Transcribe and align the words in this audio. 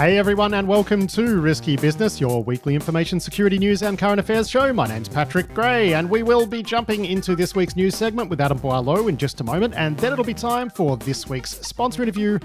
Hey 0.00 0.16
everyone, 0.16 0.54
and 0.54 0.66
welcome 0.66 1.06
to 1.08 1.42
Risky 1.42 1.76
Business, 1.76 2.22
your 2.22 2.42
weekly 2.42 2.74
information 2.74 3.20
security 3.20 3.58
news 3.58 3.82
and 3.82 3.98
current 3.98 4.18
affairs 4.18 4.48
show. 4.48 4.72
My 4.72 4.86
name's 4.86 5.10
Patrick 5.10 5.52
Gray, 5.52 5.92
and 5.92 6.08
we 6.08 6.22
will 6.22 6.46
be 6.46 6.62
jumping 6.62 7.04
into 7.04 7.36
this 7.36 7.54
week's 7.54 7.76
news 7.76 7.96
segment 7.96 8.30
with 8.30 8.40
Adam 8.40 8.58
Boileau 8.58 9.08
in 9.10 9.18
just 9.18 9.42
a 9.42 9.44
moment, 9.44 9.74
and 9.76 9.98
then 9.98 10.10
it'll 10.10 10.24
be 10.24 10.32
time 10.32 10.70
for 10.70 10.96
this 10.96 11.28
week's 11.28 11.50
sponsor 11.50 12.02
interview 12.02 12.38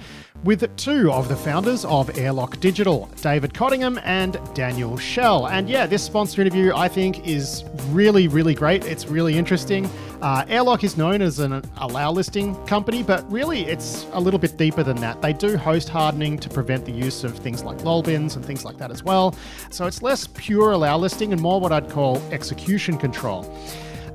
with 0.44 0.76
two 0.76 1.10
of 1.14 1.30
the 1.30 1.36
founders 1.38 1.86
of 1.86 2.18
Airlock 2.18 2.60
Digital, 2.60 3.10
David 3.22 3.54
Cottingham 3.54 4.02
and 4.04 4.38
Daniel 4.54 4.98
Schell. 4.98 5.48
And 5.48 5.70
yeah, 5.70 5.86
this 5.86 6.04
sponsor 6.04 6.42
interview 6.42 6.74
I 6.76 6.90
think 6.90 7.26
is 7.26 7.64
really, 7.92 8.28
really 8.28 8.54
great. 8.54 8.84
It's 8.84 9.08
really 9.08 9.38
interesting. 9.38 9.90
Uh, 10.22 10.46
Airlock 10.48 10.84
is 10.84 10.98
known 10.98 11.22
as 11.22 11.40
an 11.40 11.62
allow 11.78 12.12
listing 12.12 12.56
company, 12.66 13.04
but 13.04 13.30
really 13.32 13.66
it's 13.66 14.08
a 14.14 14.20
little 14.20 14.40
bit 14.40 14.58
deeper 14.58 14.82
than 14.82 14.96
that. 14.98 15.22
They 15.22 15.34
do 15.34 15.58
host 15.58 15.90
hardening 15.90 16.38
to 16.40 16.50
prevent 16.50 16.86
the 16.86 16.92
use 16.92 17.24
of 17.24 17.38
things 17.38 17.64
like 17.64 17.84
lol 17.84 18.02
bins 18.02 18.36
and 18.36 18.46
things 18.46 18.64
like 18.64 18.78
that 18.78 18.92
as 18.92 19.04
well. 19.04 19.36
So 19.70 19.86
it's 19.86 20.02
less 20.02 20.28
pure 20.34 20.72
allow 20.72 20.98
listing 20.98 21.34
and 21.34 21.42
more 21.42 21.60
what 21.60 21.72
I'd 21.72 21.90
call 21.90 22.22
execution 22.32 22.98
control. 22.98 23.46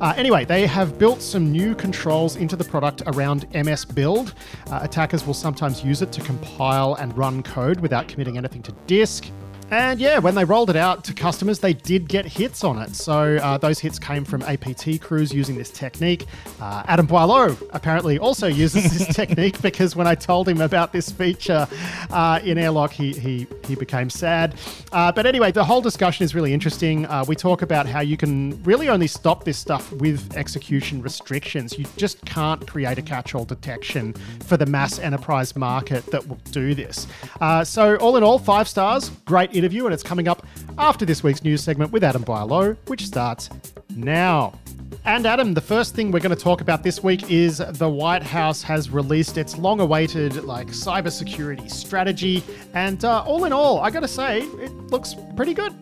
Uh, 0.00 0.14
anyway, 0.16 0.46
they 0.46 0.66
have 0.66 0.98
built 0.98 1.20
some 1.20 1.52
new 1.52 1.74
controls 1.74 2.36
into 2.36 2.56
the 2.56 2.64
product 2.64 3.02
around 3.06 3.46
MS 3.54 3.84
Build. 3.84 4.34
Uh, 4.70 4.80
attackers 4.82 5.26
will 5.26 5.34
sometimes 5.34 5.84
use 5.84 6.00
it 6.00 6.10
to 6.12 6.22
compile 6.22 6.94
and 6.94 7.16
run 7.18 7.42
code 7.42 7.80
without 7.80 8.08
committing 8.08 8.38
anything 8.38 8.62
to 8.62 8.72
disk. 8.86 9.26
And 9.70 10.00
yeah, 10.00 10.18
when 10.18 10.34
they 10.34 10.44
rolled 10.44 10.68
it 10.68 10.76
out 10.76 11.04
to 11.04 11.14
customers, 11.14 11.60
they 11.60 11.72
did 11.72 12.08
get 12.08 12.26
hits 12.26 12.64
on 12.64 12.78
it. 12.82 12.96
So 12.96 13.36
uh, 13.36 13.56
those 13.56 13.78
hits 13.78 14.00
came 14.00 14.24
from 14.24 14.42
APT 14.42 15.00
crews 15.00 15.32
using 15.32 15.56
this 15.56 15.70
technique. 15.70 16.26
Uh, 16.60 16.82
Adam 16.86 17.06
Boileau 17.06 17.56
apparently 17.72 18.18
also 18.18 18.48
uses 18.48 18.98
this 18.98 19.14
technique 19.14 19.62
because 19.62 19.94
when 19.94 20.08
I 20.08 20.16
told 20.16 20.48
him 20.48 20.60
about 20.60 20.92
this 20.92 21.12
feature 21.12 21.68
uh, 22.10 22.40
in 22.42 22.58
Airlock, 22.58 22.90
he, 22.90 23.12
he, 23.12 23.46
he 23.66 23.76
became 23.76 24.10
sad. 24.10 24.56
Uh, 24.90 25.12
but 25.12 25.24
anyway, 25.24 25.52
the 25.52 25.64
whole 25.64 25.80
discussion 25.80 26.24
is 26.24 26.34
really 26.34 26.52
interesting. 26.52 27.06
Uh, 27.06 27.24
we 27.28 27.36
talk 27.36 27.62
about 27.62 27.86
how 27.86 28.00
you 28.00 28.16
can 28.16 28.60
really 28.64 28.88
only 28.88 29.06
stop 29.06 29.44
this 29.44 29.58
stuff 29.58 29.92
with 29.92 30.36
execution 30.36 31.00
restrictions. 31.00 31.78
You 31.78 31.86
just 31.96 32.24
can't 32.24 32.66
create 32.66 32.98
a 32.98 33.02
catch 33.02 33.36
all 33.36 33.44
detection 33.44 34.14
for 34.44 34.56
the 34.56 34.66
mass 34.66 34.98
enterprise 34.98 35.54
market 35.54 36.04
that 36.06 36.26
will 36.26 36.38
do 36.50 36.74
this. 36.74 37.06
Uh, 37.40 37.62
so, 37.62 37.96
all 37.96 38.16
in 38.16 38.24
all, 38.24 38.38
five 38.38 38.66
stars, 38.66 39.10
great 39.26 39.52
interview, 39.60 39.84
and 39.84 39.94
it's 39.94 40.02
coming 40.02 40.26
up 40.26 40.46
after 40.78 41.04
this 41.04 41.22
week's 41.22 41.44
news 41.44 41.62
segment 41.62 41.92
with 41.92 42.02
Adam 42.02 42.22
Boileau, 42.22 42.76
which 42.86 43.06
starts 43.06 43.50
now. 43.94 44.58
And 45.04 45.24
Adam, 45.24 45.54
the 45.54 45.60
first 45.60 45.94
thing 45.94 46.10
we're 46.10 46.20
going 46.20 46.36
to 46.36 46.42
talk 46.42 46.60
about 46.60 46.82
this 46.82 47.02
week 47.02 47.30
is 47.30 47.58
the 47.58 47.88
White 47.88 48.22
House 48.22 48.62
has 48.62 48.90
released 48.90 49.38
its 49.38 49.56
long-awaited 49.56 50.44
like 50.44 50.68
cybersecurity 50.68 51.70
strategy, 51.70 52.42
and 52.74 53.04
uh, 53.04 53.22
all 53.22 53.44
in 53.44 53.52
all, 53.52 53.80
I 53.80 53.90
got 53.90 54.00
to 54.00 54.08
say, 54.08 54.40
it 54.40 54.72
looks 54.90 55.14
pretty 55.36 55.54
good. 55.54 55.74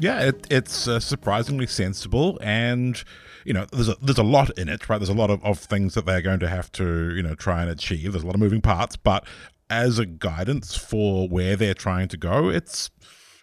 Yeah, 0.00 0.20
it, 0.20 0.46
it's 0.50 0.88
uh, 0.88 0.98
surprisingly 0.98 1.66
sensible 1.66 2.38
and 2.40 3.02
you 3.44 3.52
know, 3.52 3.66
there's 3.72 3.88
a, 3.90 3.96
there's 4.00 4.18
a 4.18 4.24
lot 4.24 4.50
in 4.58 4.68
it, 4.68 4.88
right? 4.88 4.98
There's 4.98 5.10
a 5.10 5.14
lot 5.14 5.30
of, 5.30 5.44
of 5.44 5.58
things 5.58 5.94
that 5.94 6.06
they're 6.06 6.22
going 6.22 6.40
to 6.40 6.48
have 6.48 6.72
to, 6.72 7.14
you 7.14 7.22
know, 7.22 7.34
try 7.34 7.60
and 7.60 7.70
achieve. 7.70 8.12
There's 8.12 8.24
a 8.24 8.26
lot 8.26 8.34
of 8.34 8.40
moving 8.40 8.62
parts, 8.62 8.96
but 8.96 9.26
as 9.70 9.98
a 9.98 10.06
guidance 10.06 10.76
for 10.76 11.28
where 11.28 11.56
they're 11.56 11.74
trying 11.74 12.08
to 12.08 12.16
go, 12.16 12.48
it's 12.48 12.90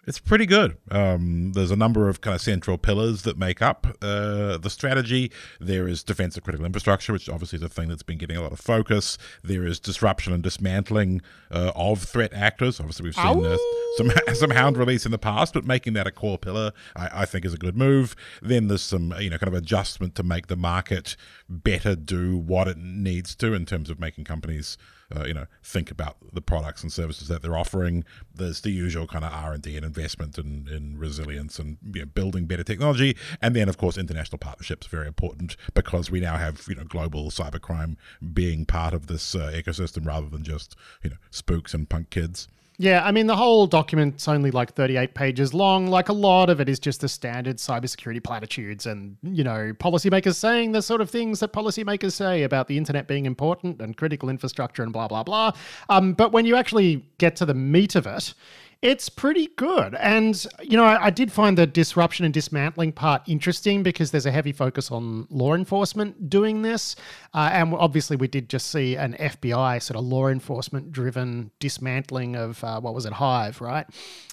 it's 0.04 0.18
pretty 0.18 0.46
good. 0.46 0.76
Um, 0.90 1.52
there's 1.52 1.70
a 1.70 1.76
number 1.76 2.08
of 2.08 2.20
kind 2.20 2.34
of 2.34 2.40
central 2.40 2.76
pillars 2.76 3.22
that 3.22 3.38
make 3.38 3.62
up 3.62 3.86
uh, 4.02 4.58
the 4.58 4.68
strategy. 4.68 5.30
There 5.60 5.86
is 5.86 6.02
defense 6.02 6.36
of 6.36 6.42
critical 6.42 6.66
infrastructure, 6.66 7.12
which 7.12 7.28
obviously 7.28 7.58
is 7.58 7.62
a 7.62 7.68
thing 7.68 7.88
that's 7.88 8.02
been 8.02 8.18
getting 8.18 8.36
a 8.36 8.42
lot 8.42 8.52
of 8.52 8.58
focus. 8.58 9.16
There 9.44 9.64
is 9.64 9.78
disruption 9.78 10.32
and 10.32 10.42
dismantling 10.42 11.22
uh, 11.52 11.70
of 11.76 12.02
threat 12.02 12.32
actors. 12.34 12.80
Obviously, 12.80 13.04
we've 13.04 13.14
seen 13.14 13.46
uh, 13.46 13.56
some 13.96 14.10
some 14.34 14.50
Hound 14.50 14.76
release 14.76 15.06
in 15.06 15.12
the 15.12 15.18
past, 15.18 15.54
but 15.54 15.64
making 15.64 15.92
that 15.92 16.08
a 16.08 16.10
core 16.10 16.38
pillar, 16.38 16.72
I, 16.96 17.22
I 17.22 17.24
think, 17.24 17.44
is 17.44 17.54
a 17.54 17.58
good 17.58 17.76
move. 17.76 18.16
Then 18.40 18.66
there's 18.66 18.82
some 18.82 19.14
you 19.20 19.30
know 19.30 19.38
kind 19.38 19.48
of 19.48 19.54
adjustment 19.54 20.16
to 20.16 20.24
make 20.24 20.48
the 20.48 20.56
market 20.56 21.16
better 21.48 21.94
do 21.94 22.36
what 22.36 22.66
it 22.66 22.76
needs 22.76 23.36
to 23.36 23.54
in 23.54 23.66
terms 23.66 23.88
of 23.88 24.00
making 24.00 24.24
companies 24.24 24.76
uh, 25.14 25.24
you 25.24 25.34
know 25.34 25.46
think 25.62 25.90
about 25.90 26.16
the 26.32 26.40
products 26.40 26.82
and 26.82 26.92
services 26.92 27.28
that 27.28 27.42
they're 27.42 27.56
offering. 27.56 28.04
There's 28.34 28.60
the 28.60 28.70
usual 28.70 29.06
kind 29.06 29.24
of 29.24 29.32
R 29.32 29.52
and 29.52 29.62
D 29.62 29.76
and 29.76 29.84
investment 29.84 30.38
in, 30.38 30.68
in 30.68 30.98
resilience 30.98 31.58
and 31.58 31.78
you 31.94 32.00
know, 32.00 32.06
building 32.06 32.46
better 32.46 32.64
technology, 32.64 33.16
and 33.40 33.54
then 33.54 33.68
of 33.68 33.78
course 33.78 33.96
international 33.96 34.38
partnerships 34.38 34.86
very 34.86 35.06
important 35.06 35.56
because 35.74 36.10
we 36.10 36.20
now 36.20 36.36
have 36.36 36.66
you 36.68 36.74
know 36.74 36.84
global 36.84 37.30
cybercrime 37.30 37.96
being 38.32 38.64
part 38.64 38.94
of 38.94 39.06
this 39.06 39.34
uh, 39.34 39.50
ecosystem 39.54 40.06
rather 40.06 40.28
than 40.28 40.44
just 40.44 40.76
you 41.02 41.10
know 41.10 41.16
spooks 41.30 41.74
and 41.74 41.88
punk 41.88 42.10
kids. 42.10 42.48
Yeah, 42.78 43.04
I 43.04 43.12
mean, 43.12 43.26
the 43.26 43.36
whole 43.36 43.66
document's 43.66 44.26
only 44.26 44.50
like 44.50 44.74
38 44.74 45.14
pages 45.14 45.52
long. 45.52 45.88
Like, 45.88 46.08
a 46.08 46.12
lot 46.12 46.48
of 46.48 46.60
it 46.60 46.68
is 46.68 46.78
just 46.78 47.02
the 47.02 47.08
standard 47.08 47.58
cybersecurity 47.58 48.24
platitudes 48.24 48.86
and, 48.86 49.16
you 49.22 49.44
know, 49.44 49.72
policymakers 49.74 50.36
saying 50.36 50.72
the 50.72 50.80
sort 50.82 51.00
of 51.00 51.10
things 51.10 51.40
that 51.40 51.52
policymakers 51.52 52.12
say 52.12 52.42
about 52.42 52.68
the 52.68 52.78
internet 52.78 53.06
being 53.06 53.26
important 53.26 53.80
and 53.80 53.96
critical 53.96 54.30
infrastructure 54.30 54.82
and 54.82 54.92
blah, 54.92 55.06
blah, 55.06 55.22
blah. 55.22 55.52
Um, 55.90 56.14
but 56.14 56.32
when 56.32 56.46
you 56.46 56.56
actually 56.56 57.04
get 57.18 57.36
to 57.36 57.46
the 57.46 57.54
meat 57.54 57.94
of 57.94 58.06
it, 58.06 58.34
it's 58.82 59.08
pretty 59.08 59.46
good. 59.56 59.94
And, 59.94 60.44
you 60.60 60.76
know, 60.76 60.84
I, 60.84 61.06
I, 61.06 61.10
did 61.10 61.30
find 61.30 61.56
the 61.56 61.68
disruption 61.68 62.24
and 62.24 62.34
dismantling 62.34 62.90
part 62.90 63.22
interesting 63.28 63.84
because 63.84 64.10
there's 64.10 64.26
a 64.26 64.32
heavy 64.32 64.50
focus 64.50 64.90
on 64.90 65.28
law 65.30 65.54
enforcement 65.54 66.28
doing 66.28 66.62
this. 66.62 66.96
Uh, 67.32 67.48
and 67.52 67.72
obviously, 67.74 68.16
we 68.16 68.26
did 68.26 68.48
just 68.48 68.70
see 68.70 68.96
an 68.96 69.14
FBI 69.14 69.80
sort 69.80 69.96
of 69.96 70.04
law 70.04 70.26
enforcement 70.26 70.90
driven 70.90 71.52
dismantling 71.60 72.34
of, 72.34 72.62
uh, 72.64 72.80
what 72.80 72.92
was 72.92 73.06
it, 73.06 73.12
Hive, 73.12 73.60
right? 73.60 73.86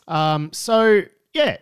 Um, 0.08 0.52
so, 0.52 1.04
yeah, 1.34 1.58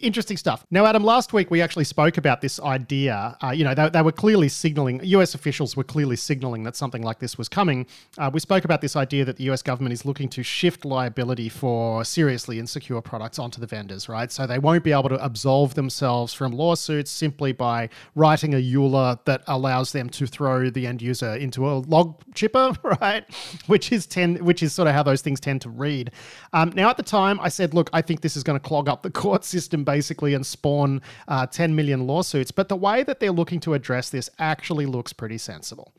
interesting 0.00 0.36
stuff. 0.36 0.66
Now, 0.70 0.84
Adam, 0.84 1.04
last 1.04 1.32
week 1.32 1.48
we 1.50 1.62
actually 1.62 1.84
spoke 1.84 2.16
about 2.16 2.40
this 2.40 2.58
idea. 2.58 3.36
Uh, 3.40 3.50
you 3.50 3.62
know, 3.62 3.72
they, 3.72 3.88
they, 3.88 4.02
were 4.02 4.10
clearly 4.10 4.48
signaling, 4.48 5.00
US 5.04 5.34
officials 5.34 5.76
were 5.76 5.84
clearly 5.84 6.16
signaling 6.16 6.64
that 6.64 6.74
something 6.74 7.02
like 7.02 7.20
this 7.20 7.38
was 7.38 7.48
coming. 7.48 7.86
Uh, 8.18 8.30
we 8.32 8.40
spoke 8.40 8.64
about 8.64 8.80
this 8.80 8.96
idea 8.96 9.24
that 9.24 9.36
the 9.36 9.44
US 9.50 9.62
government 9.62 9.92
is 9.92 10.04
looking 10.04 10.28
to 10.30 10.42
shift 10.42 10.84
liability 10.84 11.48
for 11.48 12.04
seriously 12.04 12.58
insecure 12.58 13.00
products 13.00 13.38
onto 13.38 13.60
the 13.60 13.66
vendors, 13.66 14.08
right? 14.08 14.32
So 14.32 14.44
they 14.46 14.58
won't 14.58 14.82
be 14.82 14.90
able 14.90 15.08
to 15.10 15.24
absolve 15.24 15.74
themselves 15.74 16.34
from 16.34 16.50
lawsuits 16.50 17.12
simply 17.12 17.52
by 17.52 17.90
writing 18.16 18.54
a 18.54 18.58
EULA 18.58 19.24
that 19.24 19.42
allows 19.46 19.92
them 19.92 20.08
to 20.10 20.26
throw 20.26 20.68
the 20.68 20.86
end 20.86 21.00
user 21.00 21.36
into 21.36 21.68
a 21.68 21.74
log 21.74 22.20
chipper, 22.34 22.72
right? 23.00 23.24
Which 23.68 23.92
is 23.92 24.06
ten, 24.06 24.44
which 24.44 24.64
is 24.64 24.72
sort 24.72 24.88
of 24.88 24.94
how 24.94 25.04
those 25.04 25.22
things 25.22 25.38
tend 25.38 25.60
to 25.62 25.70
read. 25.70 26.10
Um, 26.52 26.72
now, 26.74 26.90
at 26.90 26.96
the 26.96 27.04
time, 27.04 27.38
I 27.40 27.48
said, 27.48 27.72
look, 27.72 27.88
I 27.92 28.02
think 28.02 28.20
this 28.20 28.36
is 28.36 28.42
going 28.42 28.58
to 28.58 28.66
clog 28.66 28.88
up 28.88 29.02
the 29.02 29.10
court 29.44 29.62
system 29.62 29.84
basically 29.84 30.34
and 30.34 30.44
spawn 30.46 31.02
uh, 31.28 31.46
10 31.46 31.74
million 31.74 32.06
lawsuits. 32.06 32.50
But 32.50 32.68
the 32.68 32.76
way 32.76 33.02
that 33.04 33.20
they're 33.20 33.32
looking 33.32 33.60
to 33.60 33.74
address 33.74 34.10
this 34.10 34.30
actually 34.38 34.86
looks 34.86 35.12
pretty 35.12 35.38
sensible. 35.38 35.92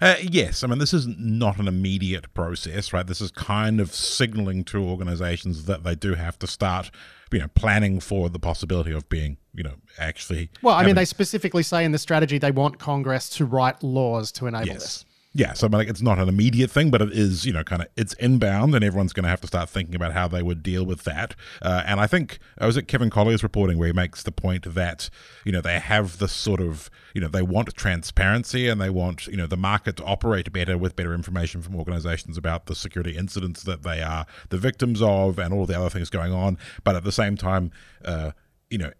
Uh, 0.00 0.14
yes, 0.22 0.62
I 0.62 0.68
mean 0.68 0.78
this 0.78 0.94
is 0.94 1.06
not 1.18 1.58
an 1.58 1.66
immediate 1.66 2.32
process, 2.34 2.92
right? 2.92 3.06
This 3.06 3.20
is 3.20 3.32
kind 3.32 3.80
of 3.80 3.92
signaling 3.92 4.64
to 4.64 4.78
organizations 4.78 5.64
that 5.64 5.82
they 5.82 5.96
do 5.96 6.14
have 6.14 6.38
to 6.38 6.46
start, 6.46 6.90
you 7.32 7.40
know, 7.40 7.48
planning 7.54 7.98
for 7.98 8.28
the 8.28 8.38
possibility 8.38 8.92
of 8.92 9.08
being, 9.08 9.38
you 9.54 9.64
know, 9.64 9.74
actually. 9.98 10.50
Well, 10.62 10.76
I 10.76 10.84
mean, 10.86 10.94
they 10.94 11.04
specifically 11.04 11.64
say 11.64 11.84
in 11.84 11.90
the 11.90 11.98
strategy 11.98 12.38
they 12.38 12.52
want 12.52 12.78
Congress 12.78 13.28
to 13.30 13.44
write 13.44 13.82
laws 13.82 14.30
to 14.32 14.46
enable 14.46 14.68
yes. 14.68 14.82
this. 14.82 15.04
Yeah, 15.34 15.54
so 15.54 15.66
like 15.66 15.88
it's 15.88 16.02
not 16.02 16.18
an 16.18 16.28
immediate 16.28 16.70
thing, 16.70 16.90
but 16.90 17.00
it 17.00 17.10
is, 17.12 17.46
you 17.46 17.54
know, 17.54 17.64
kind 17.64 17.80
of 17.80 17.88
it's 17.96 18.12
inbound, 18.14 18.74
and 18.74 18.84
everyone's 18.84 19.14
going 19.14 19.24
to 19.24 19.30
have 19.30 19.40
to 19.40 19.46
start 19.46 19.70
thinking 19.70 19.94
about 19.94 20.12
how 20.12 20.28
they 20.28 20.42
would 20.42 20.62
deal 20.62 20.84
with 20.84 21.04
that. 21.04 21.34
Uh, 21.62 21.82
and 21.86 22.00
I 22.00 22.06
think 22.06 22.38
I 22.58 22.66
was 22.66 22.76
at 22.76 22.86
Kevin 22.86 23.08
Collier's 23.08 23.42
reporting 23.42 23.78
where 23.78 23.86
he 23.86 23.94
makes 23.94 24.22
the 24.22 24.32
point 24.32 24.74
that 24.74 25.08
you 25.46 25.52
know 25.52 25.62
they 25.62 25.78
have 25.78 26.18
this 26.18 26.32
sort 26.32 26.60
of 26.60 26.90
you 27.14 27.20
know 27.22 27.28
they 27.28 27.40
want 27.40 27.74
transparency 27.74 28.68
and 28.68 28.78
they 28.78 28.90
want 28.90 29.26
you 29.26 29.38
know 29.38 29.46
the 29.46 29.56
market 29.56 29.96
to 29.96 30.04
operate 30.04 30.52
better 30.52 30.76
with 30.76 30.96
better 30.96 31.14
information 31.14 31.62
from 31.62 31.76
organizations 31.76 32.36
about 32.36 32.66
the 32.66 32.74
security 32.74 33.16
incidents 33.16 33.62
that 33.62 33.82
they 33.84 34.02
are 34.02 34.26
the 34.50 34.58
victims 34.58 35.00
of 35.00 35.38
and 35.38 35.54
all 35.54 35.64
the 35.64 35.78
other 35.78 35.88
things 35.88 36.10
going 36.10 36.32
on. 36.32 36.58
But 36.84 36.94
at 36.94 37.04
the 37.04 37.12
same 37.12 37.38
time, 37.38 37.70
uh, 38.04 38.32
you 38.68 38.76
know 38.76 38.92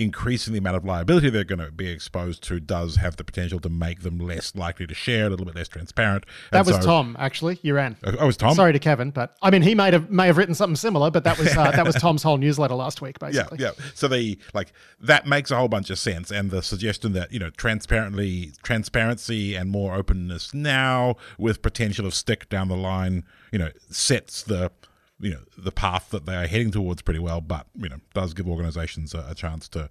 increasing 0.00 0.54
the 0.54 0.58
amount 0.58 0.76
of 0.76 0.84
liability 0.84 1.28
they're 1.28 1.44
going 1.44 1.58
to 1.58 1.70
be 1.70 1.88
exposed 1.88 2.42
to 2.44 2.58
does 2.58 2.96
have 2.96 3.16
the 3.16 3.24
potential 3.24 3.60
to 3.60 3.68
make 3.68 4.00
them 4.00 4.18
less 4.18 4.54
likely 4.54 4.86
to 4.86 4.94
share, 4.94 5.26
a 5.26 5.30
little 5.30 5.44
bit 5.44 5.54
less 5.54 5.68
transparent. 5.68 6.24
That 6.50 6.58
and 6.58 6.66
was 6.66 6.76
so, 6.76 6.82
Tom, 6.82 7.16
actually. 7.18 7.58
You 7.62 7.74
ran. 7.74 7.96
Oh, 8.04 8.14
oh, 8.18 8.26
was 8.26 8.36
Tom. 8.36 8.54
Sorry 8.54 8.72
to 8.72 8.78
Kevin, 8.78 9.10
but 9.10 9.36
I 9.42 9.50
mean, 9.50 9.62
he 9.62 9.74
may 9.74 9.90
have 9.90 10.10
may 10.10 10.26
have 10.26 10.38
written 10.38 10.54
something 10.54 10.76
similar, 10.76 11.10
but 11.10 11.24
that 11.24 11.38
was 11.38 11.54
uh, 11.56 11.70
that 11.70 11.84
was 11.84 11.94
Tom's 12.00 12.22
whole 12.22 12.38
newsletter 12.38 12.74
last 12.74 13.02
week, 13.02 13.18
basically. 13.18 13.58
Yeah, 13.58 13.72
yeah. 13.78 13.84
So 13.94 14.08
the 14.08 14.38
like 14.54 14.72
that 15.00 15.26
makes 15.26 15.50
a 15.50 15.56
whole 15.56 15.68
bunch 15.68 15.90
of 15.90 15.98
sense, 15.98 16.30
and 16.30 16.50
the 16.50 16.62
suggestion 16.62 17.12
that 17.12 17.32
you 17.32 17.38
know 17.38 17.50
transparently 17.50 18.52
transparency 18.62 19.54
and 19.54 19.70
more 19.70 19.94
openness 19.94 20.54
now 20.54 21.16
with 21.38 21.62
potential 21.62 22.06
of 22.06 22.14
stick 22.14 22.48
down 22.48 22.68
the 22.68 22.76
line, 22.76 23.24
you 23.52 23.58
know, 23.58 23.70
sets 23.90 24.42
the 24.42 24.70
you 25.20 25.30
know 25.30 25.40
the 25.56 25.72
path 25.72 26.10
that 26.10 26.26
they 26.26 26.34
are 26.34 26.46
heading 26.46 26.70
towards 26.70 27.02
pretty 27.02 27.20
well, 27.20 27.40
but 27.40 27.66
you 27.76 27.88
know 27.88 27.98
does 28.14 28.34
give 28.34 28.48
organisations 28.48 29.14
a, 29.14 29.26
a, 29.28 29.34
chance 29.34 29.68
to 29.68 29.88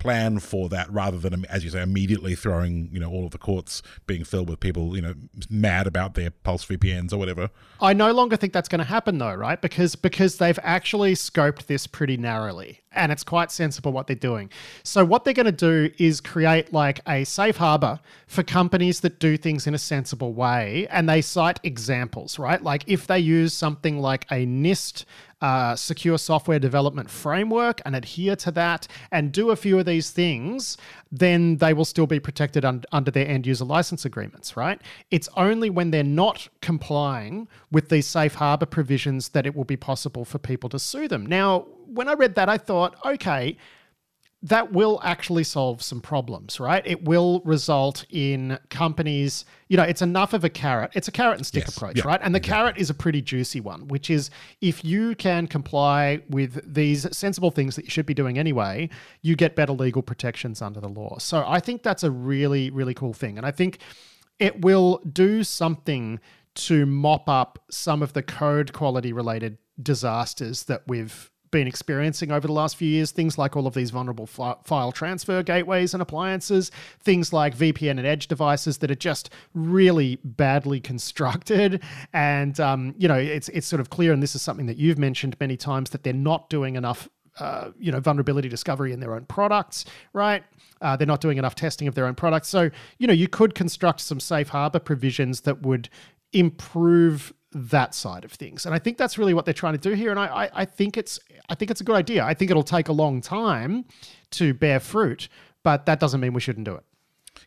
plan 0.00 0.40
for 0.40 0.68
that 0.70 0.90
rather 0.90 1.18
than, 1.18 1.44
as 1.46 1.62
you 1.62 1.70
say, 1.70 1.82
immediately 1.82 2.34
throwing 2.34 2.88
you 2.92 2.98
know 2.98 3.10
all 3.10 3.24
of 3.24 3.30
the 3.30 3.38
courts 3.38 3.82
being 4.06 4.24
filled 4.24 4.48
with 4.48 4.58
people 4.58 4.96
you 4.96 5.02
know 5.02 5.14
mad 5.48 5.86
about 5.86 6.14
their 6.14 6.30
Pulse 6.30 6.64
VPNs 6.64 7.12
or 7.12 7.18
whatever. 7.18 7.50
I 7.80 7.92
no 7.92 8.10
longer 8.12 8.36
think 8.36 8.52
that's 8.52 8.68
going 8.68 8.80
to 8.80 8.84
happen 8.84 9.18
though, 9.18 9.34
right? 9.34 9.60
Because 9.60 9.94
because 9.94 10.38
they've 10.38 10.58
actually 10.62 11.14
scoped 11.14 11.66
this 11.66 11.86
pretty 11.86 12.16
narrowly 12.16 12.80
and 12.92 13.12
it's 13.12 13.22
quite 13.22 13.52
sensible 13.52 13.92
what 13.92 14.06
they're 14.06 14.16
doing. 14.16 14.50
So 14.82 15.04
what 15.04 15.24
they're 15.24 15.34
going 15.34 15.46
to 15.46 15.52
do 15.52 15.90
is 15.98 16.20
create 16.20 16.72
like 16.72 17.00
a 17.06 17.24
safe 17.24 17.56
harbor 17.56 18.00
for 18.26 18.42
companies 18.42 19.00
that 19.00 19.20
do 19.20 19.36
things 19.36 19.66
in 19.66 19.74
a 19.74 19.78
sensible 19.78 20.32
way 20.32 20.88
and 20.90 21.08
they 21.08 21.20
cite 21.20 21.60
examples, 21.62 22.38
right? 22.38 22.62
Like 22.62 22.84
if 22.86 23.06
they 23.06 23.18
use 23.20 23.54
something 23.54 24.00
like 24.00 24.26
a 24.30 24.46
NIST 24.46 25.04
uh, 25.40 25.74
secure 25.74 26.18
software 26.18 26.58
development 26.58 27.10
framework 27.10 27.80
and 27.84 27.96
adhere 27.96 28.36
to 28.36 28.50
that 28.50 28.86
and 29.10 29.32
do 29.32 29.50
a 29.50 29.56
few 29.56 29.78
of 29.78 29.86
these 29.86 30.10
things, 30.10 30.76
then 31.10 31.56
they 31.56 31.72
will 31.72 31.84
still 31.84 32.06
be 32.06 32.20
protected 32.20 32.64
un- 32.64 32.84
under 32.92 33.10
their 33.10 33.26
end 33.26 33.46
user 33.46 33.64
license 33.64 34.04
agreements, 34.04 34.56
right? 34.56 34.80
It's 35.10 35.28
only 35.36 35.70
when 35.70 35.90
they're 35.90 36.04
not 36.04 36.48
complying 36.60 37.48
with 37.70 37.88
these 37.88 38.06
safe 38.06 38.34
harbor 38.34 38.66
provisions 38.66 39.30
that 39.30 39.46
it 39.46 39.54
will 39.54 39.64
be 39.64 39.76
possible 39.76 40.24
for 40.24 40.38
people 40.38 40.68
to 40.70 40.78
sue 40.78 41.08
them. 41.08 41.24
Now, 41.24 41.66
when 41.86 42.08
I 42.08 42.12
read 42.12 42.34
that, 42.34 42.48
I 42.48 42.58
thought, 42.58 42.94
okay, 43.04 43.56
that 44.42 44.72
will 44.72 45.00
actually 45.02 45.44
solve 45.44 45.82
some 45.82 46.00
problems, 46.00 46.58
right? 46.58 46.82
It 46.86 47.04
will 47.04 47.42
result 47.44 48.06
in 48.08 48.58
companies, 48.70 49.44
you 49.68 49.76
know, 49.76 49.82
it's 49.82 50.00
enough 50.00 50.32
of 50.32 50.44
a 50.44 50.48
carrot. 50.48 50.92
It's 50.94 51.08
a 51.08 51.12
carrot 51.12 51.36
and 51.36 51.46
stick 51.46 51.64
yes. 51.64 51.76
approach, 51.76 51.98
yeah, 51.98 52.06
right? 52.06 52.20
And 52.22 52.34
the 52.34 52.38
exactly. 52.38 52.56
carrot 52.56 52.78
is 52.78 52.88
a 52.88 52.94
pretty 52.94 53.20
juicy 53.20 53.60
one, 53.60 53.88
which 53.88 54.08
is 54.08 54.30
if 54.62 54.82
you 54.82 55.14
can 55.14 55.46
comply 55.46 56.22
with 56.30 56.60
these 56.72 57.06
sensible 57.14 57.50
things 57.50 57.76
that 57.76 57.84
you 57.84 57.90
should 57.90 58.06
be 58.06 58.14
doing 58.14 58.38
anyway, 58.38 58.88
you 59.20 59.36
get 59.36 59.56
better 59.56 59.72
legal 59.72 60.00
protections 60.00 60.62
under 60.62 60.80
the 60.80 60.88
law. 60.88 61.18
So 61.18 61.44
I 61.46 61.60
think 61.60 61.82
that's 61.82 62.02
a 62.02 62.10
really, 62.10 62.70
really 62.70 62.94
cool 62.94 63.12
thing. 63.12 63.36
And 63.36 63.46
I 63.46 63.50
think 63.50 63.78
it 64.38 64.62
will 64.62 65.02
do 65.12 65.44
something 65.44 66.18
to 66.54 66.86
mop 66.86 67.28
up 67.28 67.58
some 67.70 68.02
of 68.02 68.14
the 68.14 68.22
code 68.22 68.72
quality 68.72 69.12
related 69.12 69.58
disasters 69.82 70.64
that 70.64 70.82
we've 70.86 71.30
been 71.50 71.66
experiencing 71.66 72.30
over 72.30 72.46
the 72.46 72.52
last 72.52 72.76
few 72.76 72.88
years. 72.88 73.10
Things 73.10 73.38
like 73.38 73.56
all 73.56 73.66
of 73.66 73.74
these 73.74 73.90
vulnerable 73.90 74.26
fi- 74.26 74.56
file 74.64 74.92
transfer 74.92 75.42
gateways 75.42 75.94
and 75.94 76.02
appliances, 76.02 76.70
things 77.00 77.32
like 77.32 77.56
VPN 77.56 77.92
and 77.92 78.06
edge 78.06 78.28
devices 78.28 78.78
that 78.78 78.90
are 78.90 78.96
just 78.96 79.30
really 79.54 80.18
badly 80.24 80.80
constructed. 80.90 81.82
And 82.12 82.58
um, 82.60 82.94
you 82.98 83.08
know, 83.08 83.18
it's 83.18 83.48
it's 83.50 83.66
sort 83.66 83.80
of 83.80 83.90
clear, 83.90 84.12
and 84.12 84.22
this 84.22 84.34
is 84.34 84.42
something 84.42 84.66
that 84.66 84.76
you've 84.76 84.98
mentioned 84.98 85.36
many 85.40 85.56
times 85.56 85.90
that 85.90 86.02
they're 86.04 86.12
not 86.12 86.48
doing 86.50 86.76
enough. 86.76 87.08
Uh, 87.38 87.70
you 87.78 87.90
know, 87.90 88.00
vulnerability 88.00 88.48
discovery 88.48 88.92
in 88.92 89.00
their 89.00 89.14
own 89.14 89.24
products, 89.24 89.86
right? 90.12 90.42
Uh, 90.82 90.96
they're 90.96 91.06
not 91.06 91.20
doing 91.20 91.38
enough 91.38 91.54
testing 91.54 91.86
of 91.88 91.94
their 91.94 92.04
own 92.04 92.14
products. 92.14 92.48
So, 92.48 92.70
you 92.98 93.06
know, 93.06 93.14
you 93.14 93.28
could 93.28 93.54
construct 93.54 94.00
some 94.00 94.20
safe 94.20 94.48
harbor 94.48 94.80
provisions 94.80 95.42
that 95.42 95.62
would 95.62 95.88
improve 96.32 97.32
that 97.52 97.94
side 97.94 98.24
of 98.24 98.32
things. 98.32 98.64
And 98.64 98.74
I 98.74 98.78
think 98.78 98.96
that's 98.96 99.18
really 99.18 99.34
what 99.34 99.44
they're 99.44 99.54
trying 99.54 99.74
to 99.74 99.78
do 99.78 99.94
here. 99.94 100.10
And 100.10 100.20
I, 100.20 100.26
I, 100.26 100.50
I, 100.54 100.64
think 100.64 100.96
it's 100.96 101.18
I 101.48 101.54
think 101.54 101.70
it's 101.70 101.80
a 101.80 101.84
good 101.84 101.96
idea. 101.96 102.24
I 102.24 102.34
think 102.34 102.50
it'll 102.50 102.62
take 102.62 102.88
a 102.88 102.92
long 102.92 103.20
time 103.20 103.84
to 104.32 104.54
bear 104.54 104.78
fruit, 104.80 105.28
but 105.62 105.86
that 105.86 106.00
doesn't 106.00 106.20
mean 106.20 106.32
we 106.32 106.40
shouldn't 106.40 106.64
do 106.64 106.74
it. 106.74 106.84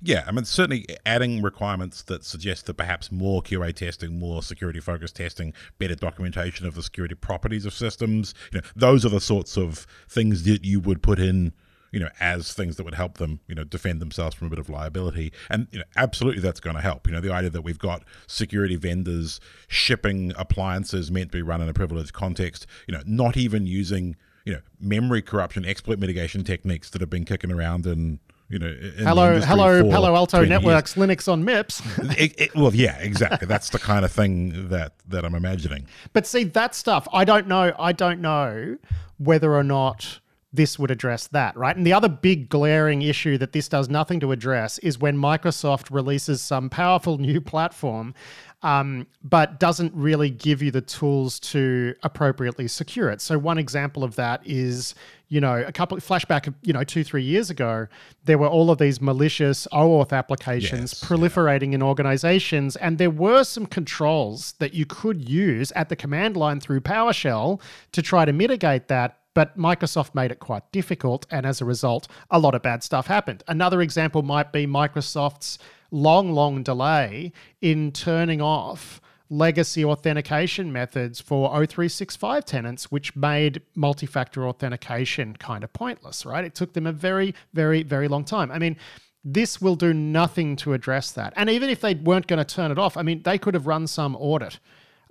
Yeah, 0.01 0.23
I 0.27 0.31
mean, 0.31 0.45
certainly 0.45 0.85
adding 1.05 1.41
requirements 1.41 2.03
that 2.03 2.25
suggest 2.25 2.65
that 2.65 2.75
perhaps 2.75 3.11
more 3.11 3.41
QA 3.41 3.73
testing, 3.73 4.19
more 4.19 4.41
security 4.41 4.79
focused 4.79 5.15
testing, 5.15 5.53
better 5.77 5.95
documentation 5.95 6.65
of 6.65 6.75
the 6.75 6.83
security 6.83 7.15
properties 7.15 7.65
of 7.65 7.73
systems, 7.73 8.33
you 8.51 8.59
know, 8.59 8.67
those 8.75 9.05
are 9.05 9.09
the 9.09 9.21
sorts 9.21 9.57
of 9.57 9.85
things 10.09 10.43
that 10.43 10.65
you 10.65 10.79
would 10.79 11.01
put 11.01 11.19
in 11.19 11.53
you 11.93 11.99
know, 11.99 12.09
as 12.19 12.53
things 12.53 12.75
that 12.75 12.83
would 12.83 12.95
help 12.95 13.19
them, 13.19 13.39
you 13.47 13.53
know, 13.53 13.63
defend 13.63 14.01
themselves 14.01 14.35
from 14.35 14.47
a 14.47 14.49
bit 14.49 14.57
of 14.57 14.67
liability. 14.67 15.31
And 15.47 15.67
you 15.71 15.77
know, 15.77 15.85
absolutely, 15.95 16.41
that's 16.41 16.59
going 16.59 16.75
to 16.75 16.81
help. 16.81 17.07
You 17.07 17.13
know, 17.13 17.21
the 17.21 17.31
idea 17.31 17.51
that 17.51 17.61
we've 17.61 17.77
got 17.77 18.03
security 18.25 18.75
vendors 18.75 19.39
shipping 19.67 20.33
appliances 20.35 21.11
meant 21.11 21.31
to 21.31 21.37
be 21.37 21.41
run 21.43 21.61
in 21.61 21.69
a 21.69 21.73
privileged 21.73 22.11
context, 22.11 22.65
you 22.87 22.95
know, 22.95 23.03
not 23.05 23.37
even 23.37 23.67
using 23.67 24.15
you 24.43 24.53
know 24.53 24.59
memory 24.81 25.21
corruption 25.21 25.63
exploit 25.63 25.99
mitigation 25.99 26.43
techniques 26.43 26.89
that 26.89 26.99
have 26.99 27.11
been 27.11 27.25
kicking 27.25 27.51
around 27.51 27.85
in 27.85 28.19
you 28.49 28.59
know, 28.59 28.75
hello, 28.97 29.39
hello, 29.39 29.89
Palo 29.89 30.15
Alto 30.15 30.45
Networks, 30.45 30.95
years. 30.95 31.09
Linux 31.09 31.31
on 31.31 31.43
MIPS. 31.43 31.81
it, 32.19 32.39
it, 32.39 32.55
well, 32.55 32.75
yeah, 32.75 32.99
exactly. 32.99 33.47
That's 33.47 33.69
the 33.69 33.79
kind 33.79 34.05
of 34.05 34.11
thing 34.11 34.69
that 34.69 34.93
that 35.07 35.25
I'm 35.25 35.33
imagining. 35.33 35.87
But 36.11 36.27
see, 36.27 36.43
that 36.43 36.75
stuff, 36.75 37.07
I 37.13 37.23
don't 37.23 37.47
know. 37.47 37.73
I 37.79 37.93
don't 37.93 38.19
know 38.19 38.77
whether 39.17 39.55
or 39.55 39.63
not 39.63 40.19
this 40.53 40.77
would 40.77 40.91
address 40.91 41.27
that, 41.27 41.57
right? 41.57 41.75
And 41.75 41.85
the 41.85 41.93
other 41.93 42.07
big 42.07 42.47
glaring 42.47 43.01
issue 43.01 43.39
that 43.39 43.53
this 43.53 43.67
does 43.67 43.89
nothing 43.89 44.19
to 44.19 44.31
address 44.31 44.77
is 44.79 44.99
when 44.99 45.17
Microsoft 45.17 45.89
releases 45.89 46.41
some 46.41 46.69
powerful 46.69 47.17
new 47.23 47.41
platform, 47.41 48.13
um, 48.61 49.07
but 49.23 49.59
doesn't 49.59 49.93
really 49.95 50.29
give 50.29 50.61
you 50.61 50.71
the 50.71 50.81
tools 50.81 51.39
to 51.39 51.95
appropriately 52.03 52.67
secure 52.67 53.09
it. 53.09 53.19
So 53.19 53.37
one 53.37 53.57
example 53.57 54.03
of 54.03 54.15
that 54.15 54.41
is, 54.45 54.95
you 55.27 55.41
know, 55.41 55.55
a 55.65 55.71
couple 55.71 55.97
of 55.97 56.05
flashback, 56.05 56.53
you 56.61 56.71
know, 56.71 56.83
two 56.83 57.03
three 57.03 57.23
years 57.23 57.49
ago, 57.49 57.87
there 58.23 58.37
were 58.37 58.47
all 58.47 58.69
of 58.69 58.77
these 58.77 59.01
malicious 59.01 59.67
OAuth 59.73 60.13
applications 60.13 60.93
yes, 60.93 61.03
proliferating 61.03 61.69
yeah. 61.69 61.75
in 61.75 61.83
organizations, 61.83 62.75
and 62.77 62.99
there 62.99 63.09
were 63.09 63.43
some 63.43 63.65
controls 63.65 64.53
that 64.59 64.73
you 64.73 64.85
could 64.85 65.27
use 65.27 65.71
at 65.73 65.89
the 65.89 65.95
command 65.95 66.37
line 66.37 66.61
through 66.61 66.81
PowerShell 66.81 67.59
to 67.91 68.01
try 68.01 68.23
to 68.23 68.31
mitigate 68.31 68.87
that 68.87 69.17
but 69.33 69.57
Microsoft 69.57 70.13
made 70.13 70.31
it 70.31 70.39
quite 70.39 70.71
difficult, 70.71 71.25
and 71.31 71.45
as 71.45 71.61
a 71.61 71.65
result, 71.65 72.07
a 72.29 72.39
lot 72.39 72.55
of 72.55 72.61
bad 72.61 72.83
stuff 72.83 73.07
happened. 73.07 73.43
Another 73.47 73.81
example 73.81 74.21
might 74.21 74.51
be 74.51 74.67
Microsoft's 74.67 75.57
long, 75.91 76.31
long 76.31 76.63
delay 76.63 77.31
in 77.61 77.91
turning 77.91 78.41
off 78.41 78.99
legacy 79.29 79.83
authentication 79.83 80.71
methods 80.71 81.19
for 81.19 81.51
O365 81.51 82.43
tenants, 82.43 82.91
which 82.91 83.15
made 83.15 83.61
multi 83.75 84.05
factor 84.05 84.47
authentication 84.47 85.35
kind 85.35 85.63
of 85.63 85.73
pointless, 85.73 86.25
right? 86.25 86.45
It 86.45 86.55
took 86.55 86.73
them 86.73 86.85
a 86.85 86.91
very, 86.91 87.33
very, 87.53 87.83
very 87.83 88.07
long 88.07 88.25
time. 88.25 88.51
I 88.51 88.59
mean, 88.59 88.77
this 89.23 89.61
will 89.61 89.75
do 89.75 89.93
nothing 89.93 90.55
to 90.57 90.73
address 90.73 91.11
that. 91.11 91.33
And 91.35 91.49
even 91.49 91.69
if 91.69 91.81
they 91.81 91.95
weren't 91.95 92.27
going 92.27 92.43
to 92.43 92.55
turn 92.55 92.71
it 92.71 92.77
off, 92.77 92.97
I 92.97 93.01
mean, 93.01 93.23
they 93.23 93.37
could 93.37 93.53
have 93.53 93.67
run 93.67 93.87
some 93.87 94.15
audit 94.17 94.59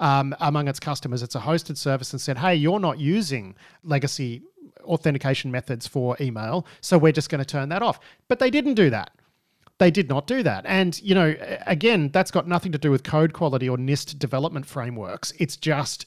um, 0.02 0.34
among 0.40 0.66
its 0.66 0.80
customers. 0.80 1.22
It's 1.22 1.36
a 1.36 1.40
hosted 1.40 1.76
service 1.78 2.12
and 2.12 2.20
said, 2.20 2.36
hey, 2.36 2.56
you're 2.56 2.80
not 2.80 2.98
using 2.98 3.54
legacy 3.84 4.42
authentication 4.80 5.50
methods 5.52 5.86
for 5.86 6.16
email, 6.20 6.66
so 6.80 6.98
we're 6.98 7.12
just 7.12 7.30
going 7.30 7.38
to 7.38 7.44
turn 7.44 7.68
that 7.68 7.82
off. 7.82 8.00
But 8.26 8.40
they 8.40 8.50
didn't 8.50 8.74
do 8.74 8.90
that. 8.90 9.12
They 9.78 9.92
did 9.92 10.08
not 10.08 10.26
do 10.26 10.42
that. 10.42 10.66
And, 10.66 11.00
you 11.00 11.14
know, 11.14 11.34
again, 11.66 12.10
that's 12.12 12.32
got 12.32 12.48
nothing 12.48 12.72
to 12.72 12.78
do 12.78 12.90
with 12.90 13.04
code 13.04 13.32
quality 13.32 13.68
or 13.68 13.76
NIST 13.78 14.18
development 14.18 14.66
frameworks. 14.66 15.32
It's 15.38 15.56
just 15.56 16.06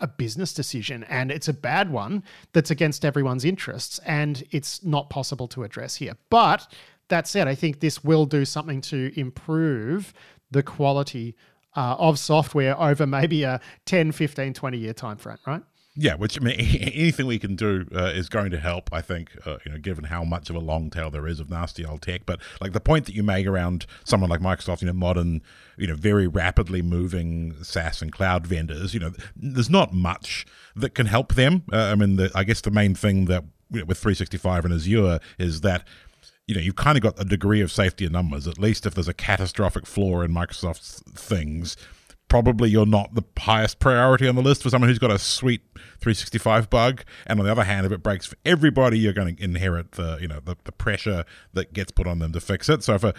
a 0.00 0.06
business 0.06 0.54
decision 0.54 1.02
and 1.04 1.32
it's 1.32 1.48
a 1.48 1.52
bad 1.52 1.90
one 1.90 2.22
that's 2.52 2.70
against 2.70 3.04
everyone's 3.04 3.44
interests 3.44 3.98
and 4.04 4.44
it's 4.50 4.84
not 4.84 5.10
possible 5.10 5.48
to 5.48 5.64
address 5.64 5.96
here. 5.96 6.12
But 6.30 6.72
that 7.08 7.26
said, 7.26 7.48
I 7.48 7.56
think 7.56 7.80
this 7.80 8.04
will 8.04 8.26
do 8.26 8.44
something 8.44 8.80
to 8.82 9.12
improve 9.18 10.12
the 10.50 10.62
quality 10.62 11.34
uh, 11.78 11.94
of 11.98 12.18
software 12.18 12.80
over 12.80 13.06
maybe 13.06 13.44
a 13.44 13.60
10, 13.86 14.10
15, 14.10 14.52
20 14.52 14.78
year 14.78 14.92
time 14.92 15.16
frame, 15.16 15.38
right? 15.46 15.62
Yeah, 15.94 16.14
which 16.16 16.40
I 16.40 16.44
mean, 16.44 16.54
anything 16.60 17.26
we 17.26 17.38
can 17.38 17.54
do 17.54 17.86
uh, 17.94 18.12
is 18.14 18.28
going 18.28 18.50
to 18.50 18.58
help. 18.58 18.90
I 18.92 19.00
think, 19.00 19.30
uh, 19.46 19.58
you 19.64 19.72
know, 19.72 19.78
given 19.78 20.04
how 20.04 20.24
much 20.24 20.50
of 20.50 20.56
a 20.56 20.60
long 20.60 20.90
tail 20.90 21.10
there 21.10 21.26
is 21.26 21.38
of 21.38 21.50
nasty 21.50 21.84
old 21.84 22.02
tech. 22.02 22.22
But 22.26 22.40
like 22.60 22.72
the 22.72 22.80
point 22.80 23.06
that 23.06 23.14
you 23.14 23.22
make 23.22 23.46
around 23.46 23.86
someone 24.04 24.28
like 24.28 24.40
Microsoft, 24.40 24.80
you 24.80 24.88
know, 24.88 24.92
modern, 24.92 25.40
you 25.76 25.86
know, 25.86 25.94
very 25.94 26.26
rapidly 26.26 26.82
moving 26.82 27.54
SaaS 27.62 28.02
and 28.02 28.12
cloud 28.12 28.44
vendors, 28.44 28.92
you 28.92 28.98
know, 29.00 29.12
there's 29.36 29.70
not 29.70 29.92
much 29.92 30.46
that 30.74 30.94
can 30.94 31.06
help 31.06 31.34
them. 31.34 31.62
Uh, 31.72 31.76
I 31.76 31.94
mean, 31.94 32.16
the, 32.16 32.30
I 32.34 32.42
guess 32.42 32.60
the 32.60 32.72
main 32.72 32.96
thing 32.96 33.26
that 33.26 33.44
with 33.70 33.98
365 33.98 34.64
and 34.64 34.74
Azure 34.74 35.20
is 35.38 35.60
that 35.60 35.86
you 36.48 36.54
know, 36.54 36.60
you've 36.60 36.76
kind 36.76 36.96
of 36.96 37.02
got 37.02 37.20
a 37.20 37.24
degree 37.24 37.60
of 37.60 37.70
safety 37.70 38.06
in 38.06 38.12
numbers. 38.12 38.48
At 38.48 38.58
least 38.58 38.86
if 38.86 38.94
there's 38.94 39.06
a 39.06 39.14
catastrophic 39.14 39.86
flaw 39.86 40.22
in 40.22 40.32
Microsoft's 40.32 41.02
things, 41.14 41.76
probably 42.28 42.70
you're 42.70 42.86
not 42.86 43.14
the 43.14 43.22
highest 43.38 43.78
priority 43.78 44.26
on 44.26 44.34
the 44.34 44.42
list 44.42 44.62
for 44.62 44.70
someone 44.70 44.88
who's 44.88 44.98
got 44.98 45.10
a 45.10 45.18
sweet 45.18 45.60
365 46.00 46.70
bug. 46.70 47.02
And 47.26 47.38
on 47.38 47.44
the 47.44 47.52
other 47.52 47.64
hand, 47.64 47.84
if 47.84 47.92
it 47.92 48.02
breaks 48.02 48.24
for 48.24 48.36
everybody, 48.46 48.98
you're 48.98 49.12
going 49.12 49.36
to 49.36 49.44
inherit 49.44 49.92
the 49.92 50.16
you 50.20 50.26
know 50.26 50.40
the, 50.40 50.56
the 50.64 50.72
pressure 50.72 51.24
that 51.52 51.74
gets 51.74 51.92
put 51.92 52.06
on 52.06 52.18
them 52.18 52.32
to 52.32 52.40
fix 52.40 52.70
it. 52.70 52.82
So 52.82 52.94
if 52.94 53.04
a 53.04 53.14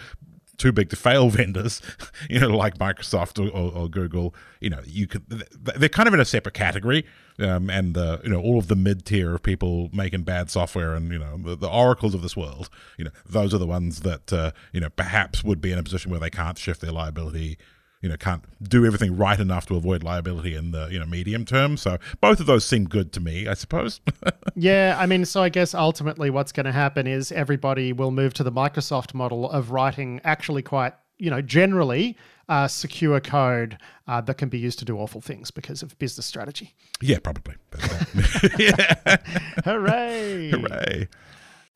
too 0.60 0.70
big 0.72 0.90
to 0.90 0.96
fail 0.96 1.30
vendors, 1.30 1.82
you 2.28 2.38
know, 2.38 2.48
like 2.48 2.78
Microsoft 2.78 3.44
or, 3.44 3.50
or, 3.50 3.72
or 3.72 3.88
Google, 3.88 4.34
you 4.60 4.70
know, 4.70 4.80
you 4.86 5.06
could 5.06 5.26
they're 5.28 5.88
kind 5.88 6.06
of 6.06 6.14
in 6.14 6.20
a 6.20 6.24
separate 6.24 6.54
category, 6.54 7.04
um, 7.40 7.70
and 7.70 7.94
the 7.94 8.20
you 8.22 8.30
know 8.30 8.40
all 8.40 8.58
of 8.58 8.68
the 8.68 8.76
mid 8.76 9.04
tier 9.04 9.34
of 9.34 9.42
people 9.42 9.88
making 9.92 10.22
bad 10.22 10.50
software 10.50 10.94
and 10.94 11.10
you 11.10 11.18
know 11.18 11.38
the, 11.38 11.56
the, 11.56 11.68
oracles 11.68 12.14
of 12.14 12.22
this 12.22 12.36
world, 12.36 12.68
you 12.98 13.04
know, 13.04 13.10
those 13.26 13.54
are 13.54 13.58
the 13.58 13.66
ones 13.66 14.00
that 14.00 14.32
uh, 14.32 14.52
you 14.72 14.80
know 14.80 14.90
perhaps 14.90 15.42
would 15.42 15.60
be 15.60 15.72
in 15.72 15.78
a 15.78 15.82
position 15.82 16.10
where 16.10 16.20
they 16.20 16.30
can't 16.30 16.58
shift 16.58 16.80
their 16.80 16.92
liability 16.92 17.58
you 18.00 18.08
know 18.08 18.16
can't 18.16 18.44
do 18.62 18.86
everything 18.86 19.16
right 19.16 19.38
enough 19.38 19.66
to 19.66 19.76
avoid 19.76 20.02
liability 20.02 20.54
in 20.54 20.72
the 20.72 20.88
you 20.88 20.98
know 20.98 21.06
medium 21.06 21.44
term. 21.44 21.76
So 21.76 21.98
both 22.20 22.40
of 22.40 22.46
those 22.46 22.64
seem 22.64 22.86
good 22.86 23.12
to 23.12 23.20
me, 23.20 23.46
I 23.46 23.54
suppose. 23.54 24.00
yeah, 24.54 24.96
I 24.98 25.06
mean, 25.06 25.24
so 25.24 25.42
I 25.42 25.48
guess 25.48 25.74
ultimately 25.74 26.30
what's 26.30 26.52
going 26.52 26.66
to 26.66 26.72
happen 26.72 27.06
is 27.06 27.30
everybody 27.32 27.92
will 27.92 28.10
move 28.10 28.34
to 28.34 28.42
the 28.42 28.52
Microsoft 28.52 29.14
model 29.14 29.50
of 29.50 29.70
writing 29.70 30.20
actually 30.24 30.62
quite 30.62 30.94
you 31.18 31.30
know 31.30 31.42
generally 31.42 32.16
uh, 32.48 32.66
secure 32.66 33.20
code 33.20 33.78
uh, 34.08 34.20
that 34.22 34.34
can 34.34 34.48
be 34.48 34.58
used 34.58 34.78
to 34.80 34.84
do 34.84 34.98
awful 34.98 35.20
things 35.20 35.50
because 35.50 35.82
of 35.82 35.96
business 35.98 36.26
strategy. 36.26 36.74
Yeah, 37.00 37.18
probably. 37.22 37.54
yeah. 38.58 39.16
Hooray! 39.64 40.50
Hooray! 40.50 41.08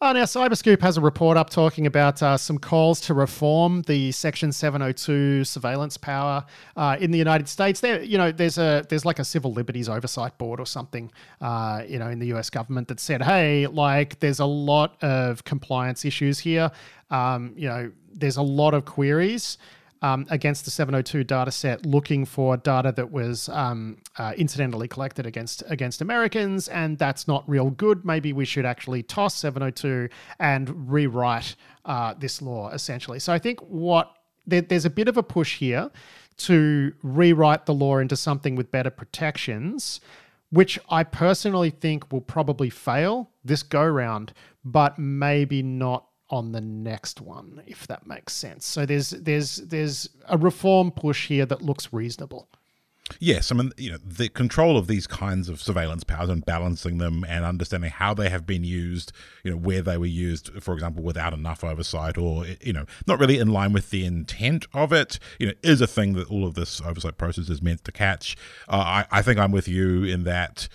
Oh, 0.06 0.12
now, 0.12 0.25
Cyberscoop 0.25 0.82
has 0.82 0.99
a 0.99 1.00
report 1.00 1.38
up 1.38 1.49
talking 1.49 1.87
about 1.87 2.23
uh, 2.23 2.37
some 2.37 2.58
calls 2.58 3.00
to 3.00 3.14
reform 3.14 3.80
the 3.87 4.12
Section 4.12 4.52
702 4.52 5.44
surveillance 5.44 5.96
power 5.96 6.44
uh, 6.76 6.99
in 7.00 7.11
the 7.11 7.16
United 7.16 7.49
States. 7.49 7.80
There, 7.80 8.02
you 8.02 8.18
know, 8.18 8.30
there's 8.30 8.58
a 8.58 8.84
there's 8.87 9.06
like 9.06 9.18
a 9.18 9.25
civil 9.25 9.54
liberties 9.54 9.88
oversight 9.88 10.37
board 10.37 10.61
or 10.61 10.66
something, 10.66 11.11
uh, 11.40 11.84
you 11.88 11.99
know, 11.99 12.08
in 12.11 12.18
the 12.18 12.26
U.S. 12.26 12.50
government 12.50 12.88
that 12.88 13.00
said, 13.00 13.23
hey, 13.23 13.66
like, 13.66 14.20
there's 14.20 14.40
a 14.40 14.44
lot 14.44 15.02
of 15.02 15.42
compliance 15.44 16.04
issues 16.04 16.38
here. 16.38 16.70
Um, 17.11 17.54
you 17.56 17.68
know, 17.68 17.90
there's 18.12 18.37
a 18.37 18.42
lot 18.42 18.75
of 18.75 18.84
queries 18.84 19.56
um, 20.04 20.26
against 20.28 20.66
the 20.66 20.70
702 20.70 21.25
data 21.25 21.50
set 21.50 21.87
looking 21.87 22.26
for 22.26 22.58
data 22.58 22.92
that 22.92 23.11
was 23.11 23.49
um, 23.49 23.96
uh, 24.18 24.34
incidentally 24.37 24.87
collected 24.87 25.25
against 25.25 25.62
against 25.68 26.02
Americans, 26.02 26.68
and 26.68 26.99
that's 26.99 27.26
not 27.26 27.42
real 27.49 27.70
good. 27.70 28.04
Maybe 28.04 28.34
we 28.34 28.44
should 28.44 28.66
actually 28.66 29.02
toss 29.02 29.34
702 29.37 30.11
and 30.38 30.92
rewrite 30.92 31.56
uh, 31.87 32.12
this 32.18 32.42
law 32.42 32.68
essentially. 32.68 33.18
So 33.18 33.32
I 33.32 33.38
think 33.38 33.61
what 33.61 34.14
there, 34.46 34.61
there's 34.61 34.84
a 34.84 34.90
bit 34.90 35.08
of 35.08 35.16
a 35.16 35.23
push 35.23 35.56
here 35.56 35.90
to 36.37 36.92
rewrite 37.02 37.64
the 37.64 37.73
law 37.73 37.96
into 37.96 38.14
something 38.16 38.56
with 38.56 38.70
better 38.70 38.90
protections, 38.90 40.00
which 40.50 40.78
I 40.90 41.04
personally 41.04 41.70
think 41.70 42.12
will 42.12 42.20
probably 42.20 42.68
fail 42.68 43.30
this 43.42 43.62
go 43.62 43.87
round, 43.87 44.34
but 44.66 44.99
maybe 44.99 45.62
not 45.62 46.08
on 46.30 46.52
the 46.52 46.60
next 46.60 47.20
one, 47.20 47.62
if 47.66 47.86
that 47.86 48.06
makes 48.06 48.32
sense. 48.32 48.66
So 48.66 48.86
there's 48.86 49.10
there's 49.10 49.56
there's 49.56 50.08
a 50.28 50.38
reform 50.38 50.90
push 50.90 51.28
here 51.28 51.46
that 51.46 51.62
looks 51.62 51.92
reasonable. 51.92 52.48
Yes, 53.20 53.52
I 53.52 53.54
mean, 53.54 53.70
you 53.76 53.92
know, 53.92 53.98
the 54.02 54.30
control 54.30 54.78
of 54.78 54.86
these 54.86 55.06
kinds 55.06 55.50
of 55.50 55.60
surveillance 55.60 56.04
powers 56.04 56.30
and 56.30 56.44
balancing 56.44 56.96
them 56.96 57.22
and 57.28 57.44
understanding 57.44 57.90
how 57.90 58.14
they 58.14 58.30
have 58.30 58.46
been 58.46 58.64
used, 58.64 59.12
you 59.42 59.50
know, 59.50 59.58
where 59.58 59.82
they 59.82 59.98
were 59.98 60.06
used, 60.06 60.50
for 60.62 60.72
example, 60.72 61.02
without 61.02 61.34
enough 61.34 61.62
oversight 61.62 62.16
or, 62.16 62.46
you 62.62 62.72
know, 62.72 62.86
not 63.06 63.20
really 63.20 63.38
in 63.38 63.48
line 63.48 63.74
with 63.74 63.90
the 63.90 64.06
intent 64.06 64.66
of 64.72 64.90
it, 64.90 65.18
you 65.38 65.48
know, 65.48 65.52
is 65.62 65.82
a 65.82 65.86
thing 65.86 66.14
that 66.14 66.30
all 66.30 66.46
of 66.46 66.54
this 66.54 66.80
oversight 66.80 67.18
process 67.18 67.50
is 67.50 67.60
meant 67.60 67.84
to 67.84 67.92
catch. 67.92 68.38
Uh, 68.68 69.04
I, 69.12 69.18
I 69.18 69.22
think 69.22 69.38
I'm 69.38 69.52
with 69.52 69.68
you 69.68 70.04
in 70.04 70.24
that 70.24 70.68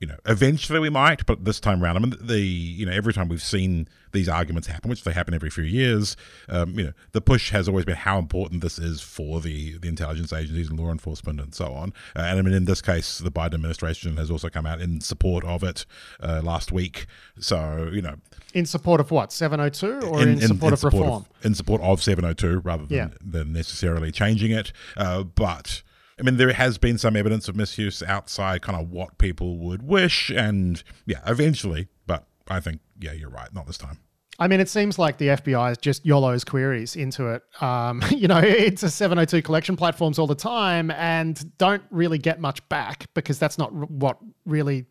you 0.00 0.06
know, 0.06 0.16
eventually 0.24 0.80
we 0.80 0.88
might, 0.88 1.26
but 1.26 1.44
this 1.44 1.60
time 1.60 1.84
around, 1.84 1.96
I 1.96 2.00
mean, 2.00 2.14
the 2.18 2.40
you 2.40 2.86
know, 2.86 2.92
every 2.92 3.12
time 3.12 3.28
we've 3.28 3.42
seen 3.42 3.86
these 4.12 4.30
arguments 4.30 4.66
happen, 4.66 4.88
which 4.88 5.04
they 5.04 5.12
happen 5.12 5.34
every 5.34 5.50
few 5.50 5.62
years, 5.62 6.16
um, 6.48 6.78
you 6.78 6.86
know, 6.86 6.92
the 7.12 7.20
push 7.20 7.50
has 7.50 7.68
always 7.68 7.84
been 7.84 7.96
how 7.96 8.18
important 8.18 8.62
this 8.62 8.78
is 8.78 9.02
for 9.02 9.42
the 9.42 9.76
the 9.76 9.88
intelligence 9.88 10.32
agencies 10.32 10.70
and 10.70 10.80
law 10.80 10.90
enforcement 10.90 11.38
and 11.38 11.54
so 11.54 11.74
on. 11.74 11.92
Uh, 12.16 12.22
and 12.22 12.38
I 12.38 12.42
mean, 12.42 12.54
in 12.54 12.64
this 12.64 12.80
case, 12.80 13.18
the 13.18 13.30
Biden 13.30 13.54
administration 13.54 14.16
has 14.16 14.30
also 14.30 14.48
come 14.48 14.64
out 14.64 14.80
in 14.80 15.02
support 15.02 15.44
of 15.44 15.62
it 15.62 15.84
uh, 16.20 16.40
last 16.42 16.72
week. 16.72 17.04
So 17.38 17.90
you 17.92 18.00
know, 18.00 18.16
in 18.54 18.64
support 18.64 19.02
of 19.02 19.10
what 19.10 19.32
702 19.32 20.06
or 20.06 20.22
in, 20.22 20.28
in, 20.28 20.34
in 20.34 20.48
support 20.48 20.68
in 20.68 20.72
of 20.72 20.78
support 20.78 21.02
reform? 21.02 21.26
Of, 21.40 21.46
in 21.46 21.54
support 21.54 21.82
of 21.82 22.02
702, 22.02 22.60
rather 22.60 22.86
than, 22.86 22.96
yeah. 22.96 23.08
than 23.20 23.52
necessarily 23.52 24.10
changing 24.10 24.50
it, 24.50 24.72
uh, 24.96 25.24
but 25.24 25.82
I 26.20 26.22
mean, 26.22 26.36
there 26.36 26.52
has 26.52 26.76
been 26.76 26.98
some 26.98 27.16
evidence 27.16 27.48
of 27.48 27.56
misuse 27.56 28.02
outside 28.02 28.60
kind 28.60 28.78
of 28.78 28.90
what 28.90 29.16
people 29.16 29.56
would 29.58 29.82
wish, 29.82 30.30
and 30.30 30.82
yeah, 31.06 31.20
eventually. 31.26 31.88
But 32.06 32.26
I 32.48 32.60
think, 32.60 32.80
yeah, 33.00 33.12
you're 33.12 33.30
right. 33.30 33.52
Not 33.54 33.66
this 33.66 33.78
time. 33.78 33.98
I 34.38 34.48
mean, 34.48 34.60
it 34.60 34.68
seems 34.70 34.98
like 34.98 35.18
the 35.18 35.28
FBI 35.28 35.72
is 35.72 35.78
just 35.78 36.04
YOLO's 36.04 36.44
queries 36.44 36.96
into 36.96 37.28
it. 37.28 37.42
Um, 37.62 38.02
you 38.10 38.26
know, 38.28 38.38
it's 38.38 38.82
a 38.82 38.90
702 38.90 39.42
collection 39.42 39.76
platforms 39.76 40.18
all 40.18 40.26
the 40.26 40.34
time 40.34 40.90
and 40.92 41.56
don't 41.58 41.82
really 41.90 42.18
get 42.18 42.40
much 42.40 42.66
back 42.70 43.06
because 43.14 43.38
that's 43.38 43.58
not 43.58 43.72
what 43.72 44.18
really 44.46 44.86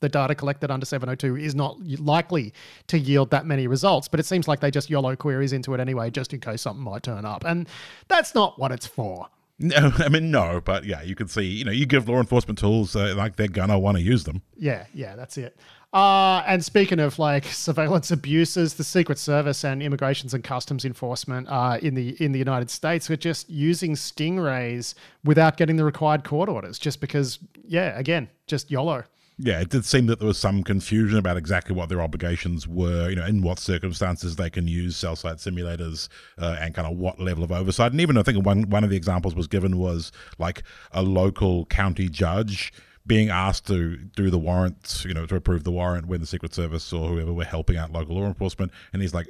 the 0.00 0.08
data 0.08 0.34
collected 0.34 0.70
under 0.70 0.86
702 0.86 1.36
is 1.36 1.54
not 1.54 1.78
likely 1.98 2.52
to 2.86 2.98
yield 2.98 3.30
that 3.30 3.46
many 3.46 3.66
results. 3.66 4.08
But 4.08 4.20
it 4.20 4.26
seems 4.26 4.48
like 4.48 4.60
they 4.60 4.70
just 4.70 4.90
YOLO 4.90 5.16
queries 5.16 5.52
into 5.52 5.72
it 5.74 5.80
anyway, 5.80 6.10
just 6.10 6.34
in 6.34 6.40
case 6.40 6.62
something 6.62 6.82
might 6.82 7.02
turn 7.02 7.24
up. 7.24 7.44
And 7.44 7.68
that's 8.08 8.34
not 8.34 8.58
what 8.58 8.72
it's 8.72 8.86
for. 8.86 9.28
No, 9.60 9.92
I 9.98 10.08
mean 10.08 10.30
no, 10.30 10.60
but 10.64 10.84
yeah, 10.84 11.02
you 11.02 11.14
can 11.14 11.28
see. 11.28 11.44
You 11.44 11.64
know, 11.64 11.70
you 11.70 11.86
give 11.86 12.08
law 12.08 12.18
enforcement 12.18 12.58
tools, 12.58 12.96
uh, 12.96 13.14
like 13.16 13.36
they're 13.36 13.48
gonna 13.48 13.78
want 13.78 13.98
to 13.98 14.02
use 14.02 14.24
them. 14.24 14.42
Yeah, 14.56 14.86
yeah, 14.94 15.14
that's 15.14 15.38
it. 15.38 15.56
Uh, 15.92 16.42
and 16.46 16.64
speaking 16.64 17.00
of 17.00 17.18
like 17.18 17.44
surveillance 17.46 18.10
abuses, 18.10 18.74
the 18.74 18.84
Secret 18.84 19.18
Service 19.18 19.64
and 19.64 19.82
Immigrations 19.82 20.34
and 20.34 20.42
Customs 20.42 20.84
Enforcement 20.84 21.46
uh, 21.48 21.78
in 21.82 21.94
the 21.94 22.16
in 22.22 22.32
the 22.32 22.38
United 22.38 22.70
States 22.70 23.10
are 23.10 23.16
just 23.16 23.50
using 23.50 23.94
stingrays 23.94 24.94
without 25.24 25.56
getting 25.56 25.76
the 25.76 25.84
required 25.84 26.24
court 26.24 26.48
orders, 26.48 26.78
just 26.78 27.00
because, 27.00 27.38
yeah, 27.66 27.98
again, 27.98 28.28
just 28.46 28.70
YOLO 28.70 29.04
yeah, 29.42 29.60
it 29.60 29.70
did 29.70 29.86
seem 29.86 30.06
that 30.06 30.18
there 30.18 30.28
was 30.28 30.38
some 30.38 30.62
confusion 30.62 31.18
about 31.18 31.36
exactly 31.38 31.74
what 31.74 31.88
their 31.88 32.02
obligations 32.02 32.68
were, 32.68 33.08
you 33.08 33.16
know, 33.16 33.24
in 33.24 33.42
what 33.42 33.58
circumstances 33.58 34.36
they 34.36 34.50
can 34.50 34.68
use 34.68 34.96
cell 34.96 35.16
site 35.16 35.36
simulators 35.36 36.08
uh, 36.38 36.56
and 36.60 36.74
kind 36.74 36.86
of 36.86 36.98
what 36.98 37.18
level 37.18 37.42
of 37.42 37.50
oversight. 37.50 37.92
And 37.92 38.00
even 38.00 38.18
I 38.18 38.22
think 38.22 38.44
one, 38.44 38.68
one 38.68 38.84
of 38.84 38.90
the 38.90 38.96
examples 38.96 39.34
was 39.34 39.46
given 39.46 39.78
was 39.78 40.12
like 40.38 40.62
a 40.92 41.02
local 41.02 41.64
county 41.66 42.08
judge 42.08 42.72
being 43.06 43.30
asked 43.30 43.66
to 43.68 43.96
do 43.96 44.28
the 44.28 44.38
warrants, 44.38 45.06
you 45.06 45.14
know, 45.14 45.24
to 45.24 45.36
approve 45.36 45.64
the 45.64 45.72
warrant 45.72 46.06
when 46.06 46.20
the 46.20 46.26
Secret 46.26 46.54
Service 46.54 46.92
or 46.92 47.08
whoever 47.08 47.32
were 47.32 47.44
helping 47.44 47.78
out 47.78 47.90
local 47.90 48.16
law 48.16 48.26
enforcement. 48.26 48.70
And 48.92 49.00
he's 49.00 49.14
like, 49.14 49.28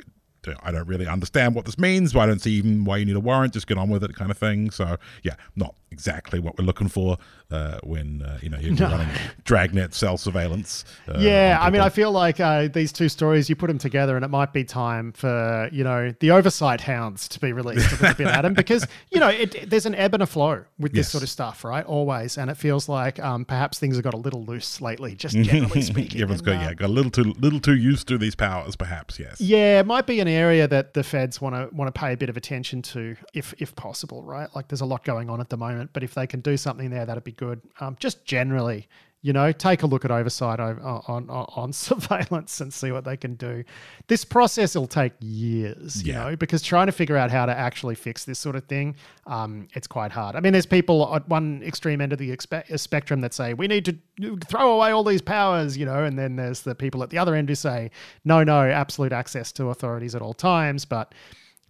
I 0.62 0.72
don't 0.72 0.88
really 0.88 1.06
understand 1.06 1.54
what 1.54 1.66
this 1.66 1.78
means. 1.78 2.16
I 2.16 2.26
don't 2.26 2.40
see 2.40 2.52
even 2.52 2.84
why 2.84 2.96
you 2.96 3.04
need 3.04 3.16
a 3.16 3.20
warrant. 3.20 3.52
Just 3.52 3.66
get 3.66 3.78
on 3.78 3.90
with 3.90 4.02
it, 4.02 4.14
kind 4.14 4.30
of 4.30 4.38
thing. 4.38 4.70
So 4.70 4.96
yeah, 5.22 5.34
not 5.54 5.74
exactly 5.90 6.40
what 6.40 6.58
we're 6.58 6.64
looking 6.64 6.88
for 6.88 7.18
uh, 7.50 7.78
when 7.82 8.22
uh, 8.22 8.38
you 8.42 8.48
know 8.48 8.58
you're 8.58 8.74
no. 8.74 8.88
running 8.88 9.08
dragnet 9.44 9.94
cell 9.94 10.16
surveillance. 10.16 10.84
Uh, 11.08 11.18
yeah, 11.18 11.58
I 11.60 11.70
mean, 11.70 11.80
I 11.80 11.88
feel 11.88 12.12
like 12.12 12.40
uh, 12.40 12.68
these 12.68 12.92
two 12.92 13.08
stories 13.08 13.48
you 13.48 13.56
put 13.56 13.66
them 13.66 13.78
together, 13.78 14.16
and 14.16 14.24
it 14.24 14.28
might 14.28 14.52
be 14.52 14.64
time 14.64 15.12
for 15.12 15.68
you 15.72 15.84
know 15.84 16.14
the 16.20 16.30
oversight 16.30 16.80
hounds 16.80 17.28
to 17.28 17.40
be 17.40 17.52
released 17.52 17.92
a 17.92 18.02
little 18.02 18.14
bit, 18.14 18.26
Adam, 18.28 18.54
because 18.60 18.86
you 19.10 19.20
know 19.20 19.28
it, 19.28 19.68
there's 19.68 19.86
an 19.86 19.94
ebb 19.94 20.14
and 20.14 20.22
a 20.22 20.26
flow 20.26 20.64
with 20.78 20.92
this 20.92 21.06
yes. 21.06 21.10
sort 21.10 21.22
of 21.22 21.30
stuff, 21.30 21.64
right? 21.64 21.84
Always, 21.84 22.38
and 22.38 22.50
it 22.50 22.56
feels 22.56 22.88
like 22.88 23.18
um, 23.20 23.44
perhaps 23.44 23.78
things 23.78 23.96
have 23.96 24.04
got 24.04 24.14
a 24.14 24.18
little 24.18 24.44
loose 24.44 24.80
lately, 24.80 25.14
just 25.14 25.36
generally 25.40 25.82
speaking. 25.82 26.20
Everyone's 26.20 26.42
got 26.42 26.60
yeah, 26.60 26.74
got 26.74 26.86
a 26.86 26.92
little 26.92 27.10
too 27.10 27.34
little 27.38 27.60
too 27.60 27.76
used 27.76 28.06
to 28.08 28.18
these 28.18 28.34
powers, 28.34 28.76
perhaps. 28.76 29.18
Yes. 29.18 29.40
Yeah, 29.40 29.80
it 29.80 29.86
might 29.86 30.06
be 30.06 30.20
an 30.20 30.28
area 30.28 30.68
that 30.68 30.94
the 30.94 31.02
feds 31.02 31.40
want 31.40 31.54
to 31.54 31.74
want 31.74 31.92
to 31.92 31.98
pay 31.98 32.12
a 32.12 32.16
bit 32.16 32.28
of 32.28 32.36
attention 32.36 32.82
to, 32.82 33.16
if 33.34 33.54
if 33.58 33.74
possible, 33.74 34.22
right? 34.22 34.48
Like 34.54 34.68
there's 34.68 34.80
a 34.80 34.86
lot 34.86 35.04
going 35.04 35.28
on 35.28 35.40
at 35.40 35.48
the 35.48 35.56
moment, 35.56 35.90
but 35.92 36.04
if 36.04 36.14
they 36.14 36.26
can 36.26 36.40
do 36.40 36.56
something 36.56 36.90
there, 36.90 37.06
that'd 37.06 37.24
be 37.24 37.32
good. 37.40 37.60
Um, 37.80 37.96
just 37.98 38.24
generally, 38.24 38.86
you 39.22 39.32
know, 39.32 39.50
take 39.50 39.82
a 39.82 39.86
look 39.86 40.04
at 40.04 40.10
oversight 40.10 40.60
on, 40.60 40.78
on, 40.78 41.26
on, 41.28 41.72
surveillance 41.72 42.60
and 42.60 42.72
see 42.72 42.92
what 42.92 43.04
they 43.04 43.16
can 43.16 43.34
do. 43.34 43.64
This 44.06 44.24
process 44.24 44.74
will 44.74 44.86
take 44.86 45.12
years, 45.20 46.02
you 46.02 46.12
know, 46.12 46.36
because 46.36 46.62
trying 46.62 46.86
to 46.86 46.92
figure 46.92 47.16
out 47.16 47.30
how 47.30 47.46
to 47.46 47.52
actually 47.52 47.94
fix 47.94 48.24
this 48.24 48.38
sort 48.38 48.56
of 48.56 48.64
thing, 48.64 48.94
um, 49.26 49.68
it's 49.74 49.86
quite 49.86 50.12
hard. 50.12 50.36
I 50.36 50.40
mean, 50.40 50.52
there's 50.52 50.66
people 50.66 51.14
at 51.14 51.26
one 51.28 51.62
extreme 51.64 52.00
end 52.00 52.12
of 52.12 52.18
the 52.18 52.30
expe- 52.30 52.78
spectrum 52.78 53.22
that 53.22 53.34
say 53.34 53.54
we 53.54 53.66
need 53.66 53.84
to 53.86 54.36
throw 54.46 54.72
away 54.72 54.90
all 54.90 55.04
these 55.04 55.22
powers, 55.22 55.76
you 55.76 55.86
know, 55.86 56.04
and 56.04 56.18
then 56.18 56.36
there's 56.36 56.60
the 56.60 56.74
people 56.74 57.02
at 57.02 57.10
the 57.10 57.18
other 57.18 57.34
end 57.34 57.48
who 57.48 57.54
say 57.54 57.90
no, 58.24 58.44
no, 58.44 58.62
absolute 58.62 59.12
access 59.12 59.50
to 59.52 59.68
authorities 59.68 60.14
at 60.14 60.22
all 60.22 60.34
times, 60.34 60.84
but 60.84 61.14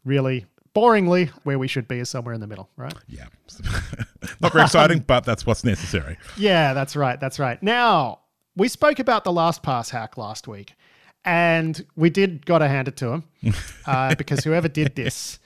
really 0.04 0.46
boringly, 0.80 1.28
where 1.44 1.58
we 1.58 1.68
should 1.68 1.86
be 1.86 1.98
is 1.98 2.08
somewhere 2.08 2.32
in 2.32 2.40
the 2.40 2.46
middle, 2.46 2.70
right? 2.76 2.94
Yeah. 3.06 3.26
Not 4.40 4.52
very 4.52 4.64
exciting, 4.64 5.00
but 5.00 5.24
that's 5.24 5.44
what's 5.44 5.64
necessary. 5.64 6.16
Yeah, 6.38 6.72
that's 6.72 6.96
right. 6.96 7.20
That's 7.20 7.38
right. 7.38 7.62
Now, 7.62 8.20
we 8.56 8.68
spoke 8.68 8.98
about 8.98 9.24
the 9.24 9.30
LastPass 9.30 9.90
hack 9.90 10.16
last 10.16 10.48
week, 10.48 10.74
and 11.24 11.84
we 11.96 12.08
did 12.08 12.46
got 12.46 12.58
to 12.58 12.68
hand 12.68 12.88
it 12.88 12.96
to 12.98 13.08
him 13.12 13.24
uh, 13.86 14.14
because 14.14 14.42
whoever 14.44 14.68
did 14.68 14.96
this. 14.96 15.38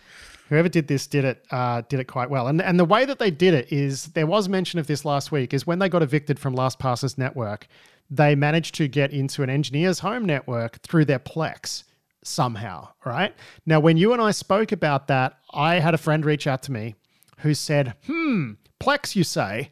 Whoever 0.50 0.68
did 0.68 0.88
this 0.88 1.06
did 1.06 1.24
it 1.24 1.44
uh, 1.50 1.82
did 1.88 2.00
it 2.00 2.04
quite 2.04 2.28
well, 2.28 2.48
and 2.48 2.60
and 2.60 2.78
the 2.78 2.84
way 2.84 3.06
that 3.06 3.18
they 3.18 3.30
did 3.30 3.54
it 3.54 3.72
is 3.72 4.08
there 4.08 4.26
was 4.26 4.46
mention 4.46 4.78
of 4.78 4.86
this 4.86 5.04
last 5.04 5.32
week 5.32 5.54
is 5.54 5.66
when 5.66 5.78
they 5.78 5.88
got 5.88 6.02
evicted 6.02 6.38
from 6.38 6.54
LastPass's 6.54 7.16
network, 7.16 7.66
they 8.10 8.34
managed 8.34 8.74
to 8.74 8.86
get 8.86 9.10
into 9.10 9.42
an 9.42 9.48
engineer's 9.48 10.00
home 10.00 10.26
network 10.26 10.80
through 10.82 11.06
their 11.06 11.18
Plex, 11.18 11.84
somehow, 12.24 12.88
right? 13.04 13.32
Now, 13.64 13.78
when 13.78 13.96
you 13.96 14.12
and 14.12 14.20
I 14.20 14.32
spoke 14.32 14.72
about 14.72 15.06
that, 15.08 15.38
I 15.52 15.76
had 15.76 15.94
a 15.94 15.98
friend 15.98 16.24
reach 16.24 16.46
out 16.46 16.62
to 16.64 16.72
me 16.72 16.96
who 17.38 17.54
said, 17.54 17.94
hmm, 18.06 18.52
Plex, 18.80 19.14
you 19.14 19.22
say, 19.22 19.70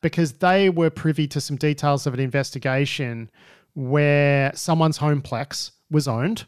because 0.00 0.34
they 0.34 0.68
were 0.70 0.90
privy 0.90 1.26
to 1.28 1.40
some 1.40 1.56
details 1.56 2.06
of 2.06 2.14
an 2.14 2.20
investigation 2.20 3.30
where 3.74 4.52
someone's 4.54 4.98
home 4.98 5.22
Plex 5.22 5.72
was 5.90 6.06
owned. 6.06 6.44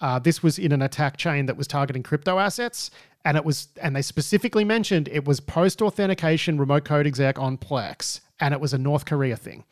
Uh, 0.00 0.18
this 0.18 0.42
was 0.42 0.58
in 0.58 0.72
an 0.72 0.82
attack 0.82 1.16
chain 1.16 1.46
that 1.46 1.56
was 1.56 1.66
targeting 1.66 2.02
crypto 2.02 2.38
assets. 2.38 2.90
and 3.24 3.36
it 3.36 3.44
was 3.44 3.68
and 3.82 3.96
they 3.96 4.02
specifically 4.02 4.64
mentioned 4.64 5.08
it 5.08 5.24
was 5.24 5.40
post 5.40 5.82
authentication 5.82 6.58
remote 6.58 6.84
code 6.84 7.06
exec 7.06 7.38
on 7.38 7.58
Plex, 7.58 8.20
and 8.38 8.54
it 8.54 8.60
was 8.60 8.72
a 8.72 8.78
North 8.78 9.04
Korea 9.04 9.36
thing. 9.36 9.64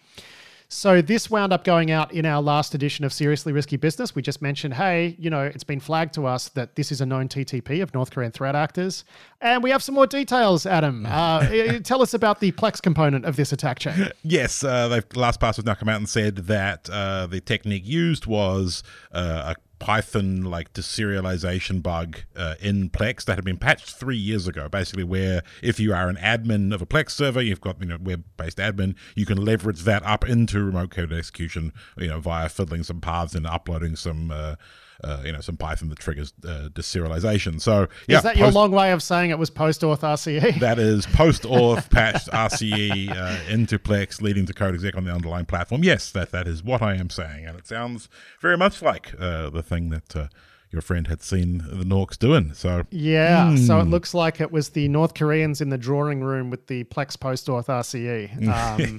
So 0.68 1.00
this 1.02 1.30
wound 1.30 1.52
up 1.52 1.64
going 1.64 1.90
out 1.90 2.12
in 2.12 2.26
our 2.26 2.42
last 2.42 2.74
edition 2.74 3.04
of 3.04 3.12
Seriously 3.12 3.52
Risky 3.52 3.76
Business. 3.76 4.14
We 4.14 4.22
just 4.22 4.42
mentioned, 4.42 4.74
hey, 4.74 5.16
you 5.18 5.30
know, 5.30 5.42
it's 5.42 5.64
been 5.64 5.80
flagged 5.80 6.14
to 6.14 6.26
us 6.26 6.48
that 6.50 6.74
this 6.76 6.90
is 6.90 7.00
a 7.00 7.06
known 7.06 7.28
TTP 7.28 7.82
of 7.82 7.94
North 7.94 8.10
Korean 8.10 8.32
threat 8.32 8.56
actors, 8.56 9.04
and 9.40 9.62
we 9.62 9.70
have 9.70 9.82
some 9.82 9.94
more 9.94 10.06
details. 10.06 10.66
Adam, 10.66 11.06
uh, 11.08 11.78
tell 11.80 12.02
us 12.02 12.14
about 12.14 12.40
the 12.40 12.52
Plex 12.52 12.82
component 12.82 13.24
of 13.24 13.36
this 13.36 13.52
attack 13.52 13.78
chain. 13.78 14.10
Yes, 14.26 14.64
uh, 14.64 14.88
they've 14.88 15.08
LastPass 15.10 15.56
has 15.56 15.64
now 15.64 15.74
come 15.74 15.88
out 15.88 15.96
and 15.96 16.08
said 16.08 16.36
that 16.36 16.88
uh, 16.90 17.26
the 17.26 17.40
technique 17.40 17.86
used 17.86 18.26
was 18.26 18.82
uh, 19.12 19.54
a 19.54 19.56
Python 19.78 20.42
like 20.42 20.72
deserialization 20.72 21.82
bug 21.82 22.20
uh, 22.36 22.54
in 22.60 22.90
Plex 22.90 23.24
that 23.24 23.36
had 23.36 23.44
been 23.44 23.56
patched 23.56 23.90
three 23.90 24.16
years 24.16 24.46
ago. 24.48 24.68
Basically, 24.68 25.04
where 25.04 25.42
if 25.62 25.78
you 25.80 25.92
are 25.92 26.08
an 26.08 26.16
admin 26.16 26.74
of 26.74 26.80
a 26.80 26.86
Plex 26.86 27.10
server, 27.10 27.42
you've 27.42 27.60
got 27.60 27.80
you 27.80 27.86
know 27.86 27.98
web-based 28.00 28.58
admin, 28.58 28.94
you 29.14 29.26
can 29.26 29.38
leverage 29.38 29.80
that 29.82 30.04
up 30.04 30.28
into 30.28 30.62
remote 30.62 30.90
code 30.90 31.12
execution, 31.12 31.72
you 31.98 32.08
know, 32.08 32.20
via 32.20 32.48
fiddling 32.48 32.82
some 32.82 33.00
paths 33.00 33.34
and 33.34 33.46
uploading 33.46 33.96
some. 33.96 34.30
Uh, 34.30 34.56
uh, 35.02 35.22
you 35.24 35.32
know, 35.32 35.40
some 35.40 35.56
Python 35.56 35.88
that 35.88 35.98
triggers 35.98 36.32
uh, 36.44 36.68
deserialization. 36.72 37.60
So, 37.60 37.88
yeah, 38.08 38.18
is 38.18 38.22
that 38.22 38.36
your 38.36 38.50
long 38.50 38.70
way 38.70 38.92
of 38.92 39.02
saying 39.02 39.30
it 39.30 39.38
was 39.38 39.50
post 39.50 39.80
auth 39.80 40.00
RCE? 40.00 40.60
That 40.64 40.78
is 40.78 41.06
post 41.06 41.42
auth 41.42 41.90
patched 41.90 42.28
RCE 42.28 43.10
uh, 43.10 43.50
into 43.50 43.78
Plex, 43.78 44.22
leading 44.22 44.46
to 44.46 44.54
code 44.54 44.74
exec 44.74 44.96
on 44.96 45.04
the 45.04 45.12
underlying 45.12 45.46
platform. 45.46 45.84
Yes, 45.84 46.10
that 46.12 46.30
that 46.32 46.46
is 46.46 46.62
what 46.62 46.80
I 46.80 46.94
am 46.94 47.10
saying, 47.10 47.46
and 47.46 47.58
it 47.58 47.66
sounds 47.66 48.08
very 48.40 48.56
much 48.56 48.82
like 48.82 49.14
uh, 49.18 49.50
the 49.50 49.62
thing 49.62 49.90
that 49.90 50.16
uh, 50.16 50.28
your 50.74 50.82
friend 50.82 51.06
had 51.06 51.22
seen 51.22 51.58
the 51.58 51.84
Norks 51.84 52.18
doing. 52.18 52.52
So 52.52 52.84
yeah, 52.90 53.46
mm. 53.46 53.66
so 53.66 53.78
it 53.78 53.84
looks 53.84 54.12
like 54.12 54.40
it 54.40 54.52
was 54.52 54.70
the 54.70 54.88
North 54.88 55.14
Koreans 55.14 55.60
in 55.60 55.70
the 55.70 55.78
drawing 55.78 56.22
room 56.22 56.50
with 56.50 56.66
the 56.66 56.84
Plex 56.84 57.18
Post 57.18 57.46
Auth 57.46 57.66
RCE. 57.66 58.24
Um, 58.54 58.98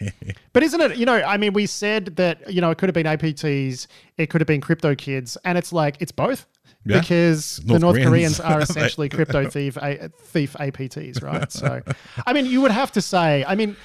but 0.53 0.63
isn't 0.63 0.81
it? 0.81 0.97
You 0.97 1.05
know, 1.05 1.15
I 1.15 1.37
mean, 1.37 1.53
we 1.53 1.65
said 1.65 2.15
that 2.17 2.51
you 2.51 2.61
know 2.61 2.71
it 2.71 2.77
could 2.77 2.89
have 2.89 2.93
been 2.93 3.05
APTs, 3.05 3.87
it 4.17 4.27
could 4.27 4.41
have 4.41 4.47
been 4.47 4.61
crypto 4.61 4.95
kids, 4.95 5.37
and 5.43 5.57
it's 5.57 5.71
like 5.71 5.97
it's 5.99 6.11
both. 6.11 6.47
Yeah. 6.85 6.99
Because 6.99 7.63
North 7.65 7.79
the 7.81 7.85
North 7.85 7.95
Koreans, 7.95 8.39
Koreans 8.39 8.39
are 8.39 8.59
essentially 8.61 9.09
crypto 9.09 9.49
thief 9.49 9.77
a, 9.77 10.09
thief 10.09 10.53
APTs, 10.59 11.23
right? 11.23 11.51
So, 11.51 11.81
I 12.25 12.33
mean, 12.33 12.45
you 12.45 12.61
would 12.61 12.71
have 12.71 12.91
to 12.93 13.01
say, 13.01 13.43
I 13.45 13.55
mean, 13.55 13.75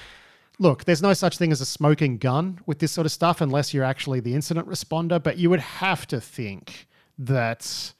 look, 0.59 0.85
there's 0.85 1.03
no 1.03 1.15
such 1.15 1.39
thing 1.39 1.51
as 1.51 1.61
a 1.61 1.67
smoking 1.67 2.19
gun 2.19 2.61
with 2.67 2.79
this 2.79 2.93
sort 2.93 3.07
of 3.07 3.13
stuff 3.13 3.41
unless 3.41 3.73
you're 3.73 3.85
actually 3.85 4.21
the 4.21 4.35
incident 4.35 4.69
responder, 4.69 5.21
but 5.21 5.39
you 5.39 5.51
would 5.51 5.61
have 5.61 6.07
to 6.09 6.21
think 6.21 6.87
that 7.21 7.93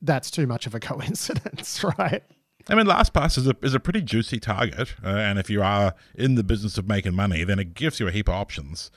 that's 0.00 0.30
too 0.30 0.46
much 0.46 0.66
of 0.66 0.74
a 0.74 0.80
coincidence, 0.90 1.84
right? 1.98 2.22
I 2.70 2.74
mean, 2.74 2.86
LastPass 2.86 3.38
is 3.38 3.46
a 3.46 3.56
is 3.62 3.74
a 3.74 3.80
pretty 3.80 4.02
juicy 4.02 4.38
target, 4.38 4.94
uh, 5.02 5.08
and 5.08 5.38
if 5.38 5.48
you 5.48 5.62
are 5.62 5.94
in 6.14 6.34
the 6.34 6.44
business 6.44 6.76
of 6.78 6.86
making 6.86 7.14
money, 7.14 7.44
then 7.44 7.58
it 7.58 7.74
gives 7.74 7.98
you 7.98 8.08
a 8.08 8.10
heap 8.10 8.28
of 8.28 8.34
options. 8.34 8.90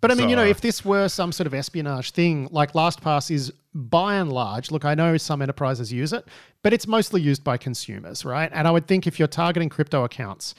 But 0.00 0.10
I 0.10 0.14
mean, 0.14 0.24
so, 0.24 0.30
you 0.30 0.36
know, 0.36 0.44
if 0.44 0.62
this 0.62 0.82
were 0.82 1.08
some 1.08 1.30
sort 1.30 1.46
of 1.46 1.52
espionage 1.52 2.12
thing, 2.12 2.48
like 2.50 2.72
LastPass 2.72 3.30
is 3.30 3.52
by 3.74 4.14
and 4.14 4.32
large, 4.32 4.70
look, 4.70 4.86
I 4.86 4.94
know 4.94 5.18
some 5.18 5.42
enterprises 5.42 5.92
use 5.92 6.14
it, 6.14 6.26
but 6.62 6.72
it's 6.72 6.86
mostly 6.86 7.20
used 7.20 7.44
by 7.44 7.58
consumers, 7.58 8.24
right? 8.24 8.50
And 8.54 8.66
I 8.66 8.70
would 8.70 8.86
think 8.86 9.06
if 9.06 9.18
you're 9.18 9.28
targeting 9.28 9.68
crypto 9.68 10.04
accounts, 10.04 10.54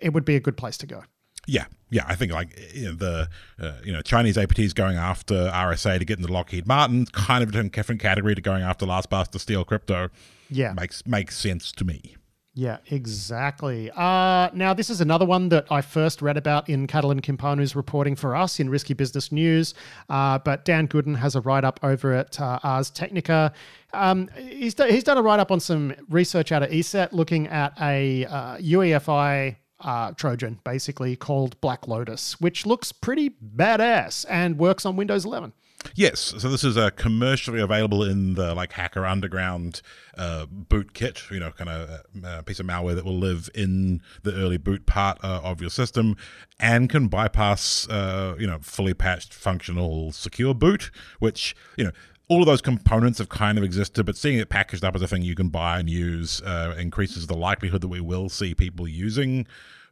it 0.00 0.12
would 0.12 0.24
be 0.24 0.36
a 0.36 0.40
good 0.40 0.56
place 0.56 0.78
to 0.78 0.86
go. 0.86 1.02
Yeah, 1.46 1.66
yeah, 1.90 2.04
I 2.06 2.16
think 2.16 2.32
like 2.32 2.58
you 2.74 2.86
know, 2.86 2.94
the 2.94 3.28
uh, 3.60 3.72
you 3.84 3.92
know 3.92 4.02
Chinese 4.02 4.36
APTs 4.36 4.74
going 4.74 4.96
after 4.96 5.34
RSA 5.34 5.98
to 5.98 6.04
get 6.04 6.18
into 6.18 6.32
Lockheed 6.32 6.66
Martin, 6.66 7.06
kind 7.06 7.42
of 7.42 7.54
a 7.54 7.68
different 7.68 8.00
category 8.00 8.34
to 8.34 8.40
going 8.40 8.62
after 8.62 8.86
LastPass 8.86 9.28
to 9.30 9.38
steal 9.38 9.64
crypto. 9.64 10.10
Yeah, 10.50 10.72
makes 10.72 11.06
makes 11.06 11.38
sense 11.38 11.72
to 11.72 11.84
me. 11.84 12.16
Yeah, 12.58 12.78
exactly. 12.90 13.90
Uh, 13.94 14.48
now, 14.54 14.72
this 14.72 14.88
is 14.88 15.02
another 15.02 15.26
one 15.26 15.50
that 15.50 15.66
I 15.70 15.82
first 15.82 16.22
read 16.22 16.38
about 16.38 16.70
in 16.70 16.86
Catalin 16.86 17.20
Cimpanu's 17.20 17.76
reporting 17.76 18.16
for 18.16 18.34
us 18.34 18.58
in 18.58 18.70
Risky 18.70 18.94
Business 18.94 19.30
News. 19.30 19.74
Uh, 20.08 20.38
but 20.38 20.64
Dan 20.64 20.86
Goodin 20.86 21.14
has 21.16 21.36
a 21.36 21.42
write 21.42 21.64
up 21.64 21.78
over 21.82 22.14
at 22.14 22.40
uh, 22.40 22.58
Ars 22.62 22.88
Technica. 22.88 23.52
Um, 23.92 24.30
he's, 24.38 24.72
d- 24.72 24.90
he's 24.90 25.04
done 25.04 25.18
a 25.18 25.22
write 25.22 25.38
up 25.38 25.52
on 25.52 25.60
some 25.60 25.94
research 26.08 26.50
out 26.50 26.62
of 26.62 26.70
ESET 26.70 27.12
looking 27.12 27.46
at 27.48 27.74
a 27.78 28.24
uh, 28.24 28.56
UEFI 28.56 29.56
uh, 29.80 30.12
Trojan, 30.12 30.58
basically 30.64 31.16
called 31.16 31.60
Black 31.60 31.86
Lotus, 31.86 32.40
which 32.40 32.66
looks 32.66 32.92
pretty 32.92 33.30
badass 33.30 34.24
and 34.28 34.58
works 34.58 34.86
on 34.86 34.96
Windows 34.96 35.24
11. 35.24 35.52
Yes, 35.94 36.34
so 36.38 36.48
this 36.48 36.64
is 36.64 36.76
a 36.76 36.86
uh, 36.86 36.90
commercially 36.90 37.60
available 37.60 38.02
in 38.02 38.34
the 38.34 38.54
like 38.54 38.72
Hacker 38.72 39.06
Underground 39.06 39.82
uh, 40.18 40.46
boot 40.46 40.94
kit, 40.94 41.22
you 41.30 41.38
know, 41.38 41.52
kind 41.52 41.70
of 41.70 41.88
a 42.24 42.26
uh, 42.26 42.42
piece 42.42 42.58
of 42.58 42.66
malware 42.66 42.96
that 42.96 43.04
will 43.04 43.18
live 43.18 43.48
in 43.54 44.02
the 44.22 44.34
early 44.34 44.56
boot 44.56 44.86
part 44.86 45.18
uh, 45.22 45.40
of 45.44 45.60
your 45.60 45.70
system 45.70 46.16
and 46.58 46.90
can 46.90 47.08
bypass, 47.08 47.88
uh, 47.88 48.34
you 48.38 48.46
know, 48.46 48.58
fully 48.62 48.94
patched 48.94 49.32
functional 49.32 50.12
secure 50.12 50.54
boot, 50.54 50.90
which 51.20 51.54
you 51.76 51.84
know 51.84 51.92
all 52.28 52.40
of 52.40 52.46
those 52.46 52.60
components 52.60 53.18
have 53.18 53.28
kind 53.28 53.56
of 53.56 53.62
existed, 53.62 54.04
but 54.04 54.16
seeing 54.16 54.38
it 54.38 54.48
packaged 54.48 54.84
up 54.84 54.96
as 54.96 55.02
a 55.02 55.06
thing 55.06 55.22
you 55.22 55.36
can 55.36 55.48
buy 55.48 55.78
and 55.78 55.88
use 55.88 56.42
uh, 56.42 56.74
increases 56.76 57.26
the 57.28 57.36
likelihood 57.36 57.80
that 57.80 57.88
we 57.88 58.00
will 58.00 58.28
see 58.28 58.54
people 58.54 58.88
using 58.88 59.46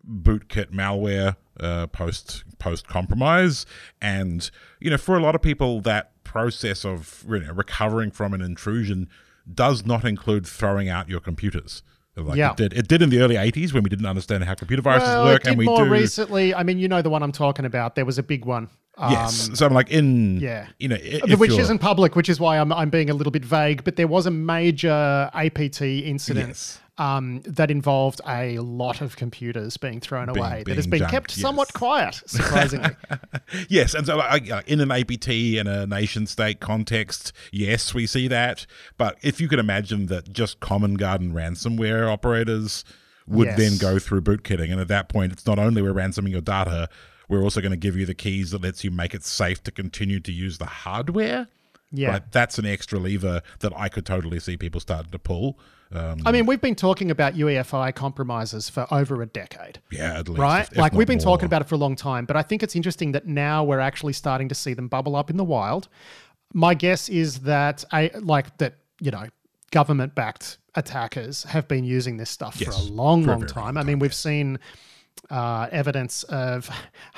bootkit 0.08 0.70
malware 0.70 1.36
uh, 1.60 1.86
post 1.88 2.44
post 2.58 2.86
compromise. 2.86 3.66
And 4.00 4.50
you 4.80 4.90
know, 4.90 4.98
for 4.98 5.16
a 5.16 5.20
lot 5.20 5.34
of 5.34 5.42
people, 5.42 5.80
that 5.82 6.22
process 6.24 6.84
of 6.84 7.24
you 7.28 7.40
know, 7.40 7.52
recovering 7.52 8.10
from 8.10 8.34
an 8.34 8.40
intrusion 8.40 9.08
does 9.52 9.84
not 9.84 10.04
include 10.04 10.46
throwing 10.46 10.88
out 10.88 11.08
your 11.08 11.20
computers. 11.20 11.82
Like 12.16 12.36
yeah. 12.36 12.52
it 12.52 12.56
did. 12.56 12.72
It 12.74 12.86
did 12.86 13.02
in 13.02 13.10
the 13.10 13.20
early 13.20 13.34
'80s 13.34 13.72
when 13.72 13.82
we 13.82 13.90
didn't 13.90 14.06
understand 14.06 14.44
how 14.44 14.54
computer 14.54 14.82
viruses 14.82 15.08
well, 15.08 15.24
work, 15.24 15.46
and 15.46 15.58
we 15.58 15.64
more 15.64 15.84
do 15.84 15.90
recently. 15.90 16.54
I 16.54 16.62
mean, 16.62 16.78
you 16.78 16.86
know 16.86 17.02
the 17.02 17.10
one 17.10 17.24
I'm 17.24 17.32
talking 17.32 17.64
about. 17.64 17.96
There 17.96 18.04
was 18.04 18.18
a 18.18 18.22
big 18.22 18.44
one 18.44 18.68
um, 18.96 19.12
yes, 19.12 19.50
so 19.54 19.66
I'm 19.66 19.74
like 19.74 19.90
in 19.90 20.38
yeah, 20.38 20.68
you 20.78 20.88
know, 20.88 20.96
which 21.36 21.50
isn't 21.50 21.80
public, 21.80 22.14
which 22.14 22.28
is 22.28 22.38
why 22.38 22.58
I'm 22.58 22.72
I'm 22.72 22.90
being 22.90 23.10
a 23.10 23.14
little 23.14 23.32
bit 23.32 23.44
vague. 23.44 23.82
But 23.82 23.96
there 23.96 24.06
was 24.06 24.26
a 24.26 24.30
major 24.30 25.30
APT 25.34 25.82
incident 25.82 26.48
yes. 26.48 26.80
Um, 26.98 27.42
that 27.46 27.70
involved 27.70 28.20
a 28.26 28.58
lot 28.58 29.00
of 29.00 29.16
computers 29.16 29.76
being 29.76 30.00
thrown 30.00 30.26
being, 30.26 30.38
away 30.38 30.62
being 30.64 30.64
that 30.64 30.76
has 30.76 30.86
been 30.86 31.06
kept 31.06 31.36
yes. 31.36 31.40
somewhat 31.40 31.72
quiet, 31.72 32.22
surprisingly. 32.26 32.94
yes, 33.68 33.94
and 33.94 34.06
so 34.06 34.16
like, 34.16 34.48
in 34.68 34.80
an 34.80 34.90
APT 34.90 35.28
in 35.28 35.66
a 35.66 35.86
nation 35.86 36.26
state 36.26 36.60
context, 36.60 37.32
yes, 37.52 37.94
we 37.94 38.06
see 38.06 38.28
that. 38.28 38.66
But 38.96 39.18
if 39.22 39.40
you 39.40 39.48
could 39.48 39.58
imagine 39.58 40.06
that 40.06 40.32
just 40.32 40.60
common 40.60 40.94
garden 40.94 41.32
ransomware 41.32 42.10
operators 42.10 42.84
would 43.26 43.46
yes. 43.46 43.58
then 43.58 43.78
go 43.78 43.98
through 43.98 44.20
bootkitting, 44.20 44.70
and 44.70 44.80
at 44.80 44.88
that 44.88 45.08
point, 45.08 45.32
it's 45.32 45.46
not 45.46 45.58
only 45.58 45.82
we're 45.82 45.92
ransoming 45.92 46.32
your 46.32 46.42
data 46.42 46.88
we're 47.28 47.42
also 47.42 47.60
going 47.60 47.72
to 47.72 47.76
give 47.76 47.96
you 47.96 48.06
the 48.06 48.14
keys 48.14 48.50
that 48.50 48.62
lets 48.62 48.84
you 48.84 48.90
make 48.90 49.14
it 49.14 49.24
safe 49.24 49.62
to 49.64 49.70
continue 49.70 50.20
to 50.20 50.32
use 50.32 50.58
the 50.58 50.66
hardware. 50.66 51.48
Yeah. 51.90 52.10
Right? 52.10 52.32
That's 52.32 52.58
an 52.58 52.66
extra 52.66 52.98
lever 52.98 53.42
that 53.60 53.72
I 53.76 53.88
could 53.88 54.04
totally 54.04 54.40
see 54.40 54.56
people 54.56 54.80
starting 54.80 55.12
to 55.12 55.18
pull. 55.18 55.58
Um, 55.92 56.20
I 56.26 56.32
mean, 56.32 56.46
we've 56.46 56.60
been 56.60 56.74
talking 56.74 57.10
about 57.10 57.34
UEFI 57.34 57.94
compromises 57.94 58.68
for 58.68 58.86
over 58.90 59.22
a 59.22 59.26
decade. 59.26 59.80
Yeah, 59.90 60.18
at 60.18 60.28
least. 60.28 60.40
Right? 60.40 60.68
If, 60.70 60.76
like, 60.76 60.92
we've 60.92 61.06
been 61.06 61.18
more. 61.18 61.24
talking 61.24 61.46
about 61.46 61.62
it 61.62 61.68
for 61.68 61.76
a 61.76 61.78
long 61.78 61.96
time, 61.96 62.24
but 62.24 62.36
I 62.36 62.42
think 62.42 62.62
it's 62.62 62.74
interesting 62.74 63.12
that 63.12 63.26
now 63.26 63.62
we're 63.64 63.80
actually 63.80 64.12
starting 64.12 64.48
to 64.48 64.54
see 64.54 64.74
them 64.74 64.88
bubble 64.88 65.14
up 65.16 65.30
in 65.30 65.36
the 65.36 65.44
wild. 65.44 65.88
My 66.52 66.74
guess 66.74 67.08
is 67.08 67.40
that, 67.40 67.84
I, 67.92 68.10
like, 68.20 68.56
that, 68.58 68.74
you 69.00 69.10
know, 69.10 69.26
government 69.70 70.14
backed 70.14 70.58
attackers 70.74 71.44
have 71.44 71.68
been 71.68 71.84
using 71.84 72.16
this 72.16 72.30
stuff 72.30 72.60
yes, 72.60 72.68
for 72.68 72.82
a 72.82 72.92
long, 72.92 73.24
for 73.24 73.30
long 73.30 73.42
a 73.42 73.46
time. 73.46 73.56
long 73.56 73.74
time. 73.74 73.78
I 73.78 73.82
mean, 73.84 73.98
we've 73.98 74.14
seen 74.14 74.58
uh, 75.30 75.68
evidence 75.72 76.22
of 76.24 76.68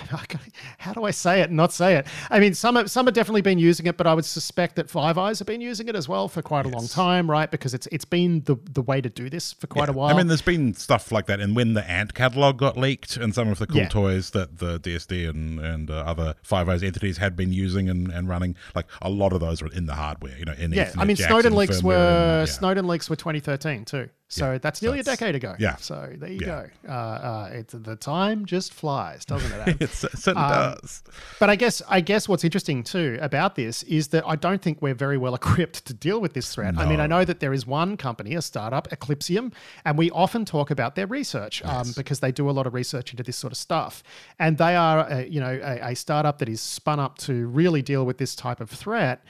how 0.79 0.93
do 0.93 1.05
I 1.05 1.11
say 1.11 1.41
it 1.41 1.51
not 1.51 1.73
say 1.73 1.97
it? 1.97 2.07
I 2.31 2.39
mean, 2.39 2.55
some 2.55 2.77
have, 2.77 2.91
some 2.91 3.07
have 3.07 3.15
definitely 3.15 3.43
been 3.43 3.59
using 3.59 3.87
it, 3.87 3.97
but 3.97 4.07
I 4.07 4.15
would 4.15 4.25
suspect 4.25 4.77
that 4.77 4.89
Five 4.89 5.19
Eyes 5.19 5.39
have 5.39 5.47
been 5.47 5.61
using 5.61 5.89
it 5.89 5.97
as 5.97 6.09
well 6.09 6.29
for 6.29 6.43
quite 6.43 6.65
yes. 6.65 6.75
a 6.75 6.77
long 6.77 6.89
time, 6.89 7.31
right? 7.31 7.51
Because 7.51 7.75
it's 7.75 7.87
it's 7.89 8.05
been 8.05 8.43
the 8.45 8.57
the 8.71 8.83
way 8.83 9.01
to 9.01 9.09
do 9.09 9.29
this 9.29 9.53
for 9.53 9.67
quite 9.67 9.89
yeah. 9.89 9.95
a 9.95 9.97
while. 9.97 10.15
I 10.15 10.17
mean, 10.17 10.29
there's 10.29 10.43
been 10.43 10.75
stuff 10.75 11.11
like 11.11 11.27
that, 11.27 11.41
and 11.41 11.57
when 11.57 11.75
the 11.75 11.89
Ant 11.91 12.15
catalog 12.15 12.59
got 12.59 12.77
leaked, 12.77 13.17
and 13.17 13.35
some 13.35 13.49
of 13.49 13.59
the 13.59 13.67
cool 13.67 13.79
yeah. 13.79 13.89
toys 13.89 14.31
that 14.31 14.59
the 14.59 14.79
DSD 14.81 15.29
and 15.29 15.61
and 15.61 15.91
uh, 15.91 15.95
other 16.07 16.35
Five 16.43 16.69
Eyes 16.69 16.83
entities 16.83 17.19
had 17.19 17.37
been 17.37 17.53
using 17.53 17.89
and, 17.89 18.11
and 18.11 18.29
running, 18.29 18.57
like 18.75 18.87
a 19.03 19.11
lot 19.11 19.33
of 19.33 19.41
those 19.41 19.63
were 19.63 19.73
in 19.73 19.87
the 19.87 19.95
hardware, 19.95 20.37
you 20.39 20.45
know. 20.45 20.55
In 20.55 20.73
yeah, 20.73 20.87
Ethernet 20.87 20.99
I 20.99 21.05
mean, 21.05 21.17
Snowden 21.17 21.55
leaks 21.55 21.83
were 21.83 21.95
and, 21.95 22.49
yeah. 22.49 22.55
Snowden 22.55 22.87
leaks 22.87 23.11
were 23.11 23.17
2013 23.17 23.85
too. 23.85 24.09
So 24.29 24.53
yeah, 24.53 24.59
that's 24.59 24.83
nearly 24.83 24.99
so 25.03 25.13
a 25.13 25.17
decade 25.17 25.37
ago. 25.37 25.55
Yeah. 25.59 25.77
So 25.77 26.13
there 26.17 26.31
you 26.31 26.41
yeah. 26.41 26.47
go. 26.47 26.69
Uh, 26.89 26.93
uh, 26.93 27.51
it's 27.53 27.75
the 27.77 27.95
time 27.95 28.45
just 28.45 28.75
flies, 28.75 29.25
doesn't 29.25 29.53
it? 29.53 29.77
it 29.81 29.91
certainly 29.91 30.43
um, 30.43 30.73
does. 30.73 31.05
But 31.39 31.51
I 31.51 31.57
guess 31.57 31.81
I 31.89 32.01
guess 32.01 32.29
what's 32.29 32.43
interesting 32.43 32.83
too 32.83 33.19
about 33.21 33.55
this 33.55 33.85
is 33.85 34.09
that 34.09 34.25
I 34.27 34.35
don't 34.35 34.61
think 34.61 34.83
we're 34.83 34.95
very 34.95 35.17
well 35.17 35.35
equipped 35.37 35.87
to 35.87 35.95
deal 35.95 36.21
with 36.21 36.33
this 36.33 36.53
threat. 36.53 36.75
No. 36.75 36.83
I 36.83 36.89
mean, 36.89 36.99
I 36.99 37.07
know 37.07 37.25
that 37.25 37.39
there 37.39 37.53
is 37.53 37.67
one 37.67 37.97
company, 37.97 38.35
a 38.35 38.43
startup, 38.43 38.89
Eclypsium, 38.91 39.53
and 39.85 39.97
we 39.97 40.11
often 40.11 40.45
talk 40.45 40.71
about 40.73 40.97
their 40.97 41.07
research 41.07 41.65
um, 41.65 41.93
because 41.97 42.19
they 42.19 42.33
do 42.33 42.51
a 42.51 42.53
lot 42.53 42.67
of 42.67 42.75
research 42.75 43.13
into 43.13 43.23
this 43.23 43.37
sort 43.37 43.53
of 43.53 43.59
stuff, 43.59 44.03
and 44.41 44.59
they 44.59 44.75
are, 44.75 45.07
a, 45.09 45.27
you 45.27 45.41
know, 45.41 45.61
a, 45.63 45.91
a 45.91 45.95
startup 45.95 46.39
that 46.39 46.49
is 46.49 46.61
spun 46.61 46.99
up 46.99 47.17
to 47.19 47.47
really 47.47 47.83
deal 47.83 48.05
with 48.05 48.19
this 48.19 48.35
type 48.35 48.61
of 48.61 48.71
threat. 48.71 49.23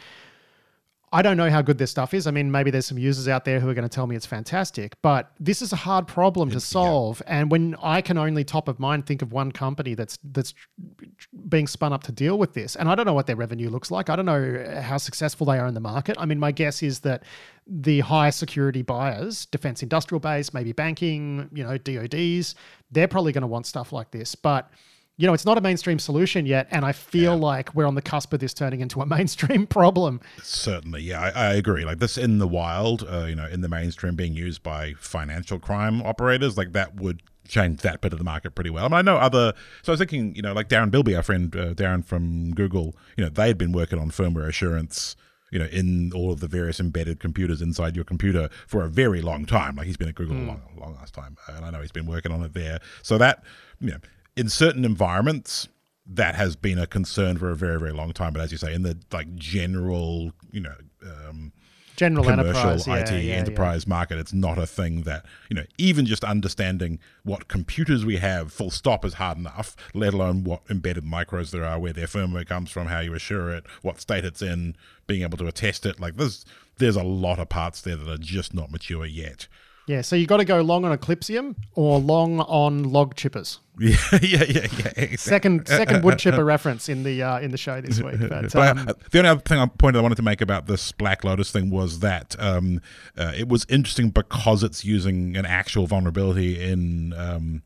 I 1.17 1.23
don't 1.23 1.39
know 1.39 1.49
how 1.49 1.63
good 1.63 1.79
this 1.79 1.91
stuff 1.91 2.13
is. 2.13 2.27
I 2.27 2.31
mean, 2.31 2.51
maybe 2.51 2.71
there's 2.71 2.85
some 2.85 2.99
users 2.99 3.27
out 3.27 3.47
there 3.47 3.59
who 3.59 3.71
are 3.71 3.73
going 3.73 3.89
to 3.89 3.95
tell 3.95 4.07
me 4.07 4.17
it's 4.17 4.27
fantastic, 4.27 5.01
but 5.01 5.33
this 5.41 5.63
is 5.63 5.73
a 5.73 5.77
hard 5.77 6.07
problem 6.07 6.51
to 6.51 6.61
solve. 6.61 7.23
Yeah. 7.25 7.39
And 7.39 7.51
when 7.51 7.75
I 7.83 8.03
can 8.03 8.19
only 8.19 8.45
top 8.45 8.69
of 8.69 8.79
mind 8.79 9.07
think 9.07 9.23
of 9.23 9.33
one 9.33 9.51
company 9.51 9.95
that's 9.95 10.19
that's 10.23 10.53
being 11.49 11.69
spun 11.69 11.95
up 11.95 12.03
to 12.03 12.13
deal 12.13 12.39
with 12.39 12.53
this, 12.53 12.77
and 12.77 12.87
I 12.87 12.95
don't 12.95 13.07
know 13.07 13.15
what 13.15 13.27
their 13.27 13.37
revenue 13.37 13.71
looks 13.71 13.91
like. 13.91 14.11
I 14.11 14.17
don't 14.17 14.27
know 14.27 14.83
how 14.83 14.99
successful 14.99 15.47
they 15.47 15.59
are 15.59 15.67
in 15.67 15.73
the 15.73 15.81
market. 15.81 16.17
I 16.19 16.27
mean, 16.27 16.39
my 16.39 16.53
guess 16.53 16.83
is 16.83 17.01
that 17.01 17.23
the 17.67 18.01
high 18.01 18.29
security 18.29 18.83
buyers, 18.83 19.47
defense 19.47 19.83
industrial 19.83 20.21
base, 20.21 20.53
maybe 20.53 20.73
banking, 20.73 21.49
you 21.51 21.65
know, 21.65 21.79
DoDs, 21.79 22.55
they're 22.91 23.09
probably 23.09 23.33
going 23.33 23.41
to 23.41 23.49
want 23.49 23.65
stuff 23.65 23.91
like 23.91 24.11
this, 24.11 24.35
but 24.35 24.71
you 25.19 25.27
know, 25.27 25.33
it's 25.33 25.47
not 25.47 25.57
a 25.57 25.61
mainstream 25.61 25.99
solution 25.99 26.45
yet, 26.45 26.69
and 26.71 26.85
I 26.85 26.93
feel 26.93 27.35
yeah. 27.35 27.41
like 27.41 27.75
we're 27.75 27.87
on 27.87 27.95
the 27.95 28.03
cusp 28.03 28.33
of 28.35 28.41
this 28.41 28.53
turning 28.53 28.81
into 28.81 29.01
a 29.01 29.07
mainstream 29.17 29.67
problem. 29.67 30.21
Certainly, 30.43 31.03
yeah, 31.03 31.21
I, 31.21 31.31
I 31.31 31.55
agree. 31.55 31.85
Like 31.85 31.99
this 31.99 32.19
in 32.19 32.39
the 32.39 32.49
wild, 32.49 33.07
uh, 33.09 33.25
you 33.25 33.35
know, 33.35 33.47
in 33.47 33.63
the 33.63 33.69
mainstream 33.69 34.15
being 34.15 34.35
used 34.35 34.63
by 34.63 34.93
financial 34.99 35.59
crime 35.59 36.03
operators, 36.03 36.59
like 36.59 36.73
that 36.73 36.97
would 36.97 37.23
change 37.49 37.81
that 37.81 38.01
bit 38.01 38.13
of 38.13 38.19
the 38.19 38.25
market 38.25 38.55
pretty 38.55 38.71
well. 38.71 38.85
I, 38.85 38.89
mean, 38.89 38.95
I 38.99 39.03
know 39.03 39.17
other. 39.17 39.55
So 39.83 39.93
I 39.93 39.95
was 39.95 40.01
thinking, 40.01 40.35
you 40.35 40.43
know, 40.43 40.53
like 40.53 40.69
Darren 40.69 40.91
Bilby, 40.91 41.15
our 41.17 41.23
friend 41.23 41.55
uh, 41.57 41.75
Darren 41.75 42.05
from 42.05 42.53
Google, 42.53 42.95
you 43.17 43.25
know, 43.25 43.31
they 43.31 43.49
had 43.49 43.59
been 43.59 43.73
working 43.73 43.99
on 43.99 44.11
firmware 44.11 44.49
assurance 44.49 45.17
you 45.53 45.61
know, 45.61 45.67
in 45.67 46.13
all 46.13 46.33
of 46.33 46.41
the 46.41 46.49
various 46.49 46.81
embedded 46.81 47.21
computers 47.21 47.63
inside 47.63 47.95
your 47.95 48.05
computer 48.05 48.49
for 48.67 48.85
a 48.85 48.89
very 48.89 49.23
long 49.23 49.47
time. 49.47 49.77
Like 49.77 49.87
he's 49.87 49.97
been 49.97 50.09
at 50.09 50.17
Google 50.17 50.35
mm. 50.35 50.45
a 50.45 50.49
long, 50.49 50.61
long 50.77 50.95
last 50.97 51.15
time, 51.15 51.37
and 51.49 51.65
I 51.65 51.71
know 51.71 51.81
he's 51.81 51.93
been 51.93 52.07
working 52.07 52.33
on 52.33 52.43
it 52.43 52.53
there. 52.53 52.81
So 53.03 53.17
that, 53.19 53.45
you 53.81 53.93
know, 53.93 53.99
in 54.37 54.49
certain 54.49 54.85
environments 54.85 55.69
that 56.07 56.35
has 56.35 56.55
been 56.55 56.79
a 56.79 56.87
concern 56.87 57.37
for 57.37 57.51
a 57.51 57.57
very 57.57 57.79
very 57.79 57.93
long 57.93 58.13
time 58.13 58.33
but 58.33 58.41
as 58.41 58.53
you 58.53 58.59
say 58.59 58.73
in 58.73 58.83
the 58.83 58.97
like 59.13 59.35
general 59.35 60.33
you 60.53 60.61
know 60.61 60.75
um, 61.03 61.53
general 61.97 62.25
commercial 62.25 62.71
enterprise, 62.71 62.87
IT 62.87 63.11
yeah, 63.11 63.19
yeah, 63.19 63.35
enterprise 63.35 63.85
yeah. 63.85 63.91
market. 63.91 64.19
It's 64.19 64.33
not 64.33 64.59
a 64.59 64.67
thing 64.67 65.03
that 65.03 65.25
you 65.49 65.57
know. 65.57 65.65
Even 65.79 66.07
just 66.07 66.23
understanding 66.23 66.99
what 67.25 67.49
computers 67.49 68.05
we 68.05 68.19
have, 68.19 68.53
full 68.53 68.71
stop, 68.71 69.05
is 69.05 69.15
hard 69.15 69.39
enough. 69.39 69.75
Let 69.95 70.15
alone 70.15 70.45
what 70.45 70.63
embedded 70.71 71.05
micros 71.05 71.51
there 71.51 71.65
are, 71.65 71.79
where 71.79 71.93
their 71.93 72.07
firmware 72.07 72.47
comes 72.47 72.71
from, 72.71 72.87
how 72.87 73.01
you 73.01 73.15
assure 73.15 73.51
it, 73.51 73.65
what 73.83 74.01
state 74.01 74.25
it's 74.25 74.43
in, 74.43 74.77
being 75.07 75.23
able 75.23 75.39
to 75.39 75.47
attest 75.47 75.87
it. 75.87 75.99
Like 75.99 76.17
there's 76.17 76.45
there's 76.79 76.97
a 76.97 77.03
lot 77.03 77.39
of 77.39 77.49
parts 77.49 77.81
there 77.81 77.97
that 77.97 78.09
are 78.09 78.19
just 78.19 78.55
not 78.55 78.71
mature 78.71 79.07
yet. 79.07 79.49
Yeah, 79.87 80.01
so 80.01 80.17
you 80.17 80.27
got 80.27 80.39
to 80.39 80.45
go 80.45 80.61
long 80.63 80.85
on 80.85 80.97
Eclypsium 80.97 81.55
or 81.75 82.01
long 82.01 82.41
on 82.41 82.83
log 82.85 83.15
chippers. 83.15 83.59
Yeah, 83.79 83.99
yeah, 84.23 84.45
yeah, 84.45 84.45
yeah. 84.49 84.93
Exactly. 84.97 85.17
Second, 85.19 85.69
second 85.69 86.03
wood 86.03 86.19
chipper 86.19 86.45
reference 86.55 86.89
in 86.89 87.03
the 87.03 87.23
uh, 87.23 87.41
in 87.41 87.51
the 87.51 87.59
show 87.59 87.79
this 87.83 88.01
week. 88.01 88.19
But, 88.19 88.51
but 88.55 88.57
um, 88.57 88.89
uh, 88.89 88.95
the 89.11 89.19
only 89.19 89.29
other 89.29 89.41
thing 89.43 89.59
I 89.59 89.67
pointed 89.67 89.99
I 89.99 90.03
wanted 90.03 90.15
to 90.15 90.23
make 90.23 90.41
about 90.41 90.67
this 90.67 90.93
Black 90.93 91.25
Lotus 91.25 91.53
thing 91.53 91.69
was 91.69 92.01
that 92.01 92.35
um, 92.39 92.81
uh, 93.19 93.33
it 93.37 93.49
was 93.49 93.67
interesting 93.69 94.09
because 94.09 94.63
it's 94.63 94.83
using 94.83 95.37
an 95.37 95.45
actual 95.45 95.87
vulnerability 95.87 96.59
in 96.59 97.13
um, 97.13 97.63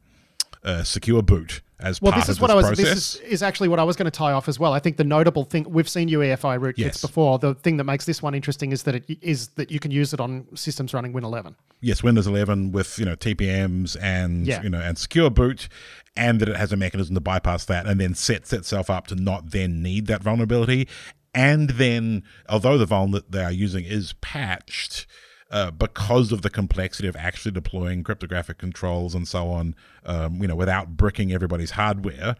uh, 0.64 0.82
secure 0.82 1.22
boot 1.22 1.60
as 1.82 2.00
well, 2.00 2.12
this 2.12 2.28
is 2.28 2.40
what 2.40 2.50
I 2.50 2.54
was. 2.54 2.66
Process. 2.66 2.84
This 2.84 3.14
is, 3.14 3.20
is, 3.20 3.42
actually 3.42 3.68
what 3.68 3.78
I 3.78 3.84
was 3.84 3.96
going 3.96 4.06
to 4.06 4.10
tie 4.10 4.32
off 4.32 4.48
as 4.48 4.58
well. 4.58 4.72
I 4.72 4.78
think 4.78 4.96
the 4.96 5.04
notable 5.04 5.44
thing 5.44 5.66
we've 5.68 5.88
seen 5.88 6.08
UEFI 6.08 6.58
rootkits 6.58 6.78
yes. 6.78 7.00
before. 7.00 7.38
The 7.38 7.54
thing 7.54 7.76
that 7.78 7.84
makes 7.84 8.04
this 8.04 8.22
one 8.22 8.34
interesting 8.34 8.72
is 8.72 8.84
that 8.84 8.94
it 8.94 9.04
is 9.20 9.48
that 9.50 9.70
you 9.70 9.80
can 9.80 9.90
use 9.90 10.12
it 10.12 10.20
on 10.20 10.46
systems 10.54 10.94
running 10.94 11.12
Win 11.12 11.24
11. 11.24 11.56
Yes, 11.80 12.02
Windows 12.02 12.26
11 12.26 12.72
with 12.72 12.98
you 12.98 13.04
know 13.04 13.16
TPMs 13.16 13.96
and 14.00 14.46
yeah. 14.46 14.62
you 14.62 14.70
know 14.70 14.80
and 14.80 14.98
secure 14.98 15.30
boot, 15.30 15.68
and 16.16 16.40
that 16.40 16.48
it 16.48 16.56
has 16.56 16.72
a 16.72 16.76
mechanism 16.76 17.14
to 17.14 17.20
bypass 17.20 17.64
that 17.66 17.86
and 17.86 18.00
then 18.00 18.14
sets 18.14 18.52
itself 18.52 18.90
up 18.90 19.06
to 19.08 19.14
not 19.14 19.50
then 19.50 19.82
need 19.82 20.06
that 20.06 20.22
vulnerability. 20.22 20.88
And 21.34 21.70
then, 21.70 22.24
although 22.48 22.76
the 22.76 22.86
vuln 22.86 23.12
that 23.12 23.30
they 23.30 23.44
are 23.44 23.52
using 23.52 23.84
is 23.84 24.14
patched, 24.14 25.06
uh, 25.50 25.70
because 25.70 26.32
of 26.32 26.42
the 26.42 26.50
complexity 26.50 27.08
of 27.08 27.16
actually 27.16 27.52
deploying 27.52 28.04
cryptographic 28.04 28.58
controls 28.58 29.14
and 29.14 29.26
so 29.26 29.48
on, 29.48 29.74
um, 30.04 30.40
you 30.40 30.48
know, 30.48 30.56
without 30.56 30.96
bricking 30.96 31.32
everybody's 31.32 31.72
hardware, 31.72 32.36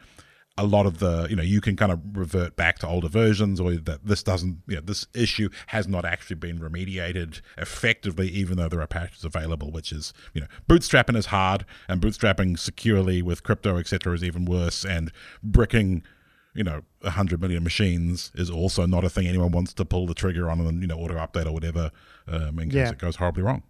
a 0.58 0.64
lot 0.64 0.84
of 0.84 0.98
the, 0.98 1.26
you 1.30 1.36
know, 1.36 1.42
you 1.42 1.60
can 1.60 1.74
kind 1.74 1.90
of 1.90 2.00
revert 2.12 2.54
back 2.54 2.78
to 2.78 2.86
older 2.86 3.08
versions 3.08 3.60
or 3.60 3.72
that 3.72 4.04
this 4.04 4.22
doesn't, 4.22 4.58
you 4.66 4.76
know, 4.76 4.82
this 4.82 5.06
issue 5.14 5.48
has 5.68 5.88
not 5.88 6.04
actually 6.04 6.36
been 6.36 6.58
remediated 6.58 7.40
effectively, 7.56 8.28
even 8.28 8.58
though 8.58 8.68
there 8.68 8.80
are 8.80 8.86
patches 8.86 9.24
available, 9.24 9.70
which 9.70 9.90
is, 9.90 10.12
you 10.34 10.40
know, 10.40 10.46
bootstrapping 10.68 11.16
is 11.16 11.26
hard 11.26 11.64
and 11.88 12.00
bootstrapping 12.00 12.58
securely 12.58 13.22
with 13.22 13.42
crypto, 13.42 13.78
etc., 13.78 14.12
is 14.12 14.22
even 14.22 14.44
worse. 14.44 14.84
And 14.84 15.10
bricking 15.42 16.02
you 16.54 16.64
know, 16.64 16.82
100 17.00 17.40
million 17.40 17.62
machines 17.62 18.32
is 18.34 18.50
also 18.50 18.86
not 18.86 19.04
a 19.04 19.08
thing 19.08 19.26
anyone 19.26 19.52
wants 19.52 19.72
to 19.74 19.84
pull 19.84 20.06
the 20.06 20.14
trigger 20.14 20.50
on 20.50 20.60
and, 20.60 20.80
you 20.80 20.86
know, 20.86 20.98
auto 20.98 21.14
update 21.14 21.46
or 21.46 21.52
whatever 21.52 21.90
um, 22.28 22.58
in 22.58 22.68
case 22.68 22.76
yeah. 22.76 22.90
it 22.90 22.98
goes 22.98 23.16
horribly 23.16 23.42
wrong. 23.42 23.62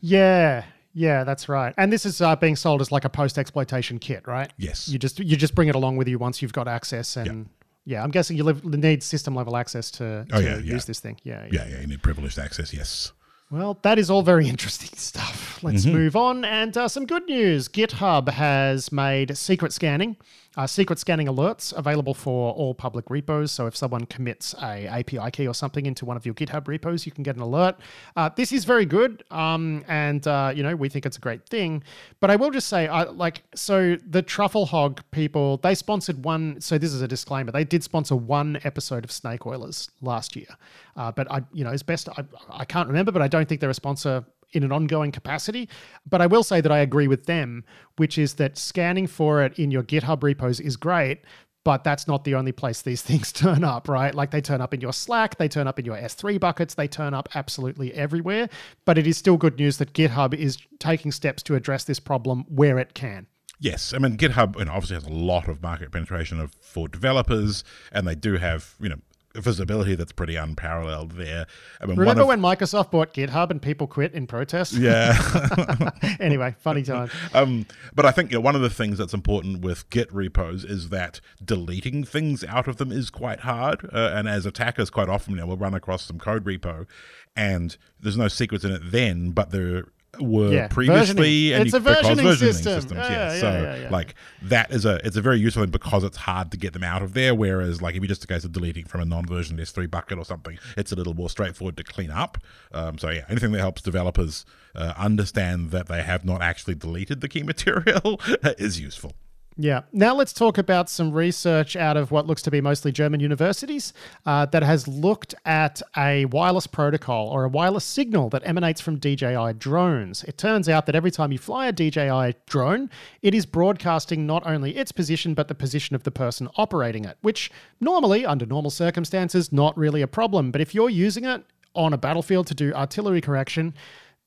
Yeah. 0.00 0.64
Yeah, 0.94 1.24
that's 1.24 1.48
right. 1.48 1.74
And 1.78 1.92
this 1.92 2.04
is 2.04 2.20
uh, 2.20 2.36
being 2.36 2.54
sold 2.54 2.80
as 2.80 2.92
like 2.92 3.04
a 3.04 3.08
post 3.08 3.38
exploitation 3.38 3.98
kit, 3.98 4.26
right? 4.26 4.52
Yes. 4.58 4.88
You 4.88 4.98
just 4.98 5.18
you 5.18 5.36
just 5.36 5.54
bring 5.54 5.68
it 5.68 5.74
along 5.74 5.96
with 5.96 6.06
you 6.06 6.18
once 6.18 6.42
you've 6.42 6.52
got 6.52 6.68
access 6.68 7.16
and 7.16 7.26
yep. 7.26 7.46
yeah, 7.86 8.04
I'm 8.04 8.10
guessing 8.10 8.36
you 8.36 8.44
live, 8.44 8.62
need 8.64 9.02
system 9.02 9.34
level 9.34 9.56
access 9.56 9.90
to, 9.92 10.26
to 10.28 10.36
oh, 10.36 10.38
yeah, 10.38 10.56
use 10.58 10.66
yeah. 10.66 10.78
this 10.86 11.00
thing. 11.00 11.18
Yeah, 11.22 11.46
yeah. 11.50 11.64
Yeah, 11.64 11.68
yeah, 11.70 11.80
you 11.80 11.86
need 11.86 12.02
privileged 12.02 12.38
access, 12.38 12.74
yes. 12.74 13.12
Well, 13.50 13.78
that 13.82 13.98
is 13.98 14.10
all 14.10 14.22
very 14.22 14.48
interesting 14.50 14.90
stuff. 14.96 15.62
Let's 15.62 15.84
mm-hmm. 15.84 15.94
move 15.94 16.16
on. 16.16 16.44
And 16.44 16.76
uh, 16.76 16.88
some 16.88 17.06
good 17.06 17.26
news 17.26 17.68
GitHub 17.68 18.28
has 18.28 18.92
made 18.92 19.36
secret 19.36 19.72
scanning, 19.72 20.16
uh, 20.56 20.66
secret 20.66 20.98
scanning 20.98 21.26
alerts 21.26 21.72
available 21.76 22.14
for 22.14 22.52
all 22.52 22.74
public 22.74 23.08
repos. 23.08 23.50
So 23.50 23.66
if 23.66 23.76
someone 23.76 24.06
commits 24.06 24.54
a 24.62 24.86
API 24.86 25.30
key 25.30 25.46
or 25.46 25.54
something 25.54 25.86
into 25.86 26.04
one 26.04 26.16
of 26.16 26.26
your 26.26 26.34
GitHub 26.34 26.68
repos, 26.68 27.06
you 27.06 27.12
can 27.12 27.22
get 27.22 27.36
an 27.36 27.42
alert. 27.42 27.76
Uh, 28.16 28.28
this 28.34 28.52
is 28.52 28.64
very 28.64 28.84
good. 28.84 29.24
Um, 29.30 29.84
and, 29.88 30.26
uh, 30.26 30.52
you 30.54 30.62
know, 30.62 30.76
we 30.76 30.88
think 30.88 31.06
it's 31.06 31.16
a 31.16 31.20
great 31.20 31.46
thing. 31.46 31.82
But 32.20 32.30
I 32.30 32.36
will 32.36 32.50
just 32.50 32.68
say, 32.68 32.86
I, 32.86 33.04
like, 33.04 33.42
so 33.54 33.96
the 34.06 34.22
Truffle 34.22 34.66
Hog 34.66 35.02
people, 35.10 35.56
they 35.58 35.74
sponsored 35.74 36.24
one. 36.24 36.60
So 36.60 36.78
this 36.78 36.92
is 36.92 37.02
a 37.02 37.08
disclaimer. 37.08 37.52
They 37.52 37.64
did 37.64 37.82
sponsor 37.82 38.16
one 38.16 38.58
episode 38.64 39.04
of 39.04 39.12
Snake 39.12 39.46
Oilers 39.46 39.90
last 40.00 40.36
year. 40.36 40.48
Uh, 40.96 41.10
but 41.10 41.30
I, 41.30 41.42
you 41.52 41.64
know, 41.64 41.70
as 41.70 41.82
best 41.82 42.08
I, 42.10 42.24
I 42.50 42.64
can't 42.64 42.88
remember, 42.88 43.12
but 43.12 43.22
I 43.22 43.28
don't 43.28 43.48
think 43.48 43.60
they're 43.60 43.70
a 43.70 43.74
sponsor 43.74 44.24
in 44.52 44.62
an 44.62 44.72
ongoing 44.72 45.12
capacity. 45.12 45.68
But 46.08 46.20
I 46.20 46.26
will 46.26 46.42
say 46.42 46.60
that 46.60 46.72
I 46.72 46.78
agree 46.78 47.08
with 47.08 47.26
them, 47.26 47.64
which 47.96 48.18
is 48.18 48.34
that 48.34 48.58
scanning 48.58 49.06
for 49.06 49.42
it 49.42 49.58
in 49.58 49.70
your 49.70 49.82
GitHub 49.82 50.22
repos 50.22 50.60
is 50.60 50.76
great, 50.76 51.20
but 51.64 51.84
that's 51.84 52.08
not 52.08 52.24
the 52.24 52.34
only 52.34 52.52
place 52.52 52.82
these 52.82 53.02
things 53.10 53.32
turn 53.32 53.64
up, 53.64 53.88
right? 53.88 54.14
Like 54.14 54.30
they 54.30 54.40
turn 54.40 54.60
up 54.60 54.74
in 54.74 54.80
your 54.80 54.92
Slack, 54.92 55.38
they 55.38 55.48
turn 55.48 55.66
up 55.66 55.78
in 55.78 55.84
your 55.84 55.96
S3 55.96 56.38
buckets, 56.40 56.74
they 56.74 56.88
turn 56.88 57.14
up 57.14 57.28
absolutely 57.34 57.92
everywhere. 57.94 58.48
But 58.84 58.98
it 58.98 59.06
is 59.06 59.16
still 59.16 59.36
good 59.36 59.58
news 59.58 59.78
that 59.78 59.92
GitHub 59.92 60.34
is 60.34 60.58
taking 60.78 61.12
steps 61.12 61.42
to 61.44 61.54
address 61.54 61.84
this 61.84 62.00
problem 62.00 62.44
where 62.48 62.78
it 62.78 62.94
can. 62.94 63.26
Yes, 63.60 63.94
I 63.94 63.98
mean 63.98 64.16
GitHub 64.16 64.58
you 64.58 64.64
know, 64.64 64.72
obviously 64.72 64.94
has 64.94 65.04
a 65.04 65.10
lot 65.10 65.46
of 65.46 65.62
market 65.62 65.92
penetration 65.92 66.40
of 66.40 66.52
for 66.60 66.88
developers, 66.88 67.62
and 67.92 68.08
they 68.08 68.16
do 68.16 68.36
have 68.36 68.74
you 68.80 68.88
know 68.88 68.96
visibility 69.34 69.94
that's 69.94 70.12
pretty 70.12 70.36
unparalleled 70.36 71.12
there. 71.12 71.46
I 71.80 71.86
mean, 71.86 71.96
Remember 71.96 72.22
of, 72.22 72.28
when 72.28 72.40
Microsoft 72.40 72.90
bought 72.90 73.14
GitHub 73.14 73.50
and 73.50 73.60
people 73.60 73.86
quit 73.86 74.12
in 74.12 74.26
protest? 74.26 74.74
Yeah. 74.74 75.90
anyway, 76.20 76.54
funny 76.60 76.82
time. 76.82 77.10
Um, 77.34 77.66
but 77.94 78.06
I 78.06 78.10
think 78.10 78.30
you 78.30 78.38
know, 78.38 78.42
one 78.42 78.54
of 78.56 78.62
the 78.62 78.70
things 78.70 78.98
that's 78.98 79.14
important 79.14 79.60
with 79.60 79.88
Git 79.90 80.12
repos 80.12 80.64
is 80.64 80.90
that 80.90 81.20
deleting 81.44 82.04
things 82.04 82.44
out 82.44 82.68
of 82.68 82.76
them 82.76 82.92
is 82.92 83.10
quite 83.10 83.40
hard. 83.40 83.84
Uh, 83.92 84.12
and 84.14 84.28
as 84.28 84.46
attackers, 84.46 84.90
quite 84.90 85.08
often 85.08 85.34
you 85.34 85.40
know, 85.40 85.46
we'll 85.46 85.56
run 85.56 85.74
across 85.74 86.04
some 86.04 86.18
code 86.18 86.44
repo 86.44 86.86
and 87.34 87.76
there's 88.00 88.16
no 88.16 88.28
secrets 88.28 88.64
in 88.64 88.72
it 88.72 88.82
then, 88.84 89.30
but 89.30 89.50
there 89.50 89.86
were 90.20 90.52
yeah, 90.52 90.68
previously 90.68 91.48
versioning. 91.48 91.54
and 91.54 91.62
it's 91.62 91.72
you, 91.72 91.78
a 91.78 91.82
versioning, 91.82 92.16
versioning 92.16 92.36
system. 92.36 92.74
systems 92.74 93.00
yeah, 93.00 93.32
yeah. 93.32 93.40
so 93.40 93.78
yeah, 93.80 93.88
like 93.90 94.14
that 94.42 94.70
is 94.70 94.84
a 94.84 94.96
it's 95.06 95.16
a 95.16 95.22
very 95.22 95.38
useful 95.38 95.62
thing 95.62 95.70
because 95.70 96.04
it's 96.04 96.18
hard 96.18 96.50
to 96.50 96.58
get 96.58 96.74
them 96.74 96.84
out 96.84 97.02
of 97.02 97.14
there 97.14 97.34
whereas 97.34 97.80
like 97.80 97.94
if 97.94 98.02
you 98.02 98.08
just 98.08 98.22
a 98.22 98.26
case 98.26 98.44
of 98.44 98.52
deleting 98.52 98.84
from 98.84 99.00
a 99.00 99.04
non-version 99.06 99.56
s3 99.56 99.90
bucket 99.90 100.18
or 100.18 100.24
something 100.24 100.58
it's 100.76 100.92
a 100.92 100.94
little 100.94 101.14
more 101.14 101.30
straightforward 101.30 101.78
to 101.78 101.82
clean 101.82 102.10
up 102.10 102.36
um, 102.72 102.98
so 102.98 103.08
yeah 103.08 103.24
anything 103.30 103.52
that 103.52 103.60
helps 103.60 103.80
developers 103.80 104.44
uh, 104.74 104.92
understand 104.98 105.70
that 105.70 105.88
they 105.88 106.02
have 106.02 106.26
not 106.26 106.42
actually 106.42 106.74
deleted 106.74 107.22
the 107.22 107.28
key 107.28 107.42
material 107.52 108.20
is 108.58 108.78
useful 108.78 109.12
yeah. 109.56 109.82
Now 109.92 110.14
let's 110.14 110.32
talk 110.32 110.56
about 110.56 110.88
some 110.88 111.12
research 111.12 111.76
out 111.76 111.96
of 111.96 112.10
what 112.10 112.26
looks 112.26 112.42
to 112.42 112.50
be 112.50 112.60
mostly 112.60 112.90
German 112.90 113.20
universities 113.20 113.92
uh, 114.24 114.46
that 114.46 114.62
has 114.62 114.88
looked 114.88 115.34
at 115.44 115.82
a 115.96 116.24
wireless 116.26 116.66
protocol 116.66 117.28
or 117.28 117.44
a 117.44 117.48
wireless 117.48 117.84
signal 117.84 118.30
that 118.30 118.42
emanates 118.46 118.80
from 118.80 118.98
DJI 118.98 119.54
drones. 119.58 120.24
It 120.24 120.38
turns 120.38 120.68
out 120.68 120.86
that 120.86 120.94
every 120.94 121.10
time 121.10 121.32
you 121.32 121.38
fly 121.38 121.66
a 121.66 121.72
DJI 121.72 122.34
drone, 122.46 122.88
it 123.20 123.34
is 123.34 123.44
broadcasting 123.44 124.26
not 124.26 124.46
only 124.46 124.76
its 124.76 124.90
position, 124.92 125.34
but 125.34 125.48
the 125.48 125.54
position 125.54 125.94
of 125.94 126.04
the 126.04 126.10
person 126.10 126.48
operating 126.56 127.04
it, 127.04 127.18
which 127.20 127.50
normally, 127.80 128.24
under 128.24 128.46
normal 128.46 128.70
circumstances, 128.70 129.52
not 129.52 129.76
really 129.76 130.00
a 130.00 130.06
problem. 130.06 130.50
But 130.50 130.60
if 130.60 130.74
you're 130.74 130.90
using 130.90 131.24
it 131.24 131.44
on 131.74 131.92
a 131.92 131.98
battlefield 131.98 132.46
to 132.46 132.54
do 132.54 132.72
artillery 132.72 133.20
correction, 133.20 133.74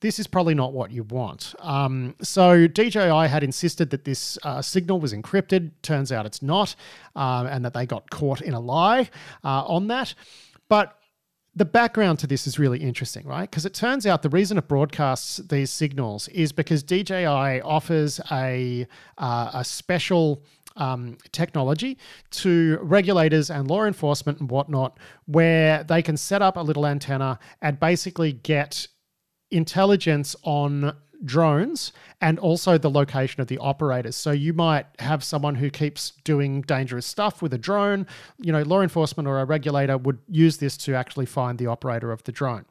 this 0.02 0.20
is 0.20 0.28
probably 0.28 0.54
not 0.54 0.74
what 0.74 0.92
you 0.92 1.04
want. 1.04 1.56
Um, 1.60 2.16
so 2.22 2.68
DJI 2.68 3.28
had 3.28 3.44
insisted 3.44 3.90
that 3.92 4.04
this 4.04 4.38
uh, 4.44 4.62
signal 4.62 5.00
was 5.00 5.14
encrypted. 5.14 5.72
Turns 5.82 6.12
out 6.12 6.26
it's 6.26 6.42
not, 6.42 6.76
um, 7.16 7.48
and 7.48 7.64
that 7.66 7.74
they 7.74 7.86
got 7.86 8.10
caught 8.10 8.42
in 8.42 8.54
a 8.54 8.60
lie 8.60 9.10
uh, 9.44 9.64
on 9.66 9.88
that. 9.88 10.14
But 10.68 10.98
the 11.56 11.66
background 11.66 12.20
to 12.20 12.28
this 12.28 12.46
is 12.48 12.60
really 12.60 12.80
interesting, 12.80 13.26
right? 13.26 13.50
Because 13.50 13.66
it 13.66 13.74
turns 13.74 14.06
out 14.06 14.22
the 14.22 14.30
reason 14.30 14.58
it 14.58 14.68
broadcasts 14.68 15.38
these 15.38 15.72
signals 15.72 16.28
is 16.30 16.52
because 16.52 16.84
DJI 16.84 17.62
offers 17.62 18.20
a 18.32 18.86
uh, 19.18 19.52
a 19.54 19.64
special 19.64 20.44
um, 20.76 21.18
technology 21.32 21.98
to 22.32 22.78
regulators 22.82 23.50
and 23.50 23.70
law 23.70 23.86
enforcement 23.86 24.42
and 24.42 24.52
whatnot, 24.52 25.00
where 25.26 25.86
they 25.86 26.02
can 26.02 26.18
set 26.18 26.42
up 26.42 26.58
a 26.58 26.62
little 26.62 26.86
antenna 26.86 27.40
and 27.62 27.80
basically 27.80 28.34
get 28.34 28.88
intelligence 29.52 30.36
on 30.44 30.96
drones 31.24 31.94
and 32.22 32.38
also 32.40 32.78
the 32.78 32.90
location 32.90 33.42
of 33.42 33.48
the 33.48 33.58
operators. 33.58 34.16
So 34.16 34.32
you 34.32 34.54
might 34.54 34.86
have 35.00 35.24
someone 35.24 35.56
who 35.56 35.70
keeps 35.70 36.12
doing 36.24 36.62
dangerous 36.62 37.06
stuff 37.06 37.42
with 37.42 37.54
a 37.54 37.58
drone. 37.58 38.06
You 38.38 38.52
know, 38.52 38.64
law 38.64 38.82
enforcement 38.82 39.28
or 39.28 39.40
a 39.40 39.46
regulator 39.46 39.98
would 39.98 40.20
use 40.28 40.58
this 40.58 40.78
to 40.78 40.96
actually 40.96 41.26
find 41.26 41.58
the 41.58 41.68
operator 41.68 42.12
of 42.12 42.24
the 42.24 42.32
drone. 42.32 42.66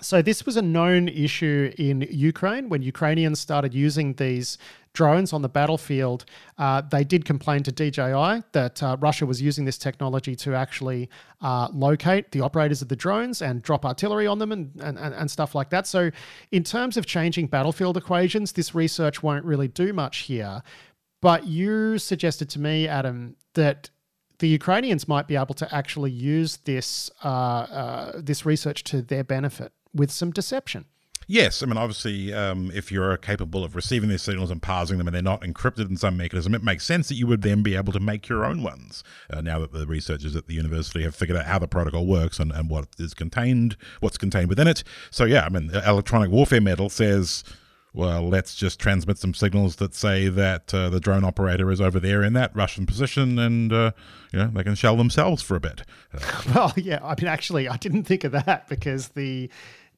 So 0.00 0.22
this 0.22 0.44
was 0.44 0.56
a 0.56 0.62
known 0.62 1.08
issue 1.08 1.72
in 1.78 2.02
Ukraine 2.10 2.68
when 2.68 2.82
Ukrainians 2.82 3.40
started 3.40 3.72
using 3.72 4.14
these 4.14 4.58
drones 4.94 5.32
on 5.32 5.42
the 5.42 5.48
battlefield. 5.48 6.24
Uh, 6.56 6.80
they 6.80 7.04
did 7.04 7.24
complain 7.24 7.62
to 7.64 7.72
DJI 7.72 8.42
that 8.52 8.82
uh, 8.82 8.96
Russia 9.00 9.26
was 9.26 9.42
using 9.42 9.64
this 9.64 9.76
technology 9.76 10.34
to 10.36 10.54
actually 10.54 11.10
uh, 11.42 11.68
locate 11.72 12.30
the 12.30 12.40
operators 12.40 12.80
of 12.80 12.88
the 12.88 12.96
drones 12.96 13.42
and 13.42 13.60
drop 13.60 13.84
artillery 13.84 14.26
on 14.26 14.38
them 14.38 14.52
and, 14.52 14.70
and, 14.80 14.98
and 14.98 15.30
stuff 15.30 15.54
like 15.54 15.68
that. 15.70 15.86
So, 15.86 16.10
in 16.52 16.64
terms 16.64 16.96
of 16.96 17.04
changing 17.04 17.48
battlefield 17.48 17.96
equations, 17.96 18.52
this 18.52 18.74
research 18.74 19.22
won't 19.22 19.44
really 19.44 19.68
do 19.68 19.92
much 19.92 20.18
here. 20.18 20.62
But 21.20 21.46
you 21.46 21.98
suggested 21.98 22.48
to 22.50 22.60
me, 22.60 22.86
Adam, 22.86 23.36
that 23.54 23.90
the 24.38 24.48
Ukrainians 24.48 25.08
might 25.08 25.26
be 25.26 25.36
able 25.36 25.54
to 25.54 25.74
actually 25.74 26.10
use 26.10 26.58
this 26.58 27.10
uh, 27.24 27.28
uh, 27.28 28.12
this 28.16 28.44
research 28.44 28.84
to 28.84 29.02
their 29.02 29.24
benefit 29.24 29.72
with 29.94 30.10
some 30.10 30.30
deception. 30.30 30.84
Yes, 31.26 31.62
I 31.62 31.66
mean, 31.66 31.76
obviously, 31.76 32.32
um, 32.32 32.70
if 32.74 32.92
you're 32.92 33.16
capable 33.16 33.64
of 33.64 33.74
receiving 33.74 34.08
these 34.08 34.22
signals 34.22 34.50
and 34.50 34.60
parsing 34.60 34.98
them 34.98 35.08
and 35.08 35.14
they're 35.14 35.22
not 35.22 35.42
encrypted 35.42 35.88
in 35.88 35.96
some 35.96 36.16
mechanism, 36.16 36.54
it 36.54 36.62
makes 36.62 36.84
sense 36.84 37.08
that 37.08 37.14
you 37.14 37.26
would 37.26 37.42
then 37.42 37.62
be 37.62 37.76
able 37.76 37.92
to 37.92 38.00
make 38.00 38.28
your 38.28 38.44
own 38.44 38.62
ones. 38.62 39.02
Uh, 39.30 39.40
now 39.40 39.58
that 39.58 39.72
the 39.72 39.86
researchers 39.86 40.36
at 40.36 40.46
the 40.46 40.54
university 40.54 41.02
have 41.02 41.14
figured 41.14 41.38
out 41.38 41.46
how 41.46 41.58
the 41.58 41.68
protocol 41.68 42.06
works 42.06 42.38
and, 42.38 42.52
and 42.52 42.68
what 42.68 42.88
is 42.98 43.14
contained, 43.14 43.76
what's 44.00 44.18
contained 44.18 44.48
within 44.48 44.68
it. 44.68 44.84
So, 45.10 45.24
yeah, 45.24 45.44
I 45.44 45.48
mean, 45.48 45.70
electronic 45.70 46.30
warfare 46.30 46.60
medal 46.60 46.90
says, 46.90 47.44
well, 47.94 48.28
let's 48.28 48.56
just 48.56 48.80
transmit 48.80 49.18
some 49.18 49.32
signals 49.34 49.76
that 49.76 49.94
say 49.94 50.28
that 50.28 50.74
uh, 50.74 50.90
the 50.90 50.98
drone 50.98 51.22
operator 51.24 51.70
is 51.70 51.80
over 51.80 52.00
there 52.00 52.24
in 52.24 52.32
that 52.32 52.54
Russian 52.54 52.86
position 52.86 53.38
and, 53.38 53.72
uh, 53.72 53.92
you 54.32 54.40
know, 54.40 54.48
they 54.48 54.64
can 54.64 54.74
shell 54.74 54.96
themselves 54.96 55.42
for 55.42 55.54
a 55.54 55.60
bit. 55.60 55.82
well, 56.54 56.72
yeah, 56.76 56.98
I 57.04 57.14
mean, 57.14 57.28
actually, 57.28 57.68
I 57.68 57.76
didn't 57.76 58.02
think 58.02 58.24
of 58.24 58.32
that 58.32 58.68
because 58.68 59.10
the 59.10 59.48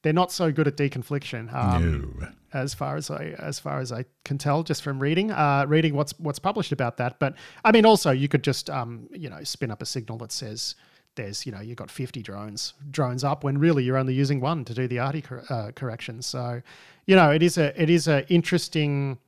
they're 0.07 0.13
not 0.13 0.31
so 0.31 0.53
good 0.53 0.69
at 0.69 0.77
deconfliction. 0.77 1.53
Um, 1.53 2.15
no. 2.21 2.29
As 2.53 2.75
far 2.75 2.95
as 2.95 3.11
I 3.11 3.35
as 3.41 3.59
far 3.59 3.81
as 3.81 3.91
I 3.91 4.05
can 4.25 4.39
tell, 4.39 4.63
just 4.63 4.83
from 4.83 5.01
reading 5.01 5.33
uh, 5.33 5.65
reading 5.67 5.97
what's 5.97 6.17
what's 6.21 6.39
published 6.39 6.71
about 6.71 6.97
that. 6.99 7.19
But 7.19 7.35
I 7.65 7.73
mean, 7.73 7.85
also 7.85 8.13
you 8.13 8.29
could 8.29 8.45
just 8.45 8.71
um, 8.71 9.09
you 9.11 9.29
know 9.29 9.43
spin 9.43 9.73
up 9.73 9.83
a 9.83 9.85
signal 9.85 10.17
that 10.19 10.31
says 10.31 10.77
there's 11.17 11.45
you 11.45 11.51
know 11.51 11.61
you've 11.61 11.77
got 11.77 11.91
50 11.91 12.23
drones 12.23 12.75
drones 12.89 13.25
up 13.25 13.43
when 13.43 13.59
really 13.59 13.83
you're 13.83 13.97
only 13.97 14.15
using 14.15 14.41
one 14.41 14.65
to 14.67 14.75
do 14.75 14.87
the 14.87 15.01
arty 15.01 15.23
cor- 15.23 15.45
uh, 15.51 15.73
correction. 15.73 16.23
So 16.23 16.63
you 17.07 17.17
know 17.17 17.33
it 17.33 17.43
is 17.43 17.59
a 17.59 17.83
it 17.83 17.91
is 17.91 18.07
a 18.07 18.25
interesting 18.33 19.19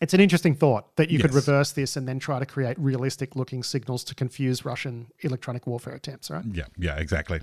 it's 0.00 0.14
an 0.14 0.20
interesting 0.20 0.54
thought 0.54 0.94
that 0.96 1.10
you 1.10 1.18
yes. 1.18 1.22
could 1.22 1.34
reverse 1.34 1.72
this 1.72 1.96
and 1.96 2.06
then 2.06 2.18
try 2.18 2.38
to 2.38 2.46
create 2.46 2.78
realistic 2.78 3.34
looking 3.36 3.62
signals 3.62 4.04
to 4.04 4.14
confuse 4.14 4.64
Russian 4.64 5.06
electronic 5.20 5.66
warfare 5.66 5.94
attempts, 5.94 6.30
right? 6.30 6.44
Yeah, 6.52 6.64
yeah, 6.76 6.96
exactly. 6.96 7.40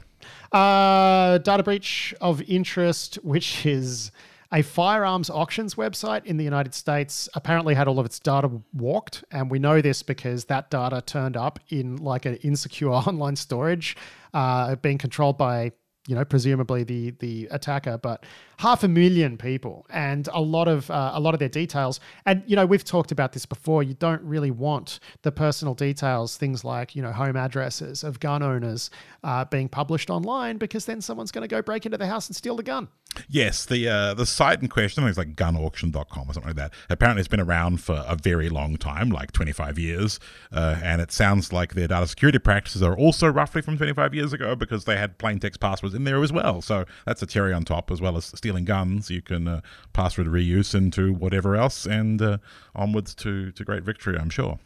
Uh, 0.51 1.39
data 1.39 1.63
breach 1.63 2.13
of 2.21 2.41
interest, 2.43 3.15
which 3.23 3.65
is 3.65 4.11
a 4.51 4.61
firearms 4.61 5.31
auctions 5.31 5.75
website 5.75 6.25
in 6.25 6.37
the 6.37 6.43
United 6.43 6.75
States, 6.75 7.27
apparently 7.33 7.73
had 7.73 7.87
all 7.87 7.99
of 7.99 8.05
its 8.05 8.19
data 8.19 8.51
walked. 8.73 9.23
And 9.31 9.49
we 9.49 9.57
know 9.57 9.81
this 9.81 10.03
because 10.03 10.45
that 10.45 10.69
data 10.69 11.01
turned 11.03 11.35
up 11.35 11.59
in 11.69 11.97
like 11.97 12.25
an 12.27 12.35
insecure 12.37 12.91
online 12.91 13.35
storage, 13.35 13.97
uh, 14.33 14.75
being 14.75 14.99
controlled 14.99 15.37
by 15.37 15.71
you 16.07 16.15
know, 16.15 16.25
presumably 16.25 16.83
the 16.83 17.11
the 17.19 17.47
attacker, 17.51 17.97
but 17.97 18.25
half 18.57 18.83
a 18.83 18.87
million 18.87 19.37
people 19.37 19.85
and 19.89 20.27
a 20.33 20.41
lot 20.41 20.67
of 20.67 20.89
uh, 20.89 21.11
a 21.13 21.19
lot 21.19 21.33
of 21.33 21.39
their 21.39 21.49
details. 21.49 21.99
And 22.25 22.43
you 22.45 22.55
know, 22.55 22.65
we've 22.65 22.83
talked 22.83 23.11
about 23.11 23.33
this 23.33 23.45
before. 23.45 23.83
You 23.83 23.93
don't 23.93 24.21
really 24.23 24.51
want 24.51 24.99
the 25.21 25.31
personal 25.31 25.73
details, 25.73 26.37
things 26.37 26.63
like 26.63 26.95
you 26.95 27.01
know, 27.01 27.11
home 27.11 27.35
addresses 27.35 28.03
of 28.03 28.19
gun 28.19 28.43
owners, 28.43 28.89
uh, 29.23 29.45
being 29.45 29.69
published 29.69 30.09
online 30.09 30.57
because 30.57 30.85
then 30.85 31.01
someone's 31.01 31.31
going 31.31 31.43
to 31.43 31.47
go 31.47 31.61
break 31.61 31.85
into 31.85 31.97
the 31.97 32.07
house 32.07 32.27
and 32.27 32.35
steal 32.35 32.55
the 32.55 32.63
gun. 32.63 32.87
Yes, 33.29 33.65
the 33.65 33.87
uh, 33.87 34.13
the 34.13 34.25
site 34.25 34.61
in 34.61 34.67
question, 34.67 35.03
I 35.03 35.07
think 35.07 35.17
it's 35.17 35.17
like 35.17 35.35
gunauction.com 35.35 36.29
or 36.29 36.33
something 36.33 36.49
like 36.49 36.55
that. 36.57 36.73
Apparently, 36.89 37.19
it's 37.19 37.27
been 37.27 37.39
around 37.39 37.81
for 37.81 38.03
a 38.07 38.15
very 38.15 38.49
long 38.49 38.77
time, 38.77 39.09
like 39.09 39.31
25 39.31 39.77
years. 39.77 40.19
Uh, 40.51 40.79
and 40.83 41.01
it 41.01 41.11
sounds 41.11 41.53
like 41.53 41.73
their 41.73 41.87
data 41.87 42.07
security 42.07 42.39
practices 42.39 42.81
are 42.81 42.97
also 42.97 43.27
roughly 43.27 43.61
from 43.61 43.77
25 43.77 44.13
years 44.13 44.33
ago 44.33 44.55
because 44.55 44.85
they 44.85 44.97
had 44.97 45.17
plain 45.17 45.39
text 45.39 45.59
passwords 45.59 45.93
in 45.93 46.03
there 46.03 46.21
as 46.23 46.31
well. 46.31 46.61
So 46.61 46.85
that's 47.05 47.21
a 47.21 47.25
cherry 47.25 47.53
on 47.53 47.63
top, 47.63 47.91
as 47.91 48.01
well 48.01 48.17
as 48.17 48.25
stealing 48.25 48.52
guns. 48.61 49.09
You 49.09 49.21
can 49.21 49.47
uh, 49.47 49.61
password 49.91 50.27
reuse 50.27 50.73
into 50.75 51.13
whatever 51.13 51.55
else 51.55 51.85
and 51.85 52.21
uh, 52.21 52.37
onwards 52.75 53.13
to, 53.15 53.51
to 53.51 53.63
great 53.63 53.83
victory, 53.83 54.17
I'm 54.17 54.29
sure. 54.29 54.59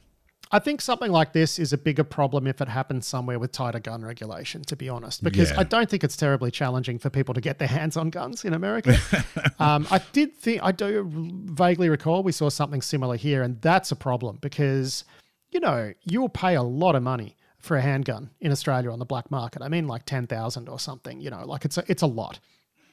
I 0.52 0.60
think 0.60 0.82
something 0.82 1.12
like 1.12 1.34
this 1.34 1.60
is 1.60 1.73
a 1.73 1.78
bigger 1.78 2.04
problem 2.04 2.47
if 2.47 2.62
it 2.62 2.69
happens 2.69 3.06
somewhere 3.06 3.38
with 3.38 3.52
tighter 3.52 3.80
gun 3.80 4.04
regulation, 4.04 4.63
to 4.63 4.76
be 4.76 4.88
honest, 4.88 5.23
because 5.23 5.52
yeah. 5.52 5.60
I 5.60 5.63
don't 5.63 5.89
think 5.89 6.04
it's 6.04 6.15
terribly 6.15 6.52
challenging 6.52 7.00
for 7.00 7.10
people 7.10 7.34
to 7.34 7.41
get 7.41 7.60
their 7.60 7.67
hands 7.67 7.97
on 7.97 8.10
guns 8.10 8.45
in 8.45 8.54
America. 8.54 8.97
um, 9.60 9.86
I 9.91 10.00
did 10.13 10.38
think, 10.38 10.63
I 10.63 10.71
do 10.71 11.06
vaguely 11.47 11.89
recall 11.89 12.23
we 12.23 12.32
saw 12.32 12.50
something 12.50 12.82
similar 12.82 13.17
here, 13.17 13.43
and 13.43 13.62
that's 13.62 13.91
a 13.91 13.95
problem 13.95 14.38
because, 14.41 15.04
you 15.52 15.60
know, 15.60 15.93
you'll 16.04 16.30
pay 16.30 16.56
a 16.56 16.63
lot 16.63 16.95
of 16.95 17.04
money 17.04 17.36
for 17.60 17.76
a 17.76 17.82
handgun 17.82 18.30
in 18.39 18.52
Australia 18.52 18.91
on 18.91 19.00
the 19.00 19.06
black 19.06 19.30
market. 19.30 19.62
I 19.62 19.67
mean, 19.67 19.88
like 19.88 20.06
10,000 20.06 20.69
or 20.69 20.80
something, 20.80 21.19
you 21.19 21.30
know, 21.30 21.45
like 21.45 21.65
it's 21.65 21.78
a, 21.78 21.84
it's 21.88 22.04
a 22.04 22.08
lot. 22.08 22.39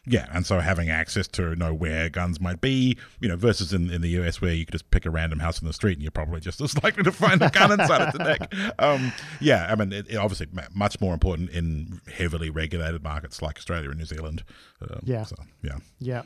Yeah, 0.06 0.26
and 0.32 0.44
so 0.44 0.60
having 0.60 0.90
access 0.90 1.26
to 1.28 1.56
know 1.56 1.72
where 1.72 2.10
guns 2.10 2.40
might 2.40 2.60
be, 2.60 2.98
you 3.20 3.28
know, 3.28 3.36
versus 3.36 3.72
in, 3.72 3.90
in 3.90 4.02
the 4.02 4.10
US 4.20 4.40
where 4.40 4.52
you 4.52 4.66
could 4.66 4.72
just 4.72 4.90
pick 4.90 5.06
a 5.06 5.10
random 5.10 5.38
house 5.38 5.60
in 5.60 5.66
the 5.66 5.72
street 5.72 5.94
and 5.94 6.02
you're 6.02 6.10
probably 6.10 6.40
just 6.40 6.60
as 6.60 6.74
likely 6.84 7.02
to 7.04 7.12
find 7.12 7.40
a 7.42 7.50
gun 7.50 7.72
inside 7.72 8.02
of 8.02 8.12
the 8.12 8.18
deck. 8.18 8.54
Um, 8.78 9.12
yeah, 9.40 9.66
I 9.70 9.74
mean, 9.74 9.92
it, 9.92 10.10
it 10.10 10.16
obviously 10.16 10.48
much 10.74 11.00
more 11.00 11.14
important 11.14 11.50
in 11.50 12.00
heavily 12.12 12.50
regulated 12.50 13.02
markets 13.02 13.40
like 13.40 13.56
Australia 13.56 13.88
and 13.88 13.98
New 13.98 14.04
Zealand. 14.04 14.44
Um, 14.82 15.00
yeah. 15.04 15.24
So, 15.24 15.36
yeah. 15.62 15.78
Yeah. 16.00 16.22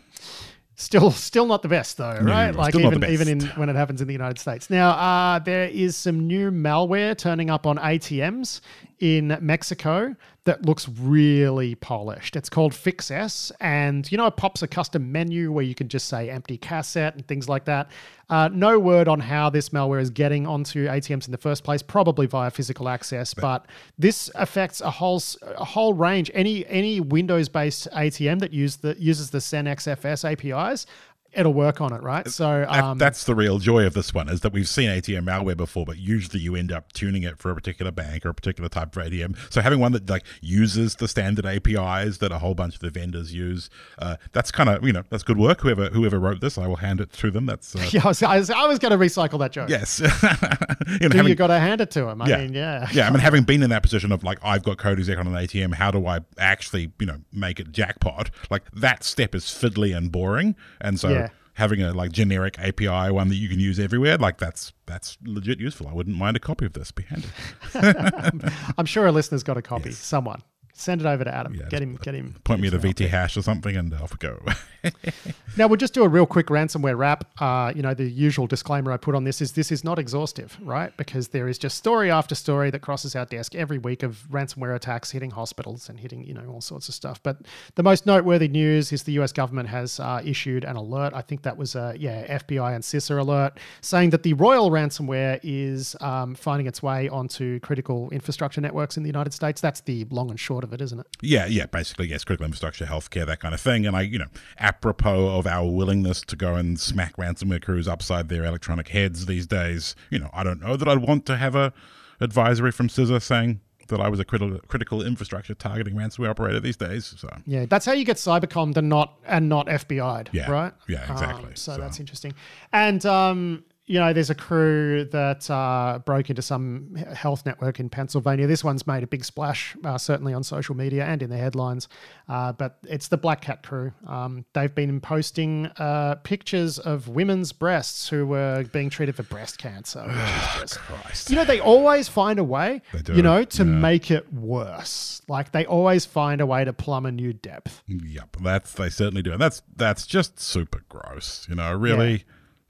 Still, 0.75 1.11
still 1.11 1.47
not 1.47 1.63
the 1.63 1.69
best 1.69 1.97
though, 1.97 2.19
right? 2.21 2.53
No, 2.53 2.59
like 2.59 2.75
even 2.77 3.05
even 3.05 3.27
in 3.27 3.41
when 3.57 3.69
it 3.69 3.75
happens 3.75 4.01
in 4.01 4.07
the 4.07 4.13
United 4.13 4.39
States. 4.39 4.71
Now, 4.71 4.91
uh, 4.91 5.41
there 5.41 5.65
is 5.65 5.97
some 5.97 6.29
new 6.29 6.53
malware 6.53 7.19
turning 7.19 7.51
up 7.51 7.67
on 7.67 7.79
ATMs 7.79 8.61
in 9.01 9.37
Mexico 9.41 10.15
that 10.45 10.65
looks 10.65 10.89
really 10.89 11.75
polished. 11.75 12.35
It's 12.35 12.49
called 12.49 12.73
FixS, 12.73 13.53
and 13.61 14.11
you 14.11 14.17
know, 14.17 14.27
it 14.27 14.37
pops 14.37 14.63
a 14.63 14.67
custom 14.67 15.13
menu 15.13 15.53
where 15.53 15.65
you 15.65 15.75
can 15.75 15.89
just 15.89 16.09
say 16.09 16.31
empty 16.31 16.57
cassette 16.57 17.15
and 17.15 17.27
things 17.29 17.49
like 17.49 17.67
that. 17.67 17.91
Uh, 18.31 18.49
no 18.53 18.79
word 18.79 19.09
on 19.09 19.21
how 19.21 19.51
this 19.51 19.71
malware 19.71 20.01
is 20.01 20.11
getting 20.11 20.47
onto 20.47 20.87
ATMs 20.87 21.27
in 21.27 21.33
the 21.33 21.39
first 21.39 21.65
place, 21.65 21.83
probably 21.83 22.27
via 22.27 22.51
physical 22.51 22.89
access. 22.89 23.35
But, 23.35 23.43
but 23.43 23.67
this 23.99 24.31
affects 24.35 24.81
a 24.81 24.91
whole 24.91 25.23
a 25.43 25.65
whole 25.65 25.93
range. 25.93 26.31
Any 26.33 26.67
any 26.67 27.01
Windows-based 27.01 27.89
ATM 27.93 28.39
that 28.41 28.53
use 28.53 28.77
the 28.77 28.97
uses 28.99 29.31
the 29.31 29.39
XFS 29.39 30.31
APIs 30.31 30.87
it'll 31.33 31.55
work 31.55 31.81
on 31.81 31.93
it, 31.93 32.03
right? 32.03 32.27
So 32.29 32.67
um, 32.69 32.99
that's 32.99 33.25
the 33.25 33.35
real 33.35 33.59
joy 33.59 33.87
of 33.87 33.95
this 33.95 34.15
one 34.15 34.29
is 34.29 34.41
that 34.41 34.53
we've 34.53 34.69
seen 34.69 34.89
ATM 34.89 35.25
malware 35.25 35.57
before, 35.57 35.85
but 35.85 35.99
usually 35.99 36.41
you 36.41 36.57
end 36.57 36.73
up 36.73 36.93
tuning 36.93 37.23
it 37.23 37.39
for 37.39 37.51
a 37.51 37.55
particular 37.55 37.91
bank 37.93 38.25
or 38.25 38.31
a 38.31 38.35
particular 38.35 38.69
type 38.69 38.97
of 38.97 39.03
ATM. 39.03 39.37
So 39.53 39.61
having 39.61 39.79
one 39.79 39.93
that 39.93 40.09
like 40.09 40.25
uses 40.41 40.97
the 40.97 41.07
standard 41.07 41.47
APIs 41.47 42.19
that 42.19 42.33
a 42.33 42.39
whole 42.39 42.55
bunch 42.55 42.75
of 42.75 42.81
the 42.81 42.91
vendors 42.91 43.35
use, 43.35 43.69
uh, 43.99 44.17
that's 44.33 44.51
kind 44.51 44.69
of 44.69 44.85
you 44.85 44.93
know 44.93 45.05
that's 45.11 45.23
good 45.23 45.39
work. 45.39 45.61
Whoever 45.61 45.89
whoever 45.89 46.19
wrote 46.19 46.41
this, 46.41 46.59
I 46.59 46.67
will 46.67 46.77
hand 46.77 47.01
it 47.01 47.13
to 47.15 47.31
them. 47.31 47.47
That's 47.47 47.77
uh, 47.77 47.89
yeah. 47.93 48.01
I 48.05 48.09
was, 48.09 48.23
I 48.23 48.39
was, 48.39 48.51
I 48.51 48.67
was 48.67 48.79
going 48.79 48.93
to 48.93 48.99
recycle 48.99 49.39
that 49.41 49.53
joke. 49.53 49.69
Yes, 49.69 50.01
you, 50.01 51.09
know, 51.09 51.17
having, 51.17 51.29
you 51.29 51.35
got 51.35 51.49
to 51.49 51.59
hand 51.59 51.81
it 51.81 51.91
to 51.93 52.09
him. 52.09 52.23
I 52.23 52.29
yeah, 52.29 52.39
mean, 52.39 52.55
yeah, 52.55 52.89
yeah. 52.93 53.07
I 53.07 53.11
mean, 53.11 53.21
having 53.21 53.45
been 53.45 53.63
in 53.63 53.71
that 53.71 53.83
position 53.83 54.13
of 54.13 54.25
like 54.25 54.39
I've 54.43 54.63
got 54.63 54.79
code 54.79 54.99
exec 54.99 55.19
on 55.19 55.27
an 55.27 55.35
ATM, 55.35 55.75
how 55.75 55.91
do 55.91 56.07
I 56.07 56.21
actually 56.39 56.93
you 56.99 57.07
know 57.07 57.19
make 57.33 57.61
it 57.61 57.71
jackpot? 57.71 58.31
Like 58.51 58.71
that 58.73 59.05
step 59.05 59.35
is 59.35 59.45
fiddly 59.45 59.97
and 59.97 60.11
boring, 60.11 60.57
and 60.81 60.99
so. 60.99 61.11
Yeah 61.11 61.28
having 61.59 61.83
a 61.83 61.93
like 61.93 62.13
generic 62.13 62.57
API 62.61 63.11
one 63.11 63.29
that 63.29 63.35
you 63.35 63.49
can 63.49 63.59
use 63.59 63.81
everywhere, 63.81 64.17
like 64.17 64.39
that's 64.39 64.73
that's 64.87 65.19
legit 65.25 65.59
useful. 65.59 65.89
I 65.89 65.93
wouldn't 65.93 66.17
mind 66.17 66.37
a 66.37 66.41
copy 66.41 66.65
of 66.65 66.73
this. 66.73 66.93
Be 66.93 67.03
handy. 67.03 67.29
I'm 68.79 68.87
sure 68.87 69.07
a 69.07 69.13
listener's 69.13 69.43
got 69.43 69.57
a 69.57 69.63
copy. 69.63 69.91
Yes. 69.91 69.99
Someone. 69.99 70.41
Send 70.79 71.01
it 71.01 71.07
over 71.07 71.25
to 71.25 71.35
Adam. 71.35 71.61
get 71.71 71.83
him. 71.83 71.99
Get 72.01 72.15
him. 72.15 72.37
Point 72.45 72.63
get 72.63 72.73
me 72.73 72.79
to 72.79 72.79
VT 72.79 73.09
hash 73.09 73.37
or 73.37 73.43
something, 73.43 73.77
and 73.77 73.93
off 73.95 74.13
we 74.13 74.19
go. 74.19 74.41
now 75.57 75.67
we'll 75.67 75.77
just 75.77 75.93
do 75.93 76.05
a 76.05 76.09
real 76.09 76.25
quick 76.25 76.47
ransomware 76.47 76.97
wrap. 76.97 77.25
Uh, 77.43 77.73
you 77.75 77.83
know, 77.83 77.95
the 77.95 78.09
usual 78.09 78.47
disclaimer 78.47 78.93
I 78.93 78.97
put 78.97 79.17
on 79.17 79.25
this 79.25 79.41
is 79.41 79.53
this 79.53 79.73
is 79.73 79.83
not 79.83 79.99
exhaustive, 79.99 80.57
right? 80.63 80.97
Because 80.97 81.29
there 81.29 81.49
is 81.49 81.59
just 81.59 81.77
story 81.77 82.13
after 82.13 82.37
story 82.37 82.71
that 82.71 82.79
crosses 82.81 83.17
our 83.17 83.25
desk 83.25 83.57
every 83.57 83.79
week 83.79 84.05
of 84.05 84.25
ransomware 84.31 84.77
attacks 84.77 85.11
hitting 85.11 85.33
hospitals 85.33 85.89
and 85.89 85.99
hitting 85.99 86.25
you 86.25 86.33
know 86.33 86.47
all 86.49 86.61
sorts 86.61 86.89
of 86.89 86.95
stuff. 86.95 87.21
But 87.25 87.39
the 87.75 87.83
most 87.83 88.07
noteworthy 88.07 88.47
news 88.47 88.93
is 88.93 89.03
the 89.03 89.13
U.S. 89.15 89.33
government 89.33 89.69
has 89.71 89.99
uh, 89.99 90.23
issued 90.25 90.63
an 90.63 90.77
alert. 90.77 91.13
I 91.13 91.23
think 91.23 91.43
that 91.43 91.57
was 91.57 91.75
a 91.75 91.95
yeah 91.99 92.39
FBI 92.39 92.73
and 92.73 92.85
CISA 92.85 93.19
alert 93.19 93.59
saying 93.81 94.11
that 94.11 94.23
the 94.23 94.35
Royal 94.35 94.71
ransomware 94.71 95.41
is 95.43 95.97
um, 96.01 96.37
finding 96.37 96.69
its 96.69 96.85
way 96.85 97.09
onto 97.09 97.59
critical 97.61 98.11
infrastructure 98.11 98.61
networks 98.61 98.97
in 98.97 99.03
the 99.03 99.09
United 99.09 99.33
States. 99.33 99.61
That's 99.61 99.81
the 99.81 100.05
long 100.11 100.31
and 100.31 100.39
short 100.39 100.63
of 100.63 100.68
it, 100.73 100.81
isn't 100.81 101.01
it? 101.01 101.07
Yeah, 101.21 101.47
yeah, 101.47 101.67
basically, 101.67 102.09
yes, 102.09 102.25
critical 102.25 102.45
infrastructure, 102.45 102.87
healthcare, 102.87 103.27
that 103.27 103.41
kind 103.41 103.55
of 103.55 103.61
thing. 103.61 103.87
And 103.87 103.97
I, 103.97 104.03
you 104.03 104.19
know, 104.19 104.27
apropos 104.59 105.39
of 105.39 105.47
our 105.47 105.71
willingness 105.71 106.21
to 106.23 106.37
go 106.37 106.55
and 106.55 106.79
smack 106.79 107.17
ransomware 107.17 107.63
crews 107.63 107.89
upside 107.89 108.29
their 108.29 108.45
electronic 108.45 108.89
heads 108.89 109.27
these 109.27 109.47
days, 109.47 109.95
you 110.11 110.19
know, 110.19 110.31
I 110.33 110.45
don't 110.45 110.61
know 110.61 110.77
that 110.77 110.89
I'd 110.89 110.99
want 110.99 111.27
to 111.27 111.37
have 111.37 111.55
a 111.55 111.73
advisory 112.21 112.73
from 112.73 112.89
CISA 112.89 113.23
saying 113.23 113.61
that 113.89 114.01
I 114.01 114.09
was 114.09 114.21
a 114.21 114.25
critical 114.25 114.59
critical 114.69 115.03
infrastructure 115.03 115.55
targeting 115.55 115.95
ransomware 115.95 116.31
operator 116.31 116.61
these 116.61 116.77
days. 116.77 117.15
So 117.17 117.29
yeah, 117.47 117.67
that's 117.67 117.87
how 117.87 117.93
you 117.93 118.05
get 118.05 118.17
cybercom 118.17 118.77
and 118.77 118.89
not 118.89 119.19
and 119.27 119.49
not 119.49 119.67
FBI'd, 119.67 120.31
yeah, 120.33 120.51
right? 120.51 120.73
Yeah, 120.89 121.11
exactly. 121.11 121.51
Um, 121.51 121.57
so, 121.57 121.73
so, 121.73 121.81
that's 121.81 121.99
interesting. 121.99 122.35
And 122.73 123.05
um, 123.07 123.65
you 123.89 123.99
know, 123.99 124.13
there's 124.13 124.29
a 124.29 124.35
crew 124.35 125.05
that 125.07 125.51
uh, 125.51 125.99
broke 126.05 126.29
into 126.29 126.43
some 126.43 126.95
health 126.95 127.47
network 127.47 127.81
in 127.81 127.89
Pennsylvania. 127.89 128.47
This 128.47 128.63
one's 128.63 128.87
made 128.87 129.03
a 129.03 129.07
big 129.07 129.25
splash, 129.25 129.75
uh, 129.83 129.97
certainly 129.97 130.35
on 130.35 130.45
social 130.45 130.75
media 130.75 131.07
and 131.07 131.23
in 131.23 131.31
the 131.31 131.39
headlines. 131.39 131.89
Uh, 132.29 132.53
but 132.53 132.79
it's 132.87 133.09
the 133.09 133.17
Black 133.17 133.41
Cat 133.41 133.63
crew. 133.63 133.93
Um, 134.07 134.45
they've 134.53 134.75
been 134.75 135.01
posting 135.01 135.67
uh, 135.79 136.17
pictures 136.17 136.79
of 136.79 137.09
women's 137.09 137.53
breasts 137.53 138.11
who 138.11 138.27
were 138.27 138.65
being 138.73 138.91
treated 138.91 139.17
for 139.17 139.23
breast 139.23 139.57
cancer. 139.57 140.05
Oh, 140.07 140.59
just. 140.61 141.31
You 141.31 141.37
know, 141.37 141.47
they 141.47 141.61
always 141.61 142.09
find 142.09 142.39
a 142.39 142.45
way, 142.45 142.83
you 143.09 143.23
know, 143.23 143.43
to 143.43 143.65
yeah. 143.65 143.71
make 143.71 144.11
it 144.11 144.31
worse. 144.35 145.23
Like 145.29 145.53
they 145.53 145.65
always 145.65 146.05
find 146.05 146.43
a 146.43 146.47
way 146.47 146.63
to 146.63 146.75
plumb 146.75 147.07
a 147.07 147.13
new 147.13 147.33
depth. 147.33 147.83
Yep, 147.87 148.37
that's 148.43 148.73
they 148.73 148.91
certainly 148.91 149.23
do, 149.23 149.33
and 149.33 149.41
that's 149.41 149.63
that's 149.75 150.07
just 150.07 150.39
super 150.39 150.83
gross. 150.91 151.47
You 151.49 151.55
know, 151.55 151.73
really. 151.73 152.13
Yeah 152.13 152.23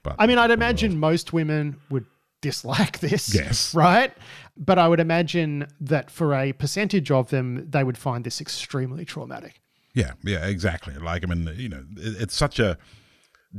but 0.03 0.15
I 0.19 0.27
mean, 0.27 0.37
I'd 0.37 0.51
imagine 0.51 0.99
most 0.99 1.33
women 1.33 1.79
would 1.89 2.05
dislike 2.41 2.99
this. 2.99 3.33
Yes. 3.33 3.73
Right? 3.75 4.13
But 4.57 4.77
I 4.77 4.87
would 4.87 4.99
imagine 4.99 5.67
that 5.81 6.11
for 6.11 6.33
a 6.33 6.53
percentage 6.53 7.11
of 7.11 7.29
them, 7.29 7.69
they 7.69 7.83
would 7.83 7.97
find 7.97 8.23
this 8.23 8.41
extremely 8.41 9.05
traumatic. 9.05 9.61
Yeah, 9.93 10.13
yeah, 10.23 10.45
exactly. 10.45 10.93
Like, 10.95 11.23
I 11.23 11.33
mean, 11.33 11.53
you 11.55 11.69
know, 11.69 11.83
it's 11.97 12.35
such 12.35 12.59
a 12.59 12.77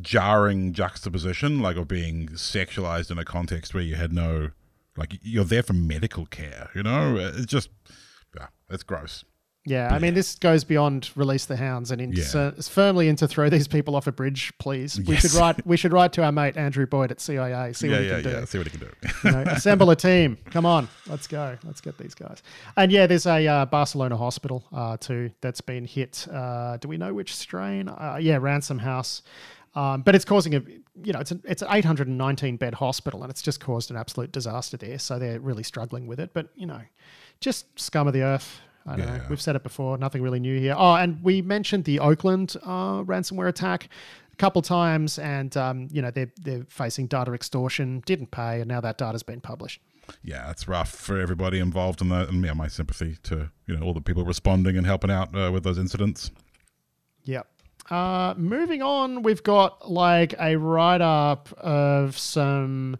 jarring 0.00 0.72
juxtaposition, 0.72 1.60
like, 1.60 1.76
of 1.76 1.88
being 1.88 2.28
sexualized 2.28 3.10
in 3.10 3.18
a 3.18 3.24
context 3.24 3.74
where 3.74 3.82
you 3.82 3.96
had 3.96 4.12
no, 4.12 4.50
like, 4.96 5.18
you're 5.22 5.44
there 5.44 5.62
for 5.62 5.72
medical 5.72 6.26
care, 6.26 6.70
you 6.74 6.82
know? 6.82 7.16
It's 7.16 7.46
just, 7.46 7.70
yeah, 8.36 8.46
it's 8.68 8.84
gross. 8.84 9.24
Yeah, 9.66 9.94
I 9.94 9.98
mean, 9.98 10.14
this 10.14 10.36
goes 10.36 10.64
beyond 10.64 11.10
release 11.16 11.44
the 11.44 11.56
hounds 11.56 11.90
and 11.90 12.00
into, 12.00 12.22
yeah. 12.22 12.40
uh, 12.40 12.62
firmly 12.62 13.08
into 13.08 13.28
throw 13.28 13.50
these 13.50 13.68
people 13.68 13.94
off 13.94 14.06
a 14.06 14.12
bridge, 14.12 14.54
please. 14.58 14.98
Yes. 14.98 15.06
We 15.06 15.16
should 15.16 15.34
write. 15.34 15.66
We 15.66 15.76
should 15.76 15.92
write 15.92 16.14
to 16.14 16.24
our 16.24 16.32
mate 16.32 16.56
Andrew 16.56 16.86
Boyd 16.86 17.10
at 17.10 17.20
CIA. 17.20 17.74
See 17.74 17.88
yeah, 17.88 17.96
what 17.96 18.02
he 18.02 18.08
can 18.08 18.22
do. 18.22 18.30
Yeah, 18.30 18.44
see 18.46 18.58
what 18.58 18.68
he 18.68 18.78
can 18.78 18.80
do. 18.80 19.08
you 19.24 19.30
know, 19.32 19.40
assemble 19.52 19.90
a 19.90 19.96
team. 19.96 20.38
Come 20.46 20.64
on, 20.64 20.88
let's 21.06 21.26
go. 21.26 21.58
Let's 21.62 21.82
get 21.82 21.98
these 21.98 22.14
guys. 22.14 22.42
And 22.78 22.90
yeah, 22.90 23.06
there's 23.06 23.26
a 23.26 23.46
uh, 23.46 23.66
Barcelona 23.66 24.16
hospital 24.16 24.64
uh, 24.72 24.96
too 24.96 25.30
that's 25.42 25.60
been 25.60 25.84
hit. 25.84 26.26
Uh, 26.32 26.78
do 26.78 26.88
we 26.88 26.96
know 26.96 27.12
which 27.12 27.36
strain? 27.36 27.88
Uh, 27.88 28.18
yeah, 28.18 28.38
Ransom 28.40 28.78
House. 28.78 29.20
Um, 29.74 30.00
but 30.02 30.14
it's 30.14 30.24
causing 30.24 30.54
a, 30.54 30.62
you 31.04 31.12
know, 31.12 31.20
it's 31.20 31.32
an 31.32 31.42
it's 31.44 31.60
an 31.60 31.68
819 31.70 32.56
bed 32.56 32.72
hospital, 32.72 33.22
and 33.22 33.30
it's 33.30 33.42
just 33.42 33.60
caused 33.60 33.90
an 33.90 33.98
absolute 33.98 34.32
disaster 34.32 34.78
there. 34.78 34.98
So 34.98 35.18
they're 35.18 35.38
really 35.38 35.64
struggling 35.64 36.06
with 36.06 36.18
it. 36.18 36.30
But 36.32 36.48
you 36.56 36.66
know, 36.66 36.80
just 37.40 37.78
scum 37.78 38.06
of 38.06 38.14
the 38.14 38.22
earth 38.22 38.62
I 38.86 38.96
don't 38.96 39.06
yeah. 39.06 39.16
know. 39.18 39.24
We've 39.28 39.40
said 39.40 39.56
it 39.56 39.62
before. 39.62 39.98
Nothing 39.98 40.22
really 40.22 40.40
new 40.40 40.58
here. 40.58 40.74
Oh, 40.76 40.94
and 40.94 41.22
we 41.22 41.42
mentioned 41.42 41.84
the 41.84 42.00
Oakland 42.00 42.56
uh, 42.62 43.02
ransomware 43.02 43.48
attack 43.48 43.88
a 44.32 44.36
couple 44.36 44.62
times, 44.62 45.18
and 45.18 45.56
um, 45.56 45.88
you 45.90 46.00
know 46.02 46.10
they're 46.10 46.32
they're 46.40 46.64
facing 46.68 47.06
data 47.06 47.32
extortion. 47.32 48.02
Didn't 48.06 48.30
pay, 48.30 48.60
and 48.60 48.68
now 48.68 48.80
that 48.80 48.98
data's 48.98 49.22
been 49.22 49.40
published. 49.40 49.80
Yeah, 50.22 50.50
it's 50.50 50.66
rough 50.66 50.90
for 50.90 51.20
everybody 51.20 51.58
involved 51.58 52.00
in 52.00 52.08
that, 52.08 52.28
and 52.28 52.44
yeah, 52.44 52.54
my 52.54 52.68
sympathy 52.68 53.18
to 53.24 53.50
you 53.66 53.76
know 53.76 53.84
all 53.84 53.94
the 53.94 54.00
people 54.00 54.24
responding 54.24 54.76
and 54.76 54.86
helping 54.86 55.10
out 55.10 55.34
uh, 55.36 55.50
with 55.52 55.62
those 55.62 55.78
incidents. 55.78 56.30
Yep. 57.24 57.46
Uh, 57.90 58.34
moving 58.36 58.82
on, 58.82 59.22
we've 59.22 59.42
got 59.42 59.90
like 59.90 60.34
a 60.38 60.56
write 60.56 61.00
up 61.00 61.52
of 61.58 62.16
some 62.16 62.96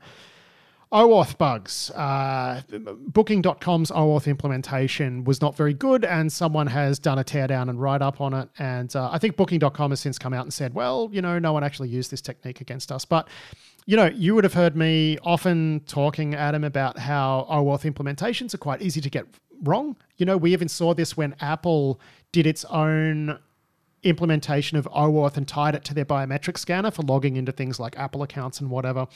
OAuth 0.93 1.39
bugs. 1.39 1.91
Uh, 1.93 2.63
Booking.com's 3.07 3.93
OAuth 3.93 4.27
implementation 4.27 5.23
was 5.23 5.41
not 5.41 5.57
very 5.57 5.73
good, 5.73 6.05
and 6.05 6.33
someone 6.33 6.67
has 6.67 6.99
done 6.99 7.19
a 7.19 7.25
teardown 7.25 7.71
and 7.71 7.81
write 7.81 8.03
up 8.03 8.21
on 8.21 8.35
it. 8.35 8.49
And 8.59 8.95
uh, 8.97 9.09
I 9.13 9.19
think 9.19 9.37
Booking.com 9.37 9.91
has 9.93 10.01
since 10.01 10.19
come 10.19 10.35
out 10.35 10.45
and 10.45 10.53
said, 10.53 10.75
well, 10.75 11.09
you 11.13 11.23
know, 11.23 11.39
no 11.39 11.53
one 11.53 11.63
actually 11.63 11.91
used 11.91 12.11
this 12.11 12.21
technique 12.21 12.61
against 12.61 12.91
us. 12.91 13.05
But, 13.05 13.29
you 13.87 13.97
know, 13.97 14.07
you 14.07 14.35
would 14.35 14.43
have 14.43 14.55
heard 14.55 14.75
me 14.75 15.17
often 15.23 15.83
talking, 15.87 16.35
Adam, 16.35 16.65
about 16.65 16.99
how 16.99 17.47
OAuth 17.49 17.91
implementations 17.91 18.53
are 18.53 18.59
quite 18.59 18.83
easy 18.83 19.01
to 19.01 19.11
get 19.11 19.27
wrong. 19.63 19.95
You 20.17 20.27
know, 20.27 20.37
we 20.37 20.53
even 20.53 20.69
saw 20.69 20.93
this 20.93 21.17
when 21.17 21.37
Apple 21.41 22.01
did 22.33 22.49
its 22.49 22.65
own 22.65 23.39
implementation 24.03 24.79
of 24.79 24.87
OAuth 24.87 25.37
and 25.37 25.47
tied 25.47 25.75
it 25.75 25.85
to 25.85 25.95
their 25.95 26.05
biometric 26.05 26.59
scanner 26.59 26.91
for 26.91 27.03
logging 27.03 27.37
into 27.37 27.53
things 27.53 27.79
like 27.79 27.99
Apple 27.99 28.23
accounts 28.23 28.61
and 28.61 28.71
whatever. 28.71 29.07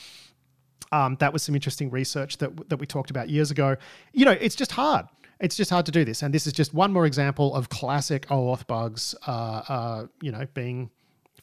Um, 0.91 1.17
that 1.19 1.33
was 1.33 1.43
some 1.43 1.55
interesting 1.55 1.89
research 1.89 2.37
that 2.37 2.69
that 2.69 2.77
we 2.77 2.85
talked 2.85 3.09
about 3.09 3.29
years 3.29 3.51
ago. 3.51 3.75
You 4.13 4.25
know, 4.25 4.31
it's 4.31 4.55
just 4.55 4.71
hard. 4.71 5.05
It's 5.39 5.55
just 5.55 5.69
hard 5.69 5.85
to 5.87 5.91
do 5.91 6.05
this, 6.05 6.21
and 6.21 6.33
this 6.33 6.47
is 6.47 6.53
just 6.53 6.73
one 6.73 6.93
more 6.93 7.05
example 7.05 7.53
of 7.55 7.69
classic 7.69 8.25
OAuth 8.27 8.67
bugs. 8.67 9.15
Uh, 9.27 9.31
uh, 9.67 10.07
you 10.21 10.31
know, 10.31 10.47
being 10.53 10.89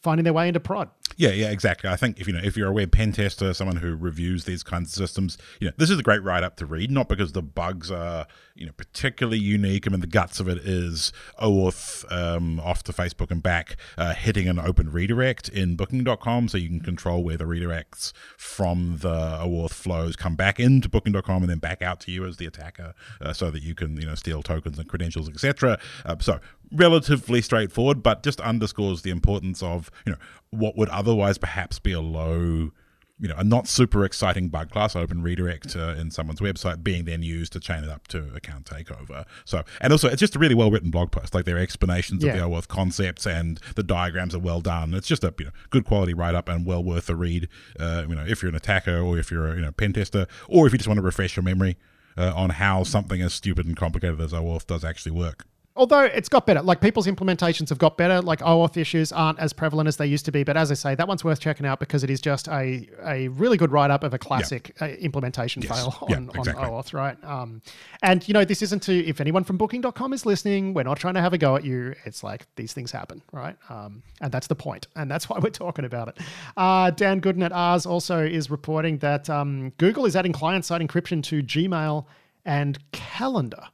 finding 0.02 0.24
their 0.24 0.32
way 0.32 0.48
into 0.48 0.60
prod. 0.60 0.88
Yeah, 1.16 1.30
yeah, 1.30 1.50
exactly. 1.50 1.90
I 1.90 1.96
think 1.96 2.20
if 2.20 2.26
you 2.26 2.32
know 2.32 2.40
if 2.42 2.56
you're 2.56 2.68
a 2.68 2.72
web 2.72 2.92
pen 2.92 3.12
tester, 3.12 3.52
someone 3.54 3.76
who 3.76 3.94
reviews 3.94 4.44
these 4.44 4.62
kinds 4.62 4.90
of 4.90 4.94
systems, 4.94 5.38
you 5.60 5.68
know, 5.68 5.72
this 5.76 5.90
is 5.90 5.98
a 5.98 6.02
great 6.02 6.22
write 6.22 6.42
up 6.42 6.56
to 6.56 6.66
read. 6.66 6.90
Not 6.90 7.08
because 7.08 7.32
the 7.32 7.42
bugs 7.42 7.90
are 7.90 8.26
you 8.54 8.66
know 8.66 8.72
particularly 8.72 9.38
unique. 9.38 9.86
I 9.86 9.90
mean, 9.90 10.00
the 10.00 10.06
guts 10.06 10.40
of 10.40 10.48
it 10.48 10.58
is 10.58 11.12
OAuth 11.40 12.10
um, 12.12 12.60
off 12.60 12.82
to 12.84 12.92
Facebook 12.92 13.30
and 13.30 13.42
back, 13.42 13.76
uh, 13.96 14.14
hitting 14.14 14.48
an 14.48 14.58
open 14.58 14.90
redirect 14.90 15.48
in 15.48 15.76
Booking.com, 15.76 16.48
so 16.48 16.58
you 16.58 16.68
can 16.68 16.80
control 16.80 17.22
where 17.22 17.36
the 17.36 17.44
redirects 17.44 18.12
from 18.36 18.98
the 18.98 19.38
OAuth 19.40 19.72
flows 19.72 20.16
come 20.16 20.36
back 20.36 20.58
into 20.60 20.88
Booking.com 20.88 21.42
and 21.42 21.50
then 21.50 21.58
back 21.58 21.82
out 21.82 22.00
to 22.00 22.10
you 22.10 22.24
as 22.26 22.36
the 22.36 22.46
attacker, 22.46 22.94
uh, 23.20 23.32
so 23.32 23.50
that 23.50 23.62
you 23.62 23.74
can 23.74 23.96
you 24.00 24.06
know 24.06 24.14
steal 24.14 24.42
tokens 24.42 24.78
and 24.78 24.88
credentials, 24.88 25.28
etc. 25.28 25.78
Uh, 26.04 26.16
so 26.20 26.40
relatively 26.72 27.42
straightforward, 27.42 28.02
but 28.02 28.22
just 28.22 28.40
underscores 28.40 29.02
the 29.02 29.10
importance 29.10 29.62
of 29.62 29.90
you 30.06 30.12
know 30.12 30.18
what 30.52 30.76
would 30.76 30.90
otherwise 30.90 31.38
perhaps 31.38 31.78
be 31.78 31.92
a 31.92 32.00
low, 32.00 32.70
you 33.18 33.28
know, 33.28 33.34
a 33.36 33.42
not 33.42 33.66
super 33.66 34.04
exciting 34.04 34.48
bug 34.48 34.70
class 34.70 34.94
open 34.94 35.22
redirect 35.22 35.74
uh, 35.74 35.94
in 35.98 36.10
someone's 36.10 36.40
website 36.40 36.84
being 36.84 37.06
then 37.06 37.22
used 37.22 37.54
to 37.54 37.60
chain 37.60 37.82
it 37.82 37.88
up 37.88 38.06
to 38.08 38.30
account 38.34 38.66
takeover. 38.66 39.24
So, 39.46 39.62
and 39.80 39.92
also 39.92 40.08
it's 40.08 40.20
just 40.20 40.36
a 40.36 40.38
really 40.38 40.54
well 40.54 40.70
written 40.70 40.90
blog 40.90 41.10
post. 41.10 41.34
Like 41.34 41.46
their 41.46 41.58
explanations 41.58 42.22
yeah. 42.22 42.32
of 42.32 42.38
the 42.38 42.44
OAuth 42.44 42.68
concepts 42.68 43.26
and 43.26 43.58
the 43.76 43.82
diagrams 43.82 44.34
are 44.34 44.40
well 44.40 44.60
done. 44.60 44.92
It's 44.92 45.08
just 45.08 45.24
a 45.24 45.34
you 45.38 45.46
know 45.46 45.52
good 45.70 45.86
quality 45.86 46.12
write 46.12 46.34
up 46.34 46.50
and 46.50 46.66
well 46.66 46.84
worth 46.84 47.08
a 47.08 47.16
read. 47.16 47.48
Uh, 47.80 48.04
you 48.06 48.14
know, 48.14 48.24
if 48.26 48.42
you're 48.42 48.50
an 48.50 48.56
attacker 48.56 48.98
or 48.98 49.18
if 49.18 49.30
you're 49.30 49.52
a 49.52 49.56
you 49.56 49.62
know 49.62 49.72
pen 49.72 49.94
tester 49.94 50.26
or 50.48 50.66
if 50.66 50.72
you 50.72 50.78
just 50.78 50.88
want 50.88 50.98
to 50.98 51.04
refresh 51.04 51.36
your 51.36 51.44
memory. 51.44 51.76
Uh, 52.14 52.30
on 52.36 52.50
how 52.50 52.82
something 52.84 53.22
as 53.22 53.32
stupid 53.32 53.64
and 53.64 53.74
complicated 53.74 54.20
as 54.20 54.34
OAuth 54.34 54.66
does 54.66 54.84
actually 54.84 55.12
work. 55.12 55.46
Although 55.74 56.02
it's 56.02 56.28
got 56.28 56.44
better, 56.44 56.60
like 56.60 56.82
people's 56.82 57.06
implementations 57.06 57.70
have 57.70 57.78
got 57.78 57.96
better. 57.96 58.20
Like 58.20 58.40
OAuth 58.40 58.76
issues 58.76 59.10
aren't 59.10 59.38
as 59.38 59.54
prevalent 59.54 59.88
as 59.88 59.96
they 59.96 60.06
used 60.06 60.26
to 60.26 60.32
be. 60.32 60.44
But 60.44 60.56
as 60.56 60.70
I 60.70 60.74
say, 60.74 60.94
that 60.94 61.08
one's 61.08 61.24
worth 61.24 61.40
checking 61.40 61.64
out 61.64 61.80
because 61.80 62.04
it 62.04 62.10
is 62.10 62.20
just 62.20 62.46
a, 62.48 62.86
a 63.04 63.28
really 63.28 63.56
good 63.56 63.72
write 63.72 63.90
up 63.90 64.04
of 64.04 64.12
a 64.12 64.18
classic 64.18 64.76
uh, 64.82 64.86
implementation 64.86 65.62
yes. 65.62 65.72
fail 65.72 65.96
on, 66.02 66.30
exactly. 66.34 66.62
on 66.62 66.70
OAuth, 66.70 66.92
right? 66.92 67.22
Um, 67.24 67.62
and 68.02 68.26
you 68.28 68.34
know, 68.34 68.44
this 68.44 68.60
isn't 68.60 68.82
to 68.82 69.06
if 69.06 69.20
anyone 69.20 69.44
from 69.44 69.56
Booking.com 69.56 70.12
is 70.12 70.26
listening, 70.26 70.74
we're 70.74 70.82
not 70.82 70.98
trying 70.98 71.14
to 71.14 71.22
have 71.22 71.32
a 71.32 71.38
go 71.38 71.56
at 71.56 71.64
you. 71.64 71.94
It's 72.04 72.22
like 72.22 72.46
these 72.56 72.74
things 72.74 72.92
happen, 72.92 73.22
right? 73.32 73.56
Um, 73.70 74.02
and 74.20 74.30
that's 74.30 74.48
the 74.48 74.54
point, 74.56 74.88
and 74.94 75.10
that's 75.10 75.28
why 75.30 75.38
we're 75.38 75.50
talking 75.50 75.86
about 75.86 76.08
it. 76.08 76.18
Uh, 76.54 76.90
Dan 76.90 77.20
Goodin 77.20 77.42
at 77.42 77.52
Ars 77.52 77.86
also 77.86 78.22
is 78.22 78.50
reporting 78.50 78.98
that 78.98 79.30
um, 79.30 79.70
Google 79.78 80.04
is 80.04 80.16
adding 80.16 80.32
client 80.32 80.66
side 80.66 80.82
encryption 80.82 81.22
to 81.24 81.42
Gmail 81.42 82.04
and 82.44 82.78
Calendar 82.92 83.68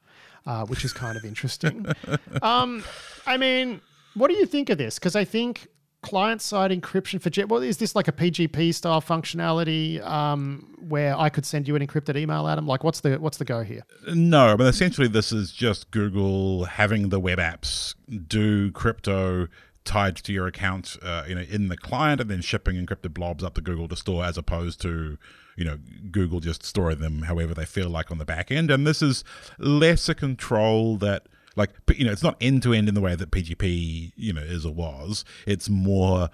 uh, 0.49 0.65
which 0.65 0.83
is 0.83 0.91
kind 0.91 1.15
of 1.15 1.23
interesting. 1.23 1.85
um, 2.41 2.83
I 3.27 3.37
mean, 3.37 3.81
what 4.15 4.29
do 4.29 4.33
you 4.35 4.47
think 4.47 4.71
of 4.71 4.79
this? 4.79 4.97
Because 4.97 5.15
I 5.15 5.23
think 5.23 5.67
client 6.01 6.41
side 6.41 6.71
encryption 6.71 7.21
for 7.21 7.29
Jet. 7.29 7.49
Well, 7.49 7.61
is 7.61 7.77
this 7.77 7.95
like 7.95 8.07
a 8.07 8.11
PGP 8.11 8.73
style 8.73 8.99
functionality? 8.99 10.03
Um, 10.03 10.75
where 10.87 11.15
I 11.15 11.29
could 11.29 11.45
send 11.45 11.67
you 11.67 11.75
an 11.75 11.85
encrypted 11.85 12.17
email, 12.17 12.47
Adam? 12.47 12.65
Like, 12.65 12.83
what's 12.83 13.01
the 13.01 13.17
what's 13.17 13.37
the 13.37 13.45
go 13.45 13.61
here? 13.63 13.83
No, 14.11 14.57
but 14.57 14.65
essentially, 14.65 15.07
this 15.07 15.31
is 15.31 15.51
just 15.51 15.91
Google 15.91 16.65
having 16.65 17.09
the 17.09 17.19
web 17.19 17.37
apps 17.37 17.93
do 18.27 18.71
crypto 18.71 19.47
tied 19.89 20.15
to 20.15 20.31
your 20.31 20.45
account, 20.45 20.97
uh, 21.01 21.23
you 21.27 21.33
know, 21.33 21.41
in 21.41 21.67
the 21.67 21.75
client, 21.75 22.21
and 22.21 22.29
then 22.29 22.41
shipping 22.41 22.75
encrypted 22.75 23.11
blobs 23.11 23.43
up 23.43 23.55
to 23.55 23.61
Google 23.61 23.87
to 23.87 23.95
store, 23.95 24.23
as 24.23 24.37
opposed 24.37 24.79
to 24.81 25.17
you 25.57 25.65
know 25.65 25.79
Google 26.11 26.39
just 26.39 26.63
storing 26.63 26.99
them 26.99 27.23
however 27.23 27.55
they 27.55 27.65
feel 27.65 27.89
like 27.89 28.11
on 28.11 28.19
the 28.19 28.25
back 28.25 28.51
end. 28.51 28.69
And 28.69 28.85
this 28.85 29.01
is 29.01 29.23
less 29.57 30.07
a 30.07 30.13
control 30.13 30.95
that 30.97 31.27
like 31.55 31.71
you 31.97 32.05
know 32.05 32.11
it's 32.11 32.21
not 32.21 32.37
end 32.39 32.61
to 32.63 32.73
end 32.73 32.87
in 32.87 32.93
the 32.93 33.01
way 33.01 33.15
that 33.15 33.31
PGP 33.31 34.13
you 34.15 34.31
know 34.31 34.41
is 34.41 34.63
or 34.63 34.73
was. 34.73 35.25
It's 35.47 35.69
more. 35.69 36.29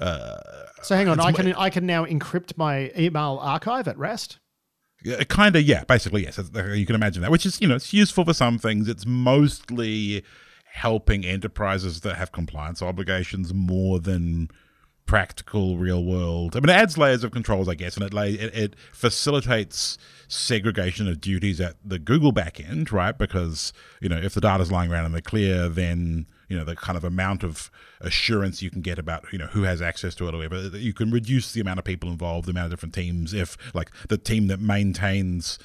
Uh, 0.00 0.38
so 0.80 0.96
hang 0.96 1.08
on, 1.08 1.20
I 1.20 1.32
can 1.32 1.52
I 1.52 1.68
can 1.68 1.84
now 1.84 2.06
encrypt 2.06 2.56
my 2.56 2.90
email 2.96 3.38
archive 3.42 3.88
at 3.88 3.98
rest. 3.98 4.38
Yeah, 5.04 5.22
kind 5.24 5.54
of, 5.54 5.62
yeah. 5.62 5.84
Basically, 5.84 6.22
yes. 6.22 6.38
You 6.38 6.86
can 6.86 6.94
imagine 6.94 7.20
that, 7.22 7.30
which 7.30 7.44
is 7.44 7.60
you 7.60 7.68
know 7.68 7.76
it's 7.76 7.92
useful 7.92 8.24
for 8.24 8.32
some 8.32 8.58
things. 8.58 8.88
It's 8.88 9.04
mostly 9.04 10.24
helping 10.72 11.24
enterprises 11.24 12.00
that 12.02 12.16
have 12.16 12.32
compliance 12.32 12.82
obligations 12.82 13.52
more 13.52 13.98
than 14.00 14.50
practical 15.10 15.76
real 15.76 16.04
world. 16.04 16.56
I 16.56 16.60
mean, 16.60 16.68
it 16.70 16.74
adds 16.74 16.96
layers 16.96 17.24
of 17.24 17.32
controls, 17.32 17.68
I 17.68 17.74
guess, 17.74 17.96
and 17.96 18.06
it, 18.06 18.14
lay, 18.14 18.34
it, 18.34 18.54
it 18.54 18.76
facilitates 18.92 19.98
segregation 20.28 21.08
of 21.08 21.20
duties 21.20 21.60
at 21.60 21.74
the 21.84 21.98
Google 21.98 22.32
backend, 22.32 22.92
right? 22.92 23.18
Because 23.18 23.72
you 24.00 24.08
know, 24.08 24.18
if 24.18 24.34
the 24.34 24.40
data's 24.40 24.70
lying 24.70 24.92
around 24.92 25.06
in 25.06 25.12
the 25.12 25.20
clear, 25.20 25.68
then 25.68 26.26
you 26.48 26.56
know 26.56 26.64
the 26.64 26.76
kind 26.76 26.96
of 26.96 27.02
amount 27.02 27.42
of 27.42 27.72
assurance 28.00 28.62
you 28.62 28.70
can 28.70 28.82
get 28.82 29.00
about 29.00 29.24
you 29.32 29.38
know 29.38 29.46
who 29.46 29.62
has 29.62 29.82
access 29.82 30.14
to 30.14 30.28
it 30.28 30.34
or 30.34 30.38
whatever. 30.38 30.78
You 30.78 30.92
can 30.92 31.10
reduce 31.10 31.52
the 31.52 31.60
amount 31.60 31.80
of 31.80 31.84
people 31.84 32.08
involved, 32.08 32.46
the 32.46 32.52
amount 32.52 32.66
of 32.66 32.70
different 32.70 32.94
teams. 32.94 33.34
If 33.34 33.56
like 33.74 33.90
the 34.08 34.18
team 34.18 34.46
that 34.46 34.60
maintains 34.60 35.58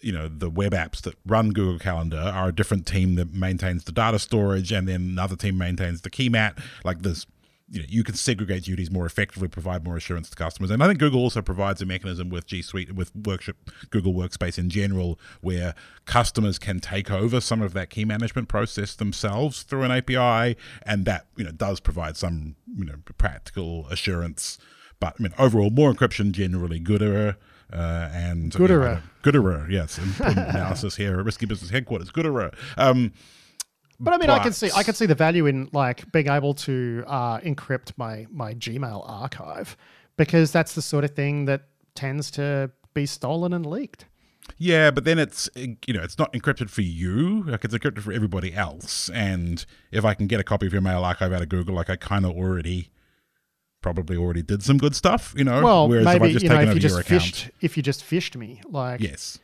you 0.00 0.12
know 0.12 0.28
the 0.28 0.50
web 0.50 0.72
apps 0.72 1.02
that 1.02 1.14
run 1.26 1.50
Google 1.50 1.78
Calendar 1.78 2.18
are 2.18 2.48
a 2.48 2.52
different 2.52 2.86
team 2.86 3.16
that 3.16 3.32
maintains 3.32 3.84
the 3.84 3.92
data 3.92 4.18
storage, 4.18 4.72
and 4.72 4.88
then 4.88 5.02
another 5.02 5.36
team 5.36 5.58
maintains 5.58 6.02
the 6.02 6.10
key 6.10 6.28
mat. 6.28 6.58
Like 6.84 7.02
this, 7.02 7.26
you 7.70 7.80
know, 7.80 7.86
you 7.88 8.02
can 8.02 8.14
segregate 8.14 8.64
duties 8.64 8.90
more 8.90 9.06
effectively, 9.06 9.48
provide 9.48 9.84
more 9.84 9.96
assurance 9.96 10.30
to 10.30 10.36
customers. 10.36 10.70
And 10.70 10.82
I 10.82 10.86
think 10.86 10.98
Google 10.98 11.20
also 11.20 11.42
provides 11.42 11.82
a 11.82 11.86
mechanism 11.86 12.30
with 12.30 12.46
G 12.46 12.62
Suite, 12.62 12.94
with 12.94 13.14
Workshop, 13.14 13.56
Google 13.90 14.14
Workspace 14.14 14.58
in 14.58 14.70
general, 14.70 15.18
where 15.40 15.74
customers 16.06 16.58
can 16.58 16.80
take 16.80 17.10
over 17.10 17.40
some 17.40 17.60
of 17.60 17.74
that 17.74 17.90
key 17.90 18.04
management 18.04 18.48
process 18.48 18.94
themselves 18.94 19.62
through 19.62 19.82
an 19.82 19.90
API, 19.90 20.56
and 20.84 21.04
that 21.04 21.26
you 21.36 21.44
know 21.44 21.52
does 21.52 21.80
provide 21.80 22.16
some 22.16 22.56
you 22.76 22.84
know 22.84 22.96
practical 23.18 23.86
assurance. 23.88 24.58
But 25.00 25.16
I 25.18 25.22
mean, 25.22 25.34
overall, 25.38 25.70
more 25.70 25.92
encryption 25.92 26.32
generally 26.32 26.78
gooder. 26.78 27.36
Uh, 27.72 28.08
and 28.12 28.52
Gooderer. 28.52 29.02
Gooderer, 29.22 29.70
yes. 29.70 29.98
analysis 30.20 30.96
here 30.96 31.18
at 31.18 31.24
Risky 31.24 31.46
Business 31.46 31.70
Headquarters. 31.70 32.10
Gooderer. 32.10 32.54
Um, 32.76 33.12
but 34.00 34.14
I 34.14 34.18
mean, 34.18 34.28
but, 34.28 34.40
I 34.40 34.42
can 34.42 34.52
see 34.52 34.70
I 34.74 34.82
can 34.82 34.94
see 34.94 35.06
the 35.06 35.14
value 35.14 35.46
in 35.46 35.68
like 35.72 36.10
being 36.12 36.28
able 36.28 36.54
to 36.54 37.04
uh, 37.06 37.40
encrypt 37.40 37.92
my 37.96 38.26
my 38.30 38.54
Gmail 38.54 39.08
archive 39.08 39.76
because 40.16 40.52
that's 40.52 40.74
the 40.74 40.82
sort 40.82 41.04
of 41.04 41.10
thing 41.12 41.46
that 41.46 41.62
tends 41.94 42.30
to 42.32 42.70
be 42.94 43.06
stolen 43.06 43.52
and 43.52 43.66
leaked. 43.66 44.06
Yeah, 44.56 44.90
but 44.90 45.04
then 45.04 45.18
it's 45.18 45.50
you 45.54 45.76
know 45.88 46.02
it's 46.02 46.18
not 46.18 46.32
encrypted 46.32 46.70
for 46.70 46.82
you. 46.82 47.42
Like 47.44 47.64
it's 47.64 47.74
encrypted 47.74 48.00
for 48.00 48.12
everybody 48.12 48.54
else. 48.54 49.10
And 49.10 49.64
if 49.90 50.04
I 50.04 50.14
can 50.14 50.26
get 50.26 50.40
a 50.40 50.44
copy 50.44 50.66
of 50.66 50.72
your 50.72 50.82
mail 50.82 51.04
archive 51.04 51.32
out 51.32 51.42
of 51.42 51.48
Google, 51.48 51.74
like 51.74 51.90
I 51.90 51.96
kind 51.96 52.24
of 52.24 52.32
already 52.32 52.90
probably 53.94 54.16
already 54.16 54.42
did 54.42 54.62
some 54.62 54.78
good 54.78 54.94
stuff. 54.94 55.34
You 55.36 55.44
know. 55.44 55.62
Well, 55.62 55.88
Whereas 55.88 56.04
maybe 56.04 56.34
if, 56.34 56.42
you 56.42 56.48
know, 56.48 56.60
if 56.60 56.74
you 56.74 56.80
just 56.80 56.98
phished, 57.08 57.50
if 57.60 57.76
you 57.76 57.82
just 57.82 58.04
phished 58.04 58.36
me, 58.36 58.60
like 58.68 59.00
yes, 59.00 59.38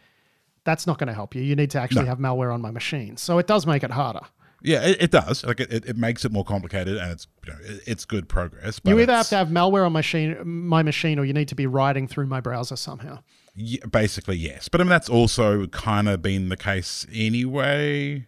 that's 0.64 0.86
not 0.86 0.98
going 0.98 1.08
to 1.08 1.14
help 1.14 1.34
you. 1.34 1.42
You 1.42 1.56
need 1.56 1.70
to 1.70 1.80
actually 1.80 2.02
no. 2.02 2.08
have 2.08 2.18
malware 2.18 2.52
on 2.52 2.60
my 2.60 2.70
machine, 2.70 3.16
so 3.16 3.38
it 3.38 3.46
does 3.46 3.66
make 3.66 3.82
it 3.82 3.90
harder. 3.90 4.20
Yeah, 4.62 4.82
it, 4.82 5.02
it 5.02 5.10
does. 5.10 5.44
Like 5.44 5.60
it, 5.60 5.84
it 5.84 5.96
makes 5.96 6.24
it 6.24 6.32
more 6.32 6.44
complicated, 6.44 6.96
and 6.96 7.12
it's 7.12 7.26
you 7.46 7.52
know 7.52 7.58
it, 7.62 7.82
it's 7.86 8.04
good 8.04 8.28
progress. 8.28 8.80
you 8.84 8.98
either 8.98 9.14
have 9.14 9.28
to 9.28 9.36
have 9.36 9.48
malware 9.48 9.84
on 9.84 9.92
my 9.92 9.98
machine, 9.98 10.36
my 10.44 10.82
machine, 10.82 11.18
or 11.18 11.24
you 11.24 11.34
need 11.34 11.48
to 11.48 11.54
be 11.54 11.66
writing 11.66 12.08
through 12.08 12.26
my 12.26 12.40
browser 12.40 12.76
somehow. 12.76 13.18
Yeah, 13.54 13.84
basically, 13.90 14.36
yes. 14.36 14.68
But 14.68 14.80
I 14.80 14.84
mean, 14.84 14.90
that's 14.90 15.08
also 15.08 15.66
kind 15.68 16.08
of 16.08 16.22
been 16.22 16.48
the 16.48 16.56
case 16.56 17.06
anyway. 17.12 18.26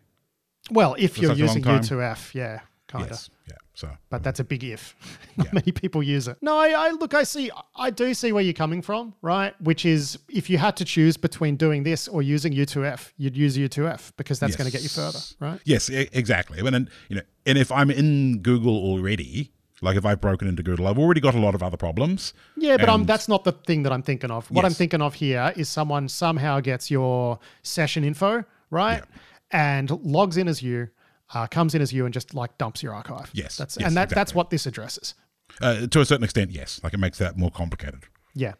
Well, 0.70 0.94
if 0.98 1.18
you're 1.18 1.32
using 1.32 1.62
U2F, 1.62 2.34
yeah, 2.34 2.60
kind 2.86 3.04
of. 3.04 3.10
Yes, 3.10 3.30
yeah. 3.48 3.56
So, 3.76 3.90
but 4.08 4.22
mm. 4.22 4.24
that's 4.24 4.40
a 4.40 4.44
big 4.44 4.64
if. 4.64 4.96
Not 5.36 5.46
yeah. 5.48 5.50
many 5.52 5.70
people 5.70 6.02
use 6.02 6.28
it. 6.28 6.38
No, 6.40 6.56
I, 6.56 6.70
I, 6.70 6.90
look. 6.92 7.12
I 7.12 7.24
see. 7.24 7.50
I 7.76 7.90
do 7.90 8.14
see 8.14 8.32
where 8.32 8.42
you're 8.42 8.54
coming 8.54 8.80
from, 8.80 9.14
right? 9.20 9.54
Which 9.60 9.84
is, 9.84 10.18
if 10.30 10.48
you 10.48 10.56
had 10.56 10.78
to 10.78 10.84
choose 10.84 11.18
between 11.18 11.56
doing 11.56 11.82
this 11.82 12.08
or 12.08 12.22
using 12.22 12.54
U2F, 12.54 13.12
you'd 13.18 13.36
use 13.36 13.58
U2F 13.58 14.12
because 14.16 14.40
that's 14.40 14.52
yes. 14.52 14.56
going 14.56 14.70
to 14.70 14.72
get 14.72 14.82
you 14.82 14.88
further, 14.88 15.18
right? 15.40 15.60
Yes, 15.64 15.90
exactly. 15.90 16.58
And 16.58 16.68
then 16.68 16.88
you 17.10 17.16
know, 17.16 17.22
and 17.44 17.58
if 17.58 17.70
I'm 17.70 17.90
in 17.90 18.38
Google 18.38 18.74
already, 18.74 19.52
like 19.82 19.98
if 19.98 20.06
I've 20.06 20.22
broken 20.22 20.48
into 20.48 20.62
Google, 20.62 20.86
I've 20.86 20.98
already 20.98 21.20
got 21.20 21.34
a 21.34 21.38
lot 21.38 21.54
of 21.54 21.62
other 21.62 21.76
problems. 21.76 22.32
Yeah, 22.56 22.78
but 22.78 23.04
that's 23.04 23.28
not 23.28 23.44
the 23.44 23.52
thing 23.52 23.82
that 23.82 23.92
I'm 23.92 24.02
thinking 24.02 24.30
of. 24.30 24.50
What 24.50 24.62
yes. 24.62 24.72
I'm 24.72 24.74
thinking 24.74 25.02
of 25.02 25.12
here 25.12 25.52
is 25.54 25.68
someone 25.68 26.08
somehow 26.08 26.60
gets 26.60 26.90
your 26.90 27.38
session 27.62 28.04
info, 28.04 28.42
right? 28.70 29.02
Yeah. 29.02 29.20
And 29.50 29.90
logs 30.02 30.38
in 30.38 30.48
as 30.48 30.62
you 30.62 30.88
uh, 31.34 31.46
comes 31.46 31.74
in 31.74 31.82
as 31.82 31.92
you 31.92 32.04
and 32.04 32.14
just 32.14 32.34
like 32.34 32.56
dumps 32.58 32.82
your 32.82 32.94
archive. 32.94 33.30
Yes, 33.32 33.56
that's 33.56 33.76
yes, 33.78 33.86
and 33.86 33.96
that 33.96 34.04
exactly. 34.04 34.20
that's 34.20 34.34
what 34.34 34.50
this 34.50 34.66
addresses. 34.66 35.14
Uh, 35.60 35.86
to 35.86 36.00
a 36.00 36.04
certain 36.04 36.24
extent, 36.24 36.50
yes. 36.50 36.80
Like 36.82 36.94
it 36.94 36.98
makes 36.98 37.18
that 37.18 37.36
more 37.36 37.50
complicated. 37.50 38.04
Yeah, 38.34 38.54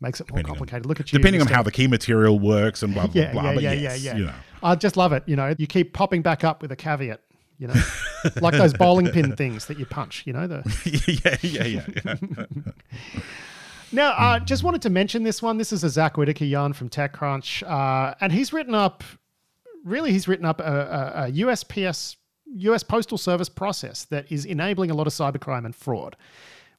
makes 0.00 0.20
it 0.20 0.30
more 0.30 0.38
depending 0.38 0.54
complicated. 0.54 0.86
On, 0.86 0.88
Look 0.88 1.00
at 1.00 1.12
you. 1.12 1.18
Depending 1.18 1.40
on 1.40 1.48
how 1.48 1.62
the 1.62 1.72
key 1.72 1.86
material 1.86 2.38
works 2.38 2.82
and 2.82 2.94
blah 2.94 3.06
blah 3.06 3.22
yeah, 3.22 3.32
blah. 3.32 3.42
Yeah, 3.48 3.54
but 3.54 3.62
yeah, 3.62 3.72
yes, 3.72 4.02
yeah, 4.02 4.12
yeah. 4.12 4.18
You 4.18 4.26
know. 4.26 4.34
I 4.62 4.74
just 4.74 4.96
love 4.96 5.12
it. 5.12 5.22
You 5.26 5.36
know, 5.36 5.54
you 5.58 5.66
keep 5.66 5.92
popping 5.92 6.22
back 6.22 6.44
up 6.44 6.62
with 6.62 6.72
a 6.72 6.76
caveat. 6.76 7.20
You 7.58 7.68
know, 7.68 7.74
like 8.40 8.54
those 8.54 8.74
bowling 8.74 9.08
pin 9.08 9.36
things 9.36 9.66
that 9.66 9.78
you 9.78 9.86
punch. 9.86 10.24
You 10.26 10.32
know 10.32 10.46
the. 10.46 10.62
yeah, 11.24 11.36
yeah, 11.42 11.84
yeah. 11.84 12.16
yeah. 12.36 13.22
Now, 13.92 14.10
uh, 14.10 14.40
just 14.40 14.64
wanted 14.64 14.82
to 14.82 14.90
mention 14.90 15.22
this 15.22 15.40
one. 15.40 15.56
This 15.56 15.72
is 15.72 15.84
a 15.84 15.88
Zack 15.88 16.16
Whittaker 16.16 16.44
yarn 16.44 16.72
from 16.72 16.88
TechCrunch, 16.88 17.62
uh, 17.62 18.14
and 18.20 18.32
he's 18.32 18.52
written 18.52 18.74
up. 18.74 19.04
Really, 19.84 20.12
he's 20.12 20.26
written 20.26 20.46
up 20.46 20.60
a, 20.60 20.64
a, 20.64 21.24
a 21.26 21.32
USPS 21.32 22.16
US 22.56 22.82
Postal 22.82 23.18
Service 23.18 23.48
process 23.48 24.04
that 24.06 24.30
is 24.30 24.44
enabling 24.44 24.90
a 24.90 24.94
lot 24.94 25.06
of 25.06 25.12
cybercrime 25.12 25.64
and 25.64 25.74
fraud, 25.74 26.16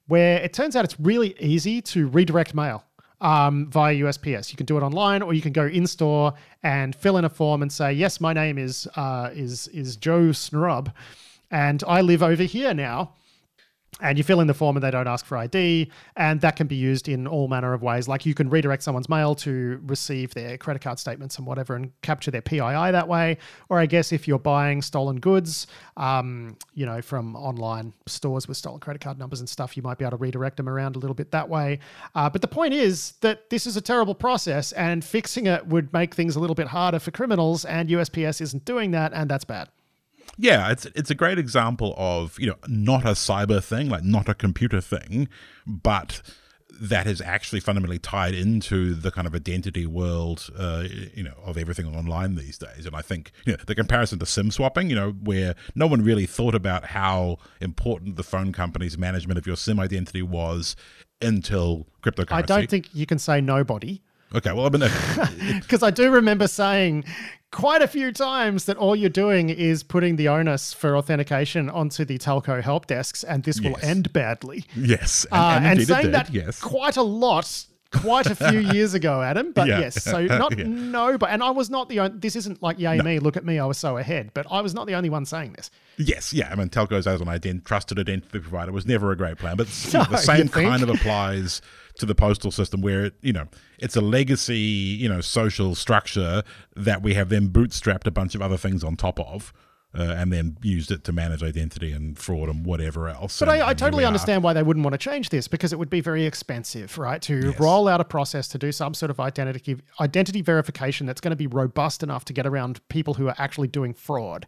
where 0.06 0.38
it 0.42 0.52
turns 0.52 0.76
out 0.76 0.84
it's 0.84 0.98
really 0.98 1.34
easy 1.40 1.80
to 1.82 2.08
redirect 2.08 2.54
mail 2.54 2.84
um, 3.20 3.70
via 3.70 3.94
USPS. 3.94 4.50
You 4.50 4.56
can 4.56 4.66
do 4.66 4.76
it 4.76 4.82
online, 4.82 5.22
or 5.22 5.34
you 5.34 5.42
can 5.42 5.52
go 5.52 5.66
in 5.66 5.86
store 5.86 6.34
and 6.62 6.94
fill 6.94 7.16
in 7.16 7.24
a 7.24 7.28
form 7.28 7.62
and 7.62 7.72
say, 7.72 7.92
"Yes, 7.92 8.20
my 8.20 8.32
name 8.32 8.58
is 8.58 8.88
uh, 8.96 9.30
is 9.32 9.68
is 9.68 9.96
Joe 9.96 10.32
Snrub, 10.32 10.90
and 11.50 11.82
I 11.86 12.00
live 12.00 12.22
over 12.22 12.42
here 12.42 12.74
now." 12.74 13.14
And 14.00 14.18
you 14.18 14.24
fill 14.24 14.40
in 14.40 14.46
the 14.46 14.54
form 14.54 14.76
and 14.76 14.84
they 14.84 14.90
don't 14.90 15.08
ask 15.08 15.24
for 15.24 15.38
ID. 15.38 15.90
And 16.16 16.40
that 16.42 16.56
can 16.56 16.66
be 16.66 16.76
used 16.76 17.08
in 17.08 17.26
all 17.26 17.48
manner 17.48 17.72
of 17.72 17.82
ways. 17.82 18.08
Like 18.08 18.26
you 18.26 18.34
can 18.34 18.50
redirect 18.50 18.82
someone's 18.82 19.08
mail 19.08 19.34
to 19.36 19.80
receive 19.86 20.34
their 20.34 20.58
credit 20.58 20.82
card 20.82 20.98
statements 20.98 21.38
and 21.38 21.46
whatever 21.46 21.74
and 21.74 21.90
capture 22.02 22.30
their 22.30 22.42
PII 22.42 22.58
that 22.60 23.08
way. 23.08 23.38
Or 23.70 23.78
I 23.78 23.86
guess 23.86 24.12
if 24.12 24.28
you're 24.28 24.38
buying 24.38 24.82
stolen 24.82 25.18
goods, 25.18 25.66
um, 25.96 26.56
you 26.74 26.84
know, 26.84 27.00
from 27.00 27.36
online 27.36 27.94
stores 28.06 28.46
with 28.46 28.58
stolen 28.58 28.80
credit 28.80 29.00
card 29.00 29.18
numbers 29.18 29.40
and 29.40 29.48
stuff, 29.48 29.76
you 29.76 29.82
might 29.82 29.96
be 29.96 30.04
able 30.04 30.18
to 30.18 30.22
redirect 30.22 30.58
them 30.58 30.68
around 30.68 30.96
a 30.96 30.98
little 30.98 31.14
bit 31.14 31.30
that 31.30 31.48
way. 31.48 31.78
Uh, 32.14 32.28
but 32.28 32.42
the 32.42 32.48
point 32.48 32.74
is 32.74 33.12
that 33.22 33.48
this 33.48 33.66
is 33.66 33.76
a 33.78 33.80
terrible 33.80 34.14
process 34.14 34.72
and 34.72 35.04
fixing 35.04 35.46
it 35.46 35.66
would 35.68 35.90
make 35.94 36.14
things 36.14 36.36
a 36.36 36.40
little 36.40 36.54
bit 36.54 36.68
harder 36.68 36.98
for 36.98 37.12
criminals. 37.12 37.64
And 37.64 37.88
USPS 37.88 38.42
isn't 38.42 38.66
doing 38.66 38.90
that. 38.90 39.14
And 39.14 39.30
that's 39.30 39.44
bad 39.44 39.70
yeah, 40.36 40.70
it's 40.70 40.86
it's 40.86 41.10
a 41.10 41.14
great 41.14 41.38
example 41.38 41.94
of 41.96 42.38
you 42.38 42.46
know 42.46 42.56
not 42.68 43.04
a 43.04 43.12
cyber 43.12 43.62
thing, 43.62 43.88
like 43.88 44.04
not 44.04 44.28
a 44.28 44.34
computer 44.34 44.80
thing, 44.80 45.28
but 45.66 46.22
that 46.78 47.06
is 47.06 47.20
actually 47.22 47.60
fundamentally 47.60 47.98
tied 47.98 48.34
into 48.34 48.94
the 48.94 49.10
kind 49.10 49.26
of 49.26 49.34
identity 49.34 49.86
world, 49.86 50.50
uh, 50.58 50.84
you 51.14 51.22
know, 51.22 51.32
of 51.42 51.56
everything 51.56 51.86
online 51.86 52.34
these 52.34 52.58
days. 52.58 52.84
And 52.84 52.94
I 52.94 53.02
think 53.02 53.32
you 53.46 53.52
know 53.52 53.58
the 53.66 53.74
comparison 53.74 54.18
to 54.18 54.26
SIM 54.26 54.50
swapping, 54.50 54.90
you 54.90 54.96
know, 54.96 55.12
where 55.12 55.54
no 55.74 55.86
one 55.86 56.02
really 56.02 56.26
thought 56.26 56.54
about 56.54 56.86
how 56.86 57.38
important 57.60 58.16
the 58.16 58.22
phone 58.22 58.52
company's 58.52 58.98
management 58.98 59.38
of 59.38 59.46
your 59.46 59.56
SIM 59.56 59.80
identity 59.80 60.22
was 60.22 60.76
until 61.22 61.86
cryptocurrency. 62.02 62.32
I 62.32 62.42
don't 62.42 62.68
think 62.68 62.94
you 62.94 63.06
can 63.06 63.18
say 63.18 63.40
nobody. 63.40 64.02
Okay, 64.34 64.52
well, 64.52 64.66
I've 64.66 64.72
been 64.72 65.60
because 65.60 65.82
I 65.84 65.90
do 65.90 66.10
remember 66.10 66.48
saying 66.48 67.04
quite 67.52 67.80
a 67.80 67.86
few 67.86 68.12
times 68.12 68.64
that 68.64 68.76
all 68.76 68.96
you're 68.96 69.08
doing 69.08 69.48
is 69.48 69.82
putting 69.82 70.16
the 70.16 70.28
onus 70.28 70.72
for 70.72 70.96
authentication 70.96 71.70
onto 71.70 72.04
the 72.04 72.18
telco 72.18 72.62
help 72.62 72.86
desks, 72.86 73.22
and 73.24 73.44
this 73.44 73.60
yes. 73.60 73.72
will 73.72 73.88
end 73.88 74.12
badly. 74.12 74.64
Yes, 74.74 75.26
and, 75.30 75.40
uh, 75.40 75.68
and, 75.68 75.78
and 75.78 75.88
saying 75.88 76.10
that 76.10 76.30
yes. 76.30 76.60
quite 76.60 76.96
a 76.96 77.02
lot 77.02 77.66
quite 77.92 78.26
a 78.26 78.34
few 78.34 78.58
years 78.72 78.94
ago, 78.94 79.22
Adam. 79.22 79.52
But 79.52 79.68
yeah. 79.68 79.80
yes, 79.80 80.02
so 80.02 80.24
not 80.26 80.56
yeah. 80.58 80.64
no, 80.66 81.16
but 81.18 81.30
and 81.30 81.42
I 81.42 81.50
was 81.50 81.70
not 81.70 81.88
the 81.88 82.00
only. 82.00 82.18
This 82.18 82.36
isn't 82.36 82.62
like 82.62 82.78
yay 82.78 82.96
no. 82.96 83.04
me, 83.04 83.18
look 83.18 83.36
at 83.36 83.44
me, 83.44 83.58
I 83.58 83.66
was 83.66 83.78
so 83.78 83.96
ahead. 83.96 84.30
But 84.34 84.46
I 84.50 84.60
was 84.60 84.74
not 84.74 84.86
the 84.86 84.94
only 84.94 85.10
one 85.10 85.24
saying 85.24 85.52
this. 85.52 85.70
Yes, 85.96 86.32
yeah. 86.32 86.50
I 86.50 86.56
mean, 86.56 86.68
telcos 86.68 87.06
as 87.06 87.20
an 87.20 87.28
ident- 87.28 87.64
trusted 87.64 87.98
identity 87.98 88.40
provider 88.40 88.72
was 88.72 88.86
never 88.86 89.12
a 89.12 89.16
great 89.16 89.38
plan, 89.38 89.56
but 89.56 89.68
no, 89.92 90.04
the 90.04 90.16
same 90.16 90.48
kind 90.48 90.82
of 90.82 90.90
applies 90.90 91.62
to 91.98 92.06
the 92.06 92.14
postal 92.14 92.50
system 92.50 92.80
where 92.80 93.06
it, 93.06 93.14
you 93.22 93.32
know, 93.32 93.46
it's 93.78 93.96
a 93.96 94.00
legacy, 94.00 94.56
you 94.56 95.08
know, 95.08 95.20
social 95.20 95.74
structure 95.74 96.42
that 96.74 97.02
we 97.02 97.14
have 97.14 97.28
then 97.28 97.48
bootstrapped 97.48 98.06
a 98.06 98.10
bunch 98.10 98.34
of 98.34 98.42
other 98.42 98.56
things 98.56 98.84
on 98.84 98.96
top 98.96 99.18
of. 99.20 99.52
Uh, 99.94 100.14
and 100.18 100.30
then 100.30 100.58
used 100.60 100.90
it 100.90 101.04
to 101.04 101.12
manage 101.12 101.42
identity 101.42 101.90
and 101.90 102.18
fraud 102.18 102.50
and 102.50 102.66
whatever 102.66 103.08
else. 103.08 103.38
But 103.38 103.48
and, 103.48 103.62
I, 103.62 103.68
I 103.68 103.70
and 103.70 103.78
totally 103.78 104.04
understand 104.04 104.42
why 104.42 104.52
they 104.52 104.62
wouldn't 104.62 104.84
want 104.84 104.92
to 104.92 104.98
change 104.98 105.30
this 105.30 105.48
because 105.48 105.72
it 105.72 105.78
would 105.78 105.88
be 105.88 106.02
very 106.02 106.26
expensive, 106.26 106.98
right? 106.98 107.22
To 107.22 107.46
Yes. 107.52 107.58
roll 107.58 107.88
out 107.88 107.98
a 107.98 108.04
process 108.04 108.46
to 108.48 108.58
do 108.58 108.72
some 108.72 108.92
sort 108.92 109.08
of 109.08 109.18
identity 109.18 109.78
identity 109.98 110.42
verification 110.42 111.06
that's 111.06 111.22
going 111.22 111.30
to 111.30 111.36
be 111.36 111.46
robust 111.46 112.02
enough 112.02 112.26
to 112.26 112.34
get 112.34 112.46
around 112.46 112.86
people 112.88 113.14
who 113.14 113.26
are 113.28 113.34
actually 113.38 113.68
doing 113.68 113.94
fraud. 113.94 114.46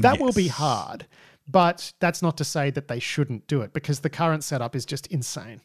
That 0.00 0.20
will 0.20 0.32
be 0.32 0.48
hard. 0.48 1.06
But 1.48 1.94
that's 1.98 2.20
not 2.20 2.36
to 2.36 2.44
say 2.44 2.68
that 2.70 2.88
they 2.88 2.98
shouldn't 2.98 3.46
do 3.46 3.62
it 3.62 3.72
because 3.72 4.00
the 4.00 4.10
current 4.10 4.44
setup 4.44 4.76
is 4.76 4.84
just 4.84 5.06
insane. 5.06 5.62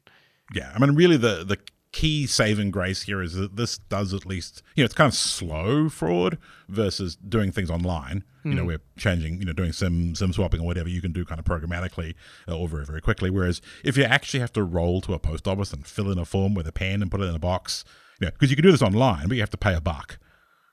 Yeah, 0.53 0.71
I 0.75 0.79
mean, 0.79 0.95
really, 0.95 1.17
the 1.17 1.43
the 1.43 1.57
key 1.91 2.27
saving 2.27 2.71
grace 2.71 3.03
here 3.03 3.21
is 3.21 3.35
that 3.35 3.55
this 3.55 3.77
does 3.77 4.13
at 4.13 4.25
least, 4.25 4.61
you 4.75 4.83
know, 4.83 4.85
it's 4.85 4.93
kind 4.93 5.07
of 5.07 5.13
slow 5.15 5.87
fraud 5.87 6.37
versus 6.67 7.15
doing 7.15 7.53
things 7.53 7.71
online. 7.71 8.25
You 8.43 8.53
know, 8.53 8.65
we're 8.65 8.81
changing, 8.95 9.39
you 9.39 9.45
know, 9.45 9.53
doing 9.53 9.71
sim 9.71 10.13
sim 10.13 10.31
swapping 10.31 10.59
or 10.59 10.67
whatever 10.67 10.87
you 10.87 11.01
can 11.01 11.11
do 11.11 11.25
kind 11.25 11.39
of 11.39 11.45
programmatically 11.45 12.13
uh, 12.47 12.55
or 12.55 12.67
very 12.67 12.85
very 12.85 13.01
quickly. 13.01 13.31
Whereas 13.31 13.59
if 13.83 13.97
you 13.97 14.03
actually 14.03 14.41
have 14.41 14.53
to 14.53 14.63
roll 14.63 15.01
to 15.01 15.13
a 15.13 15.19
post 15.19 15.47
office 15.47 15.73
and 15.73 15.87
fill 15.87 16.11
in 16.11 16.19
a 16.19 16.25
form 16.25 16.53
with 16.53 16.67
a 16.67 16.71
pen 16.71 17.01
and 17.01 17.09
put 17.09 17.21
it 17.21 17.23
in 17.23 17.33
a 17.33 17.39
box, 17.39 17.85
you 18.19 18.27
know, 18.27 18.31
because 18.31 18.51
you 18.51 18.55
can 18.55 18.63
do 18.63 18.71
this 18.71 18.83
online, 18.83 19.27
but 19.27 19.35
you 19.35 19.41
have 19.41 19.49
to 19.49 19.57
pay 19.57 19.73
a 19.73 19.81
buck. 19.81 20.19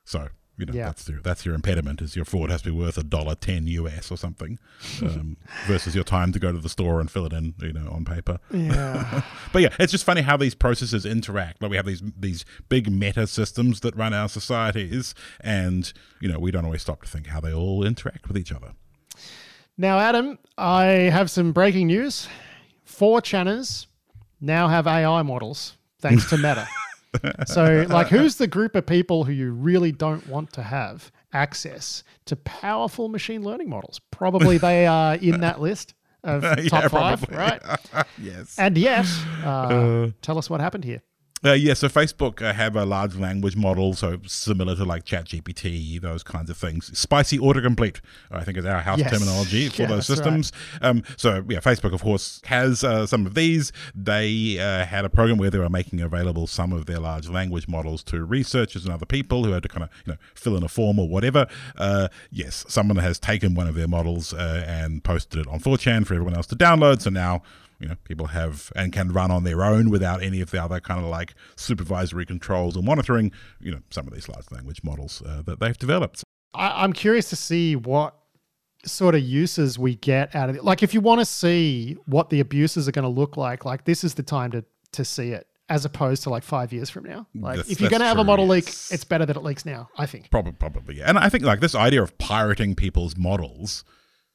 So 0.04 0.28
you 0.59 0.66
know 0.66 0.72
Yeah. 0.74 0.86
that's 0.86 1.09
your 1.09 1.20
that's 1.20 1.44
your 1.46 1.55
impediment 1.55 2.03
is 2.03 2.14
your 2.14 2.24
fraud 2.24 2.50
has 2.50 2.62
to 2.62 2.70
be 2.70 2.76
worth 2.76 2.98
a 2.98 3.03
dollar 3.03 3.34
ten 3.34 3.66
US 3.66 4.11
or 4.11 4.16
something, 4.16 4.59
um, 5.03 5.36
versus 5.66 5.94
your 5.94 6.05
time 6.05 6.32
to 6.32 6.38
go 6.38 6.53
to 6.53 6.59
the 6.59 6.68
store 6.68 7.00
and 7.00 7.11
fill 7.11 7.24
it 7.26 7.32
in, 7.32 7.55
you 7.61 7.72
know, 7.72 7.88
on 7.90 8.05
paper. 8.05 8.38
Yeah. 8.53 9.22
But 9.53 9.62
yeah, 9.62 9.74
it's 9.78 9.92
just 9.92 10.05
funny 10.05 10.22
how 10.22 10.36
these 10.36 10.55
processes 10.55 11.05
interact. 11.07 11.61
Like 11.62 11.70
we 11.70 11.76
have 11.76 11.86
these 11.86 12.03
these 12.18 12.44
big 12.68 12.90
meta 12.90 13.26
systems 13.26 13.80
that 13.80 13.94
run 13.96 14.12
our 14.14 14.28
societies, 14.28 15.14
and 15.40 15.92
you 16.20 16.28
know 16.30 16.38
we 16.38 16.50
don't 16.50 16.64
always 16.64 16.82
stop 16.82 17.03
to 17.03 17.09
think 17.09 17.26
how 17.28 17.40
they 17.40 17.53
all 17.53 17.84
interact 17.84 18.28
with 18.28 18.36
each 18.38 18.53
other. 18.53 18.72
now, 19.76 19.98
Adam, 19.98 20.38
I 20.59 20.84
have 21.11 21.30
some 21.30 21.53
breaking 21.53 21.86
news. 21.88 22.28
Four 22.84 23.20
channels 23.22 23.86
now 24.40 24.68
have 24.68 24.86
AI 24.86 25.22
models 25.22 25.76
thanks 26.00 26.28
to 26.30 26.36
Meta. 26.36 26.68
so, 27.46 27.86
like, 27.88 28.08
who's 28.08 28.36
the 28.36 28.46
group 28.46 28.74
of 28.74 28.86
people 28.86 29.24
who 29.24 29.32
you 29.32 29.52
really 29.52 29.92
don't 29.92 30.26
want 30.28 30.52
to 30.54 30.62
have 30.62 31.10
access 31.32 32.04
to 32.26 32.36
powerful 32.36 33.08
machine 33.08 33.42
learning 33.42 33.68
models? 33.68 34.00
Probably 34.10 34.58
they 34.58 34.86
are 34.86 35.16
in 35.16 35.40
that 35.40 35.60
list 35.60 35.94
of 36.24 36.42
top 36.42 36.58
Yeah, 36.58 36.88
five, 36.88 37.20
probably. 37.22 37.36
right? 37.36 37.62
yes. 38.22 38.58
And 38.58 38.78
yet, 38.78 39.06
uh, 39.44 40.08
tell 40.22 40.38
us 40.38 40.48
what 40.48 40.60
happened 40.60 40.84
here. 40.84 41.02
Uh, 41.45 41.53
yeah, 41.55 41.74
so 41.74 41.88
Facebook 41.88 42.40
uh, 42.40 42.53
have 42.53 42.76
a 42.76 42.84
large 42.84 43.16
language 43.16 43.57
model, 43.57 43.95
so 43.95 44.18
similar 44.26 44.76
to 44.76 44.84
like 44.84 45.05
ChatGPT, 45.05 46.01
those 46.01 46.22
kinds 46.22 46.49
of 46.51 46.57
things. 46.57 46.97
Spicy 46.97 47.38
autocomplete, 47.38 48.01
I 48.30 48.45
think, 48.45 48.59
is 48.59 48.64
our 48.64 48.80
house 48.80 49.01
Yes. 49.01 49.11
terminology 49.11 49.68
for 49.68 49.82
Yeah, 49.82 49.88
those 49.88 50.07
that's 50.07 50.20
right. 50.20 50.24
systems. 50.45 50.53
Um, 50.80 51.03
so 51.16 51.45
yeah, 51.49 51.59
Facebook, 51.59 51.93
of 51.93 52.03
course, 52.03 52.40
has 52.45 52.84
uh, 52.84 53.07
some 53.07 53.26
of 53.26 53.34
these. 53.34 53.72
They 53.95 54.59
uh, 54.61 54.84
had 54.84 55.05
a 55.05 55.09
program 55.11 55.38
where 55.38 55.51
they 55.51 55.59
were 55.59 55.68
making 55.68 56.01
available 56.01 56.47
some 56.47 56.72
of 56.72 56.86
their 56.86 57.01
large 57.01 57.28
language 57.28 57.66
models 57.66 58.05
to 58.05 58.24
researchers 58.24 58.84
and 58.84 58.95
other 58.95 59.07
people 59.07 59.45
who 59.45 59.51
had 59.51 59.64
to 59.64 59.68
kind 59.68 59.82
of 59.82 59.90
you 60.07 60.12
know 60.12 60.18
fill 60.34 60.57
in 60.57 60.62
a 60.62 60.68
form 60.68 60.99
or 61.01 61.09
whatever. 61.09 61.47
Uh, 61.76 62.07
yes, 62.30 62.64
someone 62.68 62.99
has 62.99 63.18
taken 63.18 63.55
one 63.55 63.66
of 63.66 63.74
their 63.74 63.88
models 63.88 64.32
uh, 64.32 64.64
and 64.66 65.03
posted 65.03 65.40
it 65.40 65.49
on 65.49 65.59
4chan 65.59 66.07
for 66.07 66.14
everyone 66.14 66.34
else 66.36 66.47
to 66.47 66.57
download. 66.57 67.03
So 67.03 67.11
now 67.11 67.43
you 67.82 67.88
know 67.88 67.96
people 68.04 68.28
have 68.28 68.72
and 68.74 68.92
can 68.92 69.12
run 69.12 69.30
on 69.30 69.44
their 69.44 69.62
own 69.64 69.90
without 69.90 70.22
any 70.22 70.40
of 70.40 70.50
the 70.50 70.62
other 70.62 70.80
kind 70.80 71.00
of 71.00 71.06
like 71.06 71.34
supervisory 71.56 72.24
controls 72.24 72.76
or 72.76 72.82
monitoring 72.82 73.32
you 73.60 73.72
know 73.72 73.80
some 73.90 74.06
of 74.06 74.14
these 74.14 74.28
large 74.28 74.50
language 74.50 74.80
models 74.82 75.22
uh, 75.26 75.42
that 75.42 75.60
they've 75.60 75.78
developed 75.78 76.22
I, 76.54 76.84
I'm 76.84 76.92
curious 76.92 77.28
to 77.30 77.36
see 77.36 77.76
what 77.76 78.14
sort 78.84 79.14
of 79.14 79.22
uses 79.22 79.78
we 79.78 79.94
get 79.96 80.34
out 80.34 80.50
of 80.50 80.56
it. 80.56 80.64
Like, 80.64 80.82
if 80.82 80.94
you 80.94 81.00
want 81.00 81.20
to 81.20 81.24
see 81.24 81.96
what 82.06 82.30
the 82.30 82.40
abuses 82.40 82.88
are 82.88 82.92
going 82.92 83.04
to 83.04 83.08
look 83.08 83.36
like, 83.36 83.64
like 83.64 83.84
this 83.84 84.04
is 84.04 84.14
the 84.14 84.22
time 84.22 84.50
to 84.52 84.64
to 84.92 85.04
see 85.04 85.30
it, 85.30 85.46
as 85.70 85.86
opposed 85.86 86.22
to 86.24 86.30
like 86.30 86.42
five 86.42 86.72
years 86.72 86.90
from 86.90 87.04
now. 87.04 87.26
Like, 87.34 87.56
That's- 87.56 87.72
if 87.72 87.80
you're 87.80 87.88
going 87.88 88.00
to 88.00 88.06
have 88.06 88.18
a 88.18 88.24
model 88.24 88.46
leak, 88.46 88.66
yes. 88.66 88.90
it's 88.92 89.04
better 89.04 89.24
that 89.24 89.36
it 89.36 89.42
leaks 89.42 89.64
now. 89.64 89.88
I 89.96 90.06
think. 90.06 90.30
probably 90.30 90.52
probably 90.52 90.98
yeah 90.98 91.08
and 91.08 91.18
i 91.18 91.28
think 91.28 91.44
like 91.44 91.60
this 91.60 91.74
idea 91.74 92.02
of 92.02 92.16
pirating 92.18 92.74
people's 92.74 93.16
models 93.16 93.84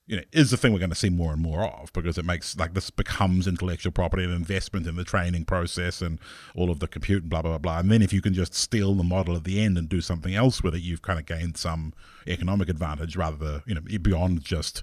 you 0.08 0.16
know 0.16 0.24
is 0.32 0.52
the 0.52 0.58
thing 0.58 0.72
we're 0.74 0.80
going 0.80 0.90
to 0.90 0.96
see 0.96 1.10
more 1.10 1.34
and 1.34 1.42
more 1.42 1.64
of 1.66 1.92
because 1.94 2.18
it 2.18 2.24
makes 2.26 2.58
like 2.58 2.74
this 2.74 2.90
becomes 2.90 3.46
intellectual 3.46 3.92
property 3.92 4.24
and 4.24 4.34
investment 4.34 4.88
in 4.88 4.96
the 4.96 5.04
training 5.04 5.44
process 5.46 6.02
and 6.02 6.18
all 6.56 6.70
of 6.72 6.80
the 6.80 6.88
compute 6.88 7.24
and 7.24 7.30
blah 7.30 7.42
blah 7.42 7.52
blah 7.52 7.58
blah 7.58 7.80
and 7.80 7.92
then 7.92 8.02
if 8.02 8.14
you 8.14 8.22
can 8.22 8.34
just 8.34 8.54
steal 8.54 8.94
the 8.96 9.04
model 9.04 9.36
at 9.36 9.44
the 9.44 9.60
end 9.62 9.78
and 9.78 9.90
do 9.90 10.00
something 10.02 10.34
else 10.34 10.64
with 10.64 10.74
it 10.74 10.82
you've 10.82 11.02
kind 11.02 11.20
of 11.20 11.26
gained 11.26 11.58
some 11.58 11.94
economic 12.26 12.70
advantage 12.70 13.16
rather 13.18 13.38
than 13.38 13.62
you 13.66 13.76
know 13.76 13.82
beyond 14.02 14.42
just 14.42 14.82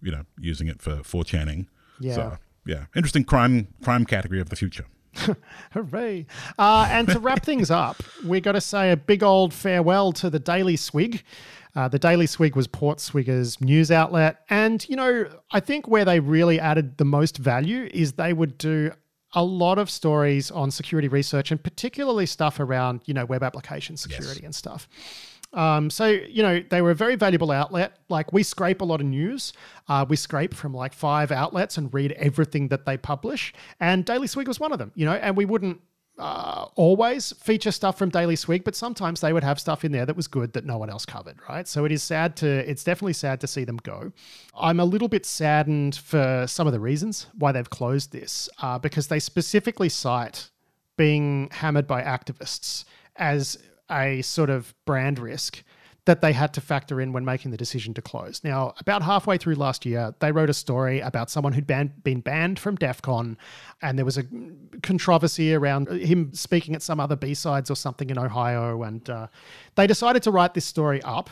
you 0.00 0.10
know 0.12 0.22
using 0.38 0.68
it 0.68 0.80
for 0.80 1.02
for 1.02 1.24
channing 1.24 1.66
Yeah. 1.98 2.14
so 2.14 2.38
yeah 2.64 2.84
interesting 2.94 3.24
crime 3.24 3.68
crime 3.82 4.04
category 4.06 4.40
of 4.40 4.50
the 4.50 4.56
future 4.56 4.86
Hooray! 5.72 6.24
Uh, 6.56 6.86
and 6.88 7.08
to 7.08 7.18
wrap 7.18 7.44
things 7.44 7.68
up, 7.68 8.00
we 8.24 8.40
got 8.40 8.52
to 8.52 8.60
say 8.60 8.92
a 8.92 8.96
big 8.96 9.24
old 9.24 9.52
farewell 9.52 10.12
to 10.12 10.30
the 10.30 10.38
Daily 10.38 10.76
Swig. 10.76 11.24
Uh, 11.74 11.88
the 11.88 11.98
Daily 11.98 12.26
Swig 12.26 12.56
was 12.56 12.66
Portswigger's 12.66 13.60
news 13.60 13.90
outlet. 13.90 14.40
And, 14.50 14.86
you 14.88 14.96
know, 14.96 15.28
I 15.50 15.60
think 15.60 15.88
where 15.88 16.04
they 16.04 16.20
really 16.20 16.58
added 16.58 16.98
the 16.98 17.04
most 17.04 17.38
value 17.38 17.88
is 17.92 18.12
they 18.12 18.32
would 18.32 18.58
do 18.58 18.92
a 19.34 19.44
lot 19.44 19.78
of 19.78 19.88
stories 19.88 20.50
on 20.50 20.70
security 20.70 21.08
research 21.08 21.50
and 21.50 21.62
particularly 21.62 22.26
stuff 22.26 22.58
around, 22.58 23.02
you 23.06 23.14
know, 23.14 23.24
web 23.24 23.42
application 23.42 23.96
security 23.96 24.44
and 24.44 24.54
stuff. 24.54 24.88
Um, 25.52 25.90
so, 25.90 26.06
you 26.06 26.42
know, 26.42 26.62
they 26.70 26.80
were 26.80 26.92
a 26.92 26.94
very 26.94 27.16
valuable 27.16 27.50
outlet. 27.50 27.98
Like, 28.08 28.32
we 28.32 28.42
scrape 28.42 28.80
a 28.80 28.84
lot 28.84 29.00
of 29.00 29.06
news. 29.06 29.52
Uh, 29.88 30.04
we 30.08 30.16
scrape 30.16 30.54
from 30.54 30.72
like 30.74 30.92
five 30.92 31.32
outlets 31.32 31.76
and 31.76 31.92
read 31.92 32.12
everything 32.12 32.68
that 32.68 32.86
they 32.86 32.96
publish. 32.96 33.52
And 33.80 34.04
Daily 34.04 34.26
Swig 34.28 34.46
was 34.46 34.60
one 34.60 34.72
of 34.72 34.78
them, 34.78 34.92
you 34.94 35.04
know, 35.04 35.12
and 35.14 35.36
we 35.36 35.44
wouldn't 35.44 35.80
uh, 36.20 36.66
always 36.76 37.32
feature 37.32 37.72
stuff 37.72 37.96
from 37.98 38.10
Daily 38.10 38.36
Swig, 38.36 38.62
but 38.62 38.76
sometimes 38.76 39.20
they 39.20 39.32
would 39.32 39.42
have 39.42 39.58
stuff 39.58 39.84
in 39.84 39.92
there 39.92 40.04
that 40.06 40.16
was 40.16 40.28
good 40.28 40.52
that 40.52 40.64
no 40.66 40.76
one 40.78 40.90
else 40.90 41.06
covered, 41.06 41.38
right? 41.48 41.66
So 41.66 41.84
it 41.84 41.92
is 41.92 42.02
sad 42.02 42.36
to, 42.36 42.70
it's 42.70 42.84
definitely 42.84 43.14
sad 43.14 43.40
to 43.40 43.46
see 43.46 43.64
them 43.64 43.78
go. 43.82 44.12
I'm 44.58 44.78
a 44.78 44.84
little 44.84 45.08
bit 45.08 45.24
saddened 45.24 45.96
for 45.96 46.44
some 46.46 46.66
of 46.66 46.72
the 46.72 46.80
reasons 46.80 47.26
why 47.38 47.52
they've 47.52 47.70
closed 47.70 48.12
this, 48.12 48.48
uh, 48.60 48.78
because 48.78 49.08
they 49.08 49.18
specifically 49.18 49.88
cite 49.88 50.50
being 50.96 51.48
hammered 51.50 51.86
by 51.86 52.02
activists 52.02 52.84
as 53.16 53.58
a 53.90 54.20
sort 54.22 54.50
of 54.50 54.74
brand 54.84 55.18
risk 55.18 55.64
that 56.10 56.22
they 56.22 56.32
had 56.32 56.52
to 56.52 56.60
factor 56.60 57.00
in 57.00 57.12
when 57.12 57.24
making 57.24 57.52
the 57.52 57.56
decision 57.56 57.94
to 57.94 58.02
close. 58.02 58.42
Now, 58.42 58.74
about 58.78 59.00
halfway 59.00 59.38
through 59.38 59.54
last 59.54 59.86
year, 59.86 60.12
they 60.18 60.32
wrote 60.32 60.50
a 60.50 60.52
story 60.52 60.98
about 60.98 61.30
someone 61.30 61.52
who'd 61.52 61.68
ban- 61.68 61.92
been 62.02 62.20
banned 62.20 62.58
from 62.58 62.74
DEF 62.74 63.00
CON, 63.00 63.38
and 63.80 63.96
there 63.96 64.04
was 64.04 64.18
a 64.18 64.24
controversy 64.82 65.54
around 65.54 65.86
him 65.88 66.34
speaking 66.34 66.74
at 66.74 66.82
some 66.82 66.98
other 66.98 67.14
B-sides 67.14 67.70
or 67.70 67.76
something 67.76 68.10
in 68.10 68.18
Ohio, 68.18 68.82
and 68.82 69.08
uh, 69.08 69.28
they 69.76 69.86
decided 69.86 70.24
to 70.24 70.32
write 70.32 70.52
this 70.52 70.64
story 70.64 71.00
up. 71.02 71.30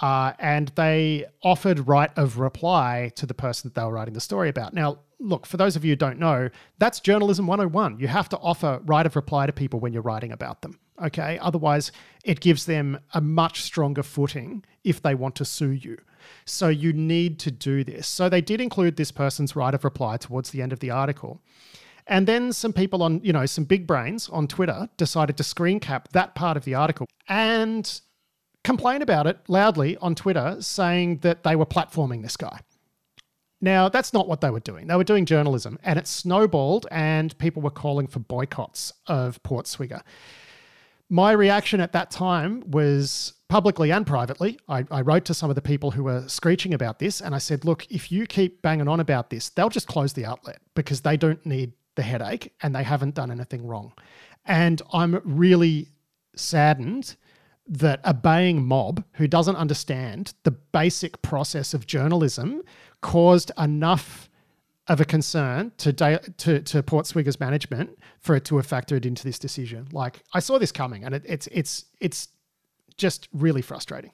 Uh, 0.00 0.32
and 0.40 0.72
they 0.74 1.24
offered 1.44 1.86
right 1.86 2.10
of 2.16 2.38
reply 2.38 3.12
to 3.14 3.24
the 3.24 3.34
person 3.34 3.68
that 3.68 3.80
they 3.80 3.84
were 3.84 3.92
writing 3.92 4.14
the 4.14 4.20
story 4.20 4.48
about. 4.48 4.74
Now, 4.74 4.98
look, 5.20 5.46
for 5.46 5.58
those 5.58 5.76
of 5.76 5.84
you 5.84 5.92
who 5.92 5.96
don't 5.96 6.18
know, 6.18 6.50
that's 6.78 6.98
journalism 6.98 7.46
101. 7.46 8.00
You 8.00 8.08
have 8.08 8.28
to 8.30 8.38
offer 8.38 8.80
right 8.84 9.06
of 9.06 9.14
reply 9.14 9.46
to 9.46 9.52
people 9.52 9.78
when 9.78 9.92
you're 9.92 10.02
writing 10.02 10.32
about 10.32 10.62
them. 10.62 10.78
Okay. 11.02 11.38
Otherwise, 11.40 11.92
it 12.24 12.40
gives 12.40 12.66
them 12.66 12.98
a 13.14 13.20
much 13.20 13.62
stronger 13.62 14.02
footing 14.02 14.64
if 14.84 15.00
they 15.02 15.14
want 15.14 15.34
to 15.36 15.44
sue 15.44 15.70
you. 15.70 15.98
So 16.44 16.68
you 16.68 16.92
need 16.92 17.38
to 17.40 17.50
do 17.50 17.84
this. 17.84 18.06
So 18.06 18.28
they 18.28 18.40
did 18.40 18.60
include 18.60 18.96
this 18.96 19.12
person's 19.12 19.56
right 19.56 19.74
of 19.74 19.84
reply 19.84 20.16
towards 20.16 20.50
the 20.50 20.62
end 20.62 20.72
of 20.72 20.80
the 20.80 20.90
article. 20.90 21.40
And 22.06 22.26
then 22.26 22.52
some 22.52 22.72
people 22.72 23.02
on, 23.02 23.20
you 23.22 23.32
know, 23.32 23.46
some 23.46 23.64
big 23.64 23.86
brains 23.86 24.28
on 24.30 24.48
Twitter 24.48 24.88
decided 24.96 25.36
to 25.36 25.44
screen 25.44 25.78
cap 25.78 26.08
that 26.12 26.34
part 26.34 26.56
of 26.56 26.64
the 26.64 26.74
article 26.74 27.06
and 27.28 28.00
complain 28.64 29.02
about 29.02 29.26
it 29.26 29.38
loudly 29.46 29.96
on 29.98 30.14
Twitter, 30.14 30.56
saying 30.60 31.18
that 31.18 31.44
they 31.44 31.54
were 31.54 31.66
platforming 31.66 32.22
this 32.22 32.36
guy. 32.36 32.60
Now, 33.60 33.88
that's 33.88 34.12
not 34.12 34.28
what 34.28 34.40
they 34.40 34.50
were 34.50 34.60
doing. 34.60 34.86
They 34.86 34.96
were 34.96 35.04
doing 35.04 35.26
journalism, 35.26 35.78
and 35.82 35.98
it 35.98 36.06
snowballed, 36.06 36.86
and 36.90 37.36
people 37.38 37.60
were 37.60 37.70
calling 37.70 38.06
for 38.06 38.20
boycotts 38.20 38.92
of 39.06 39.42
Portswigger. 39.42 40.02
My 41.10 41.32
reaction 41.32 41.80
at 41.80 41.92
that 41.92 42.10
time 42.10 42.62
was 42.70 43.32
publicly 43.48 43.90
and 43.90 44.06
privately. 44.06 44.58
I, 44.68 44.84
I 44.90 45.00
wrote 45.00 45.24
to 45.26 45.34
some 45.34 45.48
of 45.48 45.56
the 45.56 45.62
people 45.62 45.90
who 45.90 46.04
were 46.04 46.28
screeching 46.28 46.74
about 46.74 46.98
this, 46.98 47.20
and 47.20 47.34
I 47.34 47.38
said, 47.38 47.64
Look, 47.64 47.86
if 47.90 48.12
you 48.12 48.26
keep 48.26 48.60
banging 48.60 48.88
on 48.88 49.00
about 49.00 49.30
this, 49.30 49.48
they'll 49.48 49.70
just 49.70 49.88
close 49.88 50.12
the 50.12 50.26
outlet 50.26 50.60
because 50.74 51.00
they 51.00 51.16
don't 51.16 51.44
need 51.46 51.72
the 51.94 52.02
headache 52.02 52.52
and 52.62 52.74
they 52.74 52.82
haven't 52.82 53.14
done 53.14 53.30
anything 53.30 53.66
wrong. 53.66 53.92
And 54.44 54.80
I'm 54.92 55.20
really 55.24 55.88
saddened 56.36 57.16
that 57.66 58.00
a 58.04 58.14
baying 58.14 58.64
mob 58.64 59.04
who 59.14 59.26
doesn't 59.26 59.56
understand 59.56 60.34
the 60.44 60.50
basic 60.50 61.20
process 61.22 61.74
of 61.74 61.86
journalism 61.86 62.62
caused 63.02 63.50
enough 63.58 64.27
of 64.88 65.00
a 65.00 65.04
concern 65.04 65.72
to 65.78 65.92
da- 65.92 66.18
to 66.38 66.60
to 66.60 66.82
Portswigger's 66.82 67.38
management 67.38 67.98
for 68.20 68.34
it 68.36 68.44
to 68.46 68.56
have 68.56 68.66
factored 68.66 69.04
into 69.04 69.24
this 69.24 69.38
decision. 69.38 69.88
Like 69.92 70.22
I 70.34 70.40
saw 70.40 70.58
this 70.58 70.72
coming, 70.72 71.04
and 71.04 71.14
it, 71.14 71.24
it's 71.26 71.46
it's 71.48 71.84
it's 72.00 72.28
just 72.96 73.28
really 73.32 73.62
frustrating. 73.62 74.12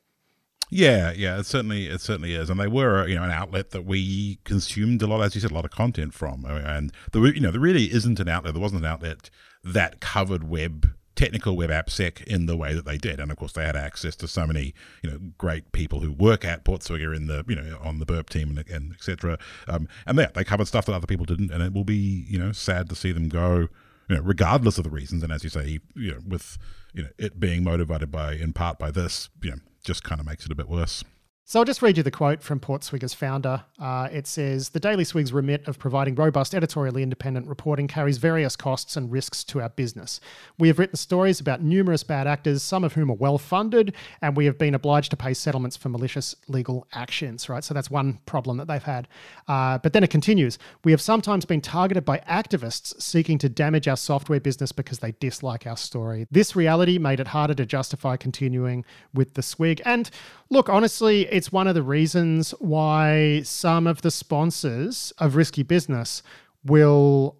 Yeah, 0.71 1.13
yeah, 1.13 1.39
it 1.39 1.47
certainly 1.47 1.87
it 1.87 2.01
certainly 2.01 2.35
is, 2.35 2.51
and 2.51 2.59
they 2.59 2.67
were 2.67 3.03
uh, 3.03 3.07
you 3.07 3.15
know 3.15 3.23
an 3.23 3.31
outlet 3.31 3.71
that 3.71 3.85
we 3.85 4.41
consumed 4.45 5.03
a 5.03 5.07
lot, 5.07 5.23
as 5.23 5.35
you 5.35 5.41
said, 5.41 5.51
a 5.51 5.55
lot 5.55 5.65
of 5.65 5.71
content 5.71 6.15
from, 6.15 6.45
and 6.45 6.93
the 7.13 7.21
you 7.21 7.41
know 7.41 7.51
there 7.51 7.61
really 7.61 7.93
isn't 7.93 8.19
an 8.19 8.29
outlet. 8.29 8.55
There 8.55 8.63
wasn't 8.63 8.83
an 8.83 8.91
outlet 8.91 9.31
that 9.63 10.01
covered 10.01 10.49
web 10.49 10.91
technical 11.15 11.57
web 11.57 11.71
AppSec 11.71 12.23
in 12.25 12.47
the 12.47 12.57
way 12.57 12.75
that 12.75 12.85
they 12.85 12.99
did. 12.99 13.21
And 13.21 13.31
of 13.31 13.37
course, 13.37 13.53
they 13.53 13.65
had 13.65 13.77
access 13.77 14.17
to 14.17 14.29
so 14.29 14.47
many, 14.47 14.75
you 15.03 15.11
know, 15.11 15.19
great 15.39 15.73
people 15.73 16.01
who 16.01 16.13
work 16.13 16.45
at 16.45 16.65
Portswigger 16.65 17.15
in 17.15 17.27
the, 17.27 17.45
you 17.49 17.55
know, 17.55 17.79
on 17.83 17.99
the 17.99 18.07
Burp 18.07 18.31
team 18.31 18.57
and, 18.57 18.69
and 18.69 18.93
etc. 18.93 19.39
Um, 19.69 19.89
and 20.07 20.19
yeah, 20.19 20.31
they 20.35 20.45
covered 20.45 20.67
stuff 20.67 20.87
that 20.87 20.95
other 20.95 21.07
people 21.07 21.25
didn't, 21.25 21.51
and 21.51 21.63
it 21.63 21.73
will 21.73 21.85
be, 21.85 22.27
you 22.29 22.39
know, 22.39 22.53
sad 22.53 22.89
to 22.89 22.95
see 22.95 23.13
them 23.13 23.29
go, 23.29 23.69
you 24.09 24.17
know, 24.17 24.23
regardless 24.23 24.79
of 24.79 24.85
the 24.85 24.91
reasons. 24.91 25.23
And 25.23 25.33
as 25.33 25.45
you 25.45 25.51
say, 25.51 25.79
you 25.95 26.13
know, 26.13 26.21
with 26.27 26.59
you 26.93 27.03
know 27.05 27.09
it 27.19 27.39
being 27.39 27.65
motivated 27.65 28.11
by 28.11 28.35
in 28.35 28.53
part 28.53 28.79
by 28.79 28.91
this, 28.91 29.31
you 29.43 29.51
know, 29.51 29.59
just 29.85 30.05
kind 30.05 30.21
of 30.21 30.27
makes 30.27 30.45
it 30.45 30.53
a 30.53 30.55
bit 30.55 30.69
worse. 30.69 31.05
So 31.47 31.59
I'll 31.61 31.67
just 31.67 31.83
read 31.83 31.99
you 31.99 32.03
the 32.03 32.11
quote 32.11 32.43
from 32.43 32.59
Portswigger's 32.59 33.13
founder. 33.13 33.65
Uh, 33.79 34.09
it 34.11 34.27
says 34.27 34.71
The 34.71 34.81
Daily 34.81 35.05
Swig's 35.05 35.31
remit 35.31 35.69
of 35.69 35.79
providing 35.79 36.15
robust 36.15 36.55
editorially 36.55 37.03
independent 37.03 37.47
reporting 37.49 37.87
carries 37.87 38.17
various 38.17 38.57
costs 38.57 38.97
and 38.97 39.13
risks 39.13 39.45
to 39.45 39.61
our 39.61 39.69
business. 39.69 40.21
We 40.59 40.69
have 40.69 40.79
written 40.79 40.97
stories 40.97 41.41
about 41.41 41.61
numerous 41.61 42.03
bad 42.03 42.27
actors, 42.27 42.63
some 42.63 42.83
of 42.83 42.95
whom 42.95 43.11
are 43.11 43.17
well 43.17 43.37
funded, 43.37 43.95
and 44.23 44.39
we 44.39 44.47
have 44.47 44.57
been 44.57 44.75
obliged 44.75 45.11
to 45.11 45.19
pay 45.19 45.35
settlements 45.35 45.77
for 45.77 45.91
malicious 45.91 46.35
legal 46.49 46.87
actions, 46.95 47.47
right? 47.51 47.63
So 47.63 47.75
that's 47.75 47.91
one 47.91 48.21
problem 48.25 48.57
that 48.57 48.67
they've 48.67 48.83
had. 48.83 49.07
Uh, 49.47 49.77
but 49.77 49.93
then 49.93 50.03
it 50.03 50.09
continues 50.09 50.59
We 50.83 50.93
have 50.93 51.01
sometimes 51.03 51.45
been 51.45 51.61
targeted 51.61 52.07
by 52.07 52.21
activists 52.21 53.03
seeking 53.03 53.37
to 53.41 53.51
damage 53.51 53.87
our 53.87 53.99
software 53.99 54.41
business 54.41 54.73
because 54.73 55.01
they 55.01 55.13
dislike 55.21 55.67
our 55.67 55.77
story. 55.77 56.27
This 56.31 56.57
reality 56.57 56.97
made 56.97 57.21
it 57.21 57.29
harder 57.29 57.53
to 57.53 57.67
justify 57.67 58.17
continuing 58.17 58.87
with 59.13 59.35
the 59.35 59.43
Swig. 59.43 59.83
And 59.85 60.09
look, 60.49 60.71
honestly, 60.71 61.34
it's 61.35 61.51
one 61.51 61.67
of 61.67 61.75
the 61.75 61.83
reasons 61.83 62.53
why 62.61 63.43
some 63.43 63.89
of 63.89 64.03
the 64.03 64.11
sponsors 64.13 65.13
of 65.19 65.35
risky 65.35 65.65
business 65.65 66.23
will 66.65 67.37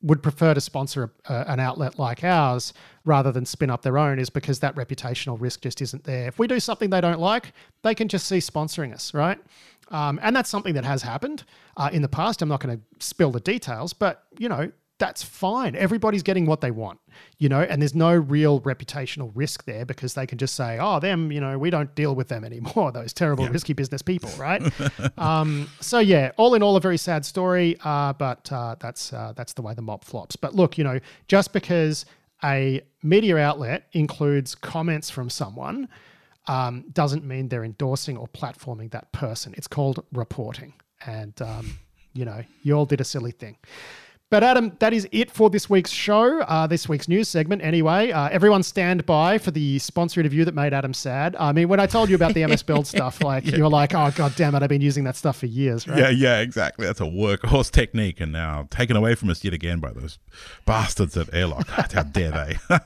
would 0.00 0.22
prefer 0.22 0.54
to 0.54 0.60
sponsor 0.60 1.12
a, 1.28 1.50
an 1.50 1.58
outlet 1.58 1.98
like 1.98 2.22
ours 2.22 2.72
rather 3.04 3.32
than 3.32 3.44
spin 3.44 3.68
up 3.68 3.82
their 3.82 3.98
own 3.98 4.18
is 4.20 4.30
because 4.30 4.60
that 4.60 4.74
reputational 4.76 5.40
risk 5.40 5.60
just 5.60 5.82
isn't 5.82 6.04
there. 6.04 6.28
If 6.28 6.38
we 6.38 6.46
do 6.46 6.60
something 6.60 6.90
they 6.90 7.00
don't 7.00 7.20
like, 7.20 7.52
they 7.82 7.94
can 7.94 8.08
just 8.08 8.26
see 8.26 8.38
sponsoring 8.38 8.92
us, 8.92 9.12
right? 9.12 9.38
Um, 9.88 10.20
and 10.22 10.34
that's 10.34 10.48
something 10.48 10.74
that 10.74 10.84
has 10.84 11.02
happened 11.02 11.44
uh, 11.76 11.90
in 11.92 12.02
the 12.02 12.08
past. 12.08 12.42
I'm 12.42 12.48
not 12.48 12.60
going 12.60 12.76
to 12.76 13.04
spill 13.04 13.30
the 13.30 13.40
details, 13.40 13.92
but 13.92 14.24
you 14.38 14.48
know, 14.48 14.70
that's 14.98 15.22
fine. 15.22 15.74
Everybody's 15.74 16.22
getting 16.22 16.46
what 16.46 16.60
they 16.60 16.70
want, 16.70 17.00
you 17.38 17.48
know, 17.48 17.60
and 17.62 17.82
there's 17.82 17.94
no 17.94 18.14
real 18.14 18.60
reputational 18.60 19.32
risk 19.34 19.64
there 19.64 19.84
because 19.84 20.14
they 20.14 20.26
can 20.26 20.38
just 20.38 20.54
say, 20.54 20.78
oh, 20.80 21.00
them, 21.00 21.32
you 21.32 21.40
know, 21.40 21.58
we 21.58 21.70
don't 21.70 21.94
deal 21.94 22.14
with 22.14 22.28
them 22.28 22.44
anymore, 22.50 22.92
those 22.92 23.12
terrible, 23.12 23.44
yeah. 23.44 23.50
risky 23.50 23.72
business 23.72 24.02
people, 24.02 24.30
right? 24.38 24.62
um, 25.18 25.68
so, 25.80 25.98
yeah, 25.98 26.30
all 26.36 26.54
in 26.54 26.62
all, 26.62 26.76
a 26.76 26.80
very 26.80 26.96
sad 26.96 27.24
story, 27.24 27.76
uh, 27.84 28.12
but 28.12 28.50
uh, 28.52 28.76
that's, 28.78 29.12
uh, 29.12 29.32
that's 29.34 29.54
the 29.54 29.62
way 29.62 29.74
the 29.74 29.82
mob 29.82 30.04
flops. 30.04 30.36
But 30.36 30.54
look, 30.54 30.78
you 30.78 30.84
know, 30.84 31.00
just 31.26 31.52
because 31.52 32.04
a 32.44 32.80
media 33.02 33.38
outlet 33.38 33.88
includes 33.92 34.54
comments 34.54 35.10
from 35.10 35.30
someone 35.30 35.88
um, 36.46 36.84
doesn't 36.92 37.24
mean 37.24 37.48
they're 37.48 37.64
endorsing 37.64 38.16
or 38.16 38.26
platforming 38.28 38.90
that 38.90 39.12
person. 39.12 39.54
It's 39.56 39.68
called 39.68 40.04
reporting. 40.12 40.74
And, 41.06 41.40
um, 41.40 41.78
you 42.14 42.24
know, 42.24 42.42
you 42.62 42.74
all 42.74 42.86
did 42.86 43.00
a 43.00 43.04
silly 43.04 43.32
thing. 43.32 43.56
But 44.32 44.42
Adam, 44.42 44.74
that 44.78 44.94
is 44.94 45.06
it 45.12 45.30
for 45.30 45.50
this 45.50 45.68
week's 45.68 45.90
show, 45.90 46.40
uh, 46.40 46.66
this 46.66 46.88
week's 46.88 47.06
news 47.06 47.28
segment. 47.28 47.60
Anyway, 47.62 48.12
uh, 48.12 48.30
everyone 48.30 48.62
stand 48.62 49.04
by 49.04 49.36
for 49.36 49.50
the 49.50 49.78
sponsor 49.78 50.20
interview 50.20 50.46
that 50.46 50.54
made 50.54 50.72
Adam 50.72 50.94
sad. 50.94 51.36
I 51.38 51.52
mean, 51.52 51.68
when 51.68 51.80
I 51.80 51.84
told 51.84 52.08
you 52.08 52.16
about 52.16 52.32
the 52.32 52.46
MS 52.46 52.62
Build 52.62 52.86
stuff, 52.86 53.22
like 53.22 53.44
yeah. 53.44 53.56
you 53.56 53.62
were 53.64 53.68
like, 53.68 53.94
"Oh 53.94 54.10
god 54.16 54.32
damn 54.34 54.54
it, 54.54 54.62
I've 54.62 54.70
been 54.70 54.80
using 54.80 55.04
that 55.04 55.16
stuff 55.16 55.36
for 55.36 55.44
years." 55.44 55.86
Right? 55.86 55.98
Yeah, 55.98 56.08
yeah, 56.08 56.40
exactly. 56.40 56.86
That's 56.86 57.02
a 57.02 57.04
workhorse 57.04 57.70
technique, 57.70 58.22
and 58.22 58.32
now 58.32 58.68
taken 58.70 58.96
away 58.96 59.16
from 59.16 59.28
us 59.28 59.44
yet 59.44 59.52
again 59.52 59.80
by 59.80 59.92
those 59.92 60.18
bastards 60.64 61.14
at 61.18 61.28
Airlock. 61.34 61.68
How 61.68 62.02
dare 62.02 62.30
they? 62.30 62.56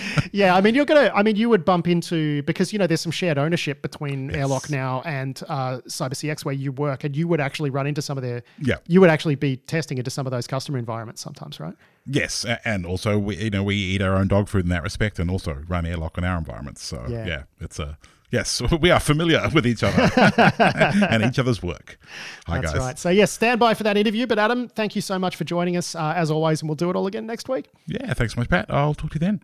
yeah, 0.32 0.56
I 0.56 0.62
mean, 0.62 0.74
you're 0.74 0.86
gonna. 0.86 1.12
I 1.14 1.22
mean, 1.22 1.36
you 1.36 1.50
would 1.50 1.66
bump 1.66 1.86
into 1.86 2.42
because 2.44 2.72
you 2.72 2.78
know 2.78 2.86
there's 2.86 3.02
some 3.02 3.12
shared 3.12 3.36
ownership 3.36 3.82
between 3.82 4.30
yes. 4.30 4.38
Airlock 4.38 4.70
now 4.70 5.02
and 5.04 5.38
uh, 5.50 5.80
CyberCX 5.86 6.46
where 6.46 6.54
you 6.54 6.72
work, 6.72 7.04
and 7.04 7.14
you 7.14 7.28
would 7.28 7.42
actually 7.42 7.68
run 7.68 7.86
into 7.86 8.00
some 8.00 8.16
of 8.16 8.22
their. 8.22 8.42
Yeah. 8.58 8.76
You 8.86 9.02
would 9.02 9.10
actually 9.10 9.34
be 9.34 9.58
testing 9.58 9.98
into 9.98 10.10
some 10.10 10.26
of 10.26 10.30
those 10.30 10.46
customers 10.46 10.77
environment 10.78 11.18
sometimes, 11.18 11.60
right? 11.60 11.74
Yes, 12.06 12.46
and 12.64 12.86
also 12.86 13.18
we 13.18 13.36
you 13.36 13.50
know 13.50 13.62
we 13.62 13.76
eat 13.76 14.00
our 14.02 14.16
own 14.16 14.28
dog 14.28 14.48
food 14.48 14.64
in 14.64 14.70
that 14.70 14.82
respect, 14.82 15.18
and 15.18 15.30
also 15.30 15.62
run 15.68 15.84
airlock 15.84 16.16
in 16.16 16.24
our 16.24 16.38
environments. 16.38 16.82
So 16.82 17.04
yeah, 17.08 17.26
yeah 17.26 17.42
it's 17.60 17.78
a 17.78 17.98
yes, 18.30 18.62
we 18.80 18.90
are 18.90 19.00
familiar 19.00 19.46
with 19.52 19.66
each 19.66 19.82
other 19.82 20.10
and 21.10 21.22
each 21.22 21.38
other's 21.38 21.62
work. 21.62 21.98
Hi 22.46 22.60
That's 22.60 22.72
guys. 22.72 22.80
right. 22.80 22.98
So 22.98 23.10
yes, 23.10 23.30
stand 23.30 23.60
by 23.60 23.74
for 23.74 23.82
that 23.82 23.96
interview. 23.96 24.26
But 24.26 24.38
Adam, 24.38 24.68
thank 24.68 24.96
you 24.96 25.02
so 25.02 25.18
much 25.18 25.36
for 25.36 25.44
joining 25.44 25.76
us 25.76 25.94
uh, 25.94 26.14
as 26.16 26.30
always, 26.30 26.62
and 26.62 26.68
we'll 26.68 26.76
do 26.76 26.88
it 26.90 26.96
all 26.96 27.06
again 27.06 27.26
next 27.26 27.48
week. 27.48 27.66
Yeah, 27.86 28.14
thanks 28.14 28.34
so 28.34 28.40
much, 28.40 28.48
Pat. 28.48 28.66
I'll 28.68 28.94
talk 28.94 29.10
to 29.10 29.16
you 29.16 29.20
then. 29.20 29.40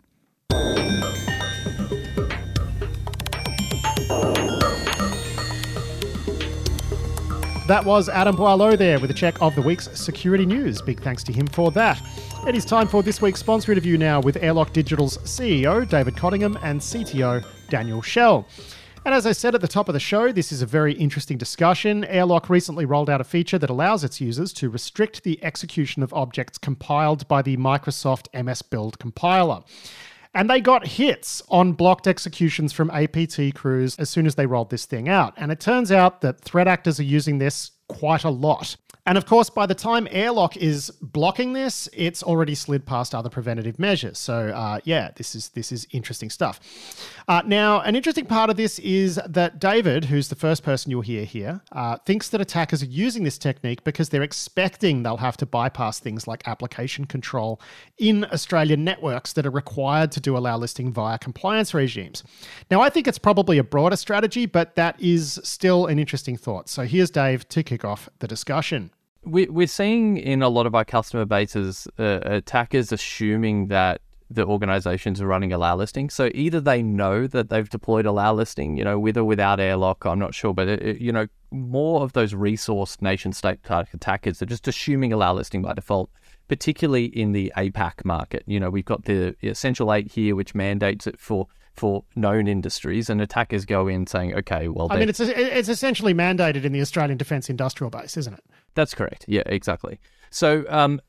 That 7.66 7.82
was 7.82 8.10
Adam 8.10 8.36
Boileau 8.36 8.76
there 8.76 9.00
with 9.00 9.10
a 9.10 9.14
check 9.14 9.40
of 9.40 9.54
the 9.54 9.62
week's 9.62 9.88
security 9.98 10.44
news. 10.44 10.82
Big 10.82 11.02
thanks 11.02 11.24
to 11.24 11.32
him 11.32 11.46
for 11.46 11.70
that. 11.70 11.98
It 12.46 12.54
is 12.54 12.66
time 12.66 12.86
for 12.86 13.02
this 13.02 13.22
week's 13.22 13.40
sponsor 13.40 13.72
interview 13.72 13.96
now 13.96 14.20
with 14.20 14.36
Airlock 14.36 14.74
Digital's 14.74 15.16
CEO, 15.18 15.88
David 15.88 16.14
Cottingham, 16.14 16.58
and 16.62 16.78
CTO, 16.78 17.42
Daniel 17.70 18.02
Schell. 18.02 18.46
And 19.06 19.14
as 19.14 19.26
I 19.26 19.32
said 19.32 19.54
at 19.54 19.62
the 19.62 19.68
top 19.68 19.88
of 19.88 19.94
the 19.94 20.00
show, 20.00 20.30
this 20.30 20.52
is 20.52 20.60
a 20.60 20.66
very 20.66 20.92
interesting 20.92 21.38
discussion. 21.38 22.04
Airlock 22.04 22.50
recently 22.50 22.84
rolled 22.84 23.08
out 23.08 23.22
a 23.22 23.24
feature 23.24 23.58
that 23.58 23.70
allows 23.70 24.04
its 24.04 24.20
users 24.20 24.52
to 24.54 24.68
restrict 24.68 25.22
the 25.22 25.42
execution 25.42 26.02
of 26.02 26.12
objects 26.12 26.58
compiled 26.58 27.26
by 27.28 27.40
the 27.40 27.56
Microsoft 27.56 28.28
MS 28.44 28.60
Build 28.60 28.98
compiler. 28.98 29.62
And 30.34 30.50
they 30.50 30.60
got 30.60 30.86
hits 30.86 31.42
on 31.48 31.72
blocked 31.72 32.08
executions 32.08 32.72
from 32.72 32.90
APT 32.90 33.54
crews 33.54 33.96
as 33.96 34.10
soon 34.10 34.26
as 34.26 34.34
they 34.34 34.46
rolled 34.46 34.70
this 34.70 34.84
thing 34.84 35.08
out. 35.08 35.32
And 35.36 35.52
it 35.52 35.60
turns 35.60 35.92
out 35.92 36.22
that 36.22 36.40
threat 36.40 36.66
actors 36.66 36.98
are 36.98 37.04
using 37.04 37.38
this 37.38 37.70
quite 37.88 38.24
a 38.24 38.30
lot. 38.30 38.76
And 39.06 39.18
of 39.18 39.26
course, 39.26 39.50
by 39.50 39.66
the 39.66 39.74
time 39.74 40.08
Airlock 40.10 40.56
is 40.56 40.90
blocking 41.02 41.52
this, 41.52 41.90
it's 41.92 42.22
already 42.22 42.54
slid 42.54 42.86
past 42.86 43.14
other 43.14 43.28
preventative 43.28 43.78
measures. 43.78 44.18
So 44.18 44.48
uh, 44.48 44.80
yeah, 44.84 45.10
this 45.16 45.34
is 45.34 45.50
this 45.50 45.72
is 45.72 45.86
interesting 45.90 46.30
stuff. 46.30 46.58
Uh, 47.28 47.42
now, 47.44 47.80
an 47.80 47.96
interesting 47.96 48.24
part 48.24 48.48
of 48.48 48.56
this 48.56 48.78
is 48.78 49.20
that 49.26 49.58
David, 49.58 50.06
who's 50.06 50.28
the 50.28 50.34
first 50.34 50.62
person 50.62 50.90
you'll 50.90 51.02
hear 51.02 51.24
here, 51.24 51.60
uh, 51.72 51.98
thinks 52.06 52.30
that 52.30 52.40
attackers 52.40 52.82
are 52.82 52.86
using 52.86 53.24
this 53.24 53.36
technique 53.36 53.84
because 53.84 54.08
they're 54.08 54.22
expecting 54.22 55.02
they'll 55.02 55.18
have 55.18 55.36
to 55.36 55.46
bypass 55.46 55.98
things 55.98 56.26
like 56.26 56.48
application 56.48 57.04
control 57.04 57.60
in 57.98 58.24
Australian 58.32 58.84
networks 58.84 59.34
that 59.34 59.44
are 59.44 59.50
required 59.50 60.12
to 60.12 60.20
do 60.20 60.34
allow 60.36 60.56
listing 60.56 60.90
via 60.92 61.18
compliance 61.18 61.74
regimes. 61.74 62.24
Now, 62.70 62.80
I 62.80 62.88
think 62.88 63.06
it's 63.06 63.18
probably 63.18 63.58
a 63.58 63.64
broader 63.64 63.96
strategy, 63.96 64.46
but 64.46 64.76
that 64.76 64.98
is 64.98 65.40
still 65.44 65.86
an 65.86 65.98
interesting 65.98 66.38
thought. 66.38 66.70
So 66.70 66.84
here's 66.84 67.10
Dave 67.10 67.46
to 67.50 67.62
kick 67.62 67.84
off 67.84 68.08
the 68.20 68.26
discussion 68.26 68.93
we, 69.24 69.46
we're 69.46 69.66
seeing 69.66 70.16
in 70.16 70.42
a 70.42 70.48
lot 70.48 70.66
of 70.66 70.74
our 70.74 70.84
customer 70.84 71.24
bases 71.24 71.88
uh, 71.98 72.20
attackers 72.24 72.92
assuming 72.92 73.68
that 73.68 74.00
the 74.30 74.44
organizations 74.44 75.20
are 75.20 75.26
running 75.26 75.52
allow 75.52 75.76
listing. 75.76 76.10
So 76.10 76.30
either 76.34 76.60
they 76.60 76.82
know 76.82 77.26
that 77.26 77.50
they've 77.50 77.68
deployed 77.68 78.06
allow 78.06 78.34
listing, 78.34 78.76
you 78.76 78.84
know, 78.84 78.98
with 78.98 79.16
or 79.16 79.24
without 79.24 79.60
airlock, 79.60 80.04
I'm 80.04 80.18
not 80.18 80.34
sure, 80.34 80.54
but 80.54 80.68
it, 80.68 80.82
it, 80.82 81.00
you 81.00 81.12
know, 81.12 81.26
more 81.50 82.02
of 82.02 82.14
those 82.14 82.34
resource 82.34 83.00
nation 83.00 83.32
state 83.32 83.60
attackers 83.68 84.42
are 84.42 84.46
just 84.46 84.66
assuming 84.66 85.12
allow 85.12 85.34
listing 85.34 85.62
by 85.62 85.74
default, 85.74 86.10
particularly 86.48 87.04
in 87.04 87.32
the 87.32 87.52
APAC 87.56 88.04
market. 88.04 88.42
You 88.46 88.58
know, 88.58 88.70
we've 88.70 88.84
got 88.84 89.04
the 89.04 89.36
Essential 89.42 89.92
8 89.92 90.10
here, 90.10 90.34
which 90.34 90.54
mandates 90.54 91.06
it 91.06 91.18
for 91.18 91.46
for 91.74 92.04
known 92.14 92.46
industries, 92.46 93.10
and 93.10 93.20
attackers 93.20 93.64
go 93.64 93.88
in 93.88 94.06
saying, 94.06 94.32
okay, 94.32 94.68
well, 94.68 94.86
I 94.90 94.98
mean, 95.00 95.08
it's 95.08 95.18
it's 95.18 95.68
essentially 95.68 96.14
mandated 96.14 96.62
in 96.62 96.72
the 96.72 96.80
Australian 96.80 97.18
Defence 97.18 97.50
Industrial 97.50 97.90
Base, 97.90 98.16
isn't 98.16 98.34
it? 98.34 98.44
That's 98.74 98.94
correct. 98.94 99.24
Yeah, 99.28 99.42
exactly. 99.46 99.98
So 100.30 100.64
um, 100.68 101.00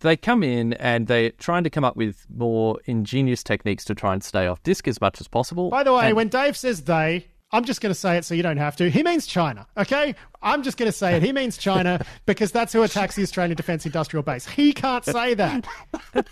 they 0.00 0.16
come 0.16 0.42
in 0.42 0.72
and 0.74 1.06
they're 1.06 1.30
trying 1.30 1.64
to 1.64 1.70
come 1.70 1.84
up 1.84 1.96
with 1.96 2.26
more 2.28 2.78
ingenious 2.86 3.42
techniques 3.42 3.84
to 3.86 3.94
try 3.94 4.12
and 4.12 4.22
stay 4.22 4.46
off 4.46 4.62
disk 4.62 4.88
as 4.88 5.00
much 5.00 5.20
as 5.20 5.28
possible. 5.28 5.70
By 5.70 5.82
the 5.82 5.92
way, 5.92 6.08
and- 6.08 6.16
when 6.16 6.28
Dave 6.28 6.56
says 6.56 6.82
they, 6.82 7.26
I'm 7.50 7.64
just 7.64 7.80
going 7.80 7.90
to 7.92 7.98
say 7.98 8.18
it 8.18 8.24
so 8.24 8.34
you 8.34 8.42
don't 8.42 8.58
have 8.58 8.76
to. 8.76 8.90
He 8.90 9.02
means 9.02 9.26
China, 9.26 9.66
okay? 9.76 10.14
I'm 10.42 10.62
just 10.62 10.76
going 10.76 10.90
to 10.90 10.96
say 10.96 11.16
it. 11.16 11.22
He 11.22 11.32
means 11.32 11.56
China 11.56 12.04
because 12.26 12.52
that's 12.52 12.72
who 12.72 12.82
attacks 12.82 13.16
the 13.16 13.22
Australian 13.22 13.56
Defence 13.56 13.86
Industrial 13.86 14.22
Base. 14.22 14.46
He 14.46 14.72
can't 14.72 15.04
say 15.04 15.34
that. 15.34 15.66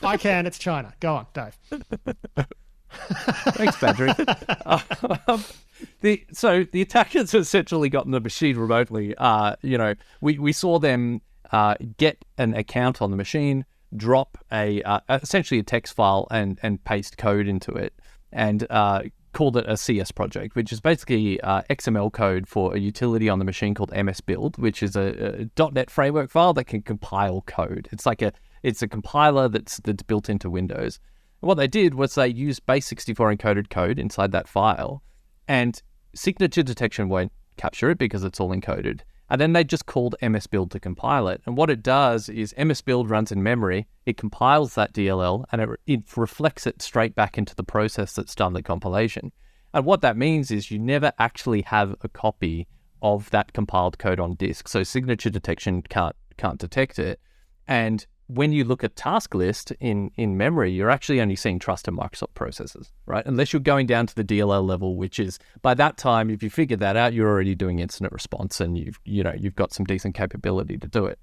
I 0.02 0.18
can. 0.18 0.46
It's 0.46 0.58
China. 0.58 0.92
Go 1.00 1.14
on, 1.14 1.26
Dave. 1.32 1.56
Thanks, 3.54 3.76
Patrick. 3.78 4.16
um, 5.28 5.42
the 6.00 6.24
so 6.32 6.64
the 6.64 6.82
attackers 6.82 7.34
essentially 7.34 7.88
gotten 7.88 8.12
the 8.12 8.20
machine 8.20 8.56
remotely. 8.56 9.14
Uh, 9.16 9.56
you 9.62 9.78
know, 9.78 9.94
we, 10.20 10.38
we 10.38 10.52
saw 10.52 10.78
them 10.78 11.20
uh, 11.52 11.74
get 11.96 12.24
an 12.38 12.54
account 12.54 13.00
on 13.02 13.10
the 13.10 13.16
machine, 13.16 13.64
drop 13.96 14.38
a 14.52 14.82
uh, 14.82 15.00
essentially 15.08 15.60
a 15.60 15.62
text 15.62 15.94
file, 15.94 16.26
and 16.30 16.58
and 16.62 16.82
paste 16.84 17.18
code 17.18 17.46
into 17.48 17.72
it, 17.72 17.94
and 18.32 18.66
uh, 18.70 19.02
called 19.36 19.56
it 19.58 19.66
a 19.68 19.76
CS 19.76 20.10
project, 20.12 20.56
which 20.56 20.72
is 20.72 20.80
basically 20.80 21.38
uh, 21.42 21.60
XML 21.68 22.10
code 22.10 22.48
for 22.48 22.74
a 22.74 22.78
utility 22.78 23.28
on 23.28 23.38
the 23.38 23.44
machine 23.44 23.74
called 23.74 23.92
MS 23.94 24.22
Build, 24.22 24.56
which 24.56 24.82
is 24.82 24.96
a, 24.96 25.46
a 25.58 25.70
.NET 25.72 25.90
framework 25.90 26.30
file 26.30 26.54
that 26.54 26.64
can 26.64 26.80
compile 26.80 27.42
code. 27.42 27.86
It's 27.92 28.06
like 28.06 28.22
a 28.22 28.32
it's 28.62 28.80
a 28.80 28.88
compiler 28.88 29.48
that's 29.48 29.76
that's 29.84 30.02
built 30.02 30.30
into 30.30 30.48
Windows. 30.48 30.98
And 31.42 31.48
what 31.48 31.58
they 31.58 31.66
did 31.66 31.94
was 31.94 32.14
they 32.14 32.28
used 32.28 32.64
base64 32.66 33.36
encoded 33.36 33.68
code 33.68 33.98
inside 33.98 34.32
that 34.32 34.48
file, 34.48 35.02
and 35.48 35.82
signature 36.14 36.62
detection 36.62 37.08
won't 37.08 37.32
capture 37.56 37.90
it 37.90 37.98
because 37.98 38.24
it's 38.24 38.40
all 38.40 38.54
encoded. 38.54 39.00
And 39.28 39.40
then 39.40 39.52
they 39.52 39.64
just 39.64 39.86
called 39.86 40.14
MS 40.22 40.46
Build 40.46 40.70
to 40.70 40.80
compile 40.80 41.26
it. 41.28 41.42
And 41.46 41.56
what 41.56 41.70
it 41.70 41.82
does 41.82 42.28
is 42.28 42.54
MS 42.56 42.80
Build 42.80 43.10
runs 43.10 43.32
in 43.32 43.42
memory, 43.42 43.88
it 44.04 44.16
compiles 44.16 44.74
that 44.74 44.92
DLL, 44.92 45.44
and 45.50 45.60
it, 45.60 45.68
it 45.86 46.16
reflects 46.16 46.66
it 46.66 46.80
straight 46.80 47.14
back 47.14 47.36
into 47.36 47.54
the 47.54 47.64
process 47.64 48.12
that's 48.12 48.36
done 48.36 48.52
the 48.52 48.62
compilation. 48.62 49.32
And 49.74 49.84
what 49.84 50.00
that 50.02 50.16
means 50.16 50.50
is 50.50 50.70
you 50.70 50.78
never 50.78 51.12
actually 51.18 51.62
have 51.62 51.96
a 52.02 52.08
copy 52.08 52.68
of 53.02 53.28
that 53.30 53.52
compiled 53.52 53.98
code 53.98 54.20
on 54.20 54.34
disk. 54.34 54.68
So 54.68 54.82
signature 54.82 55.30
detection 55.30 55.82
can't 55.82 56.16
can't 56.38 56.58
detect 56.58 56.98
it. 56.98 57.20
And 57.66 58.06
when 58.28 58.52
you 58.52 58.64
look 58.64 58.82
at 58.82 58.96
task 58.96 59.34
list 59.34 59.72
in, 59.80 60.10
in 60.16 60.36
memory, 60.36 60.72
you're 60.72 60.90
actually 60.90 61.20
only 61.20 61.36
seeing 61.36 61.58
trusted 61.58 61.94
Microsoft 61.94 62.34
processes, 62.34 62.92
right? 63.06 63.24
Unless 63.24 63.52
you're 63.52 63.60
going 63.60 63.86
down 63.86 64.06
to 64.06 64.14
the 64.14 64.24
DLL 64.24 64.66
level, 64.66 64.96
which 64.96 65.18
is 65.18 65.38
by 65.62 65.74
that 65.74 65.96
time, 65.96 66.30
if 66.30 66.42
you 66.42 66.50
figure 66.50 66.76
that 66.76 66.96
out, 66.96 67.12
you're 67.12 67.28
already 67.28 67.54
doing 67.54 67.78
incident 67.78 68.12
response 68.12 68.60
and 68.60 68.76
you've 68.76 68.98
you 69.04 69.22
know 69.22 69.34
you've 69.36 69.54
got 69.54 69.72
some 69.72 69.86
decent 69.86 70.14
capability 70.14 70.76
to 70.78 70.88
do 70.88 71.06
it. 71.06 71.18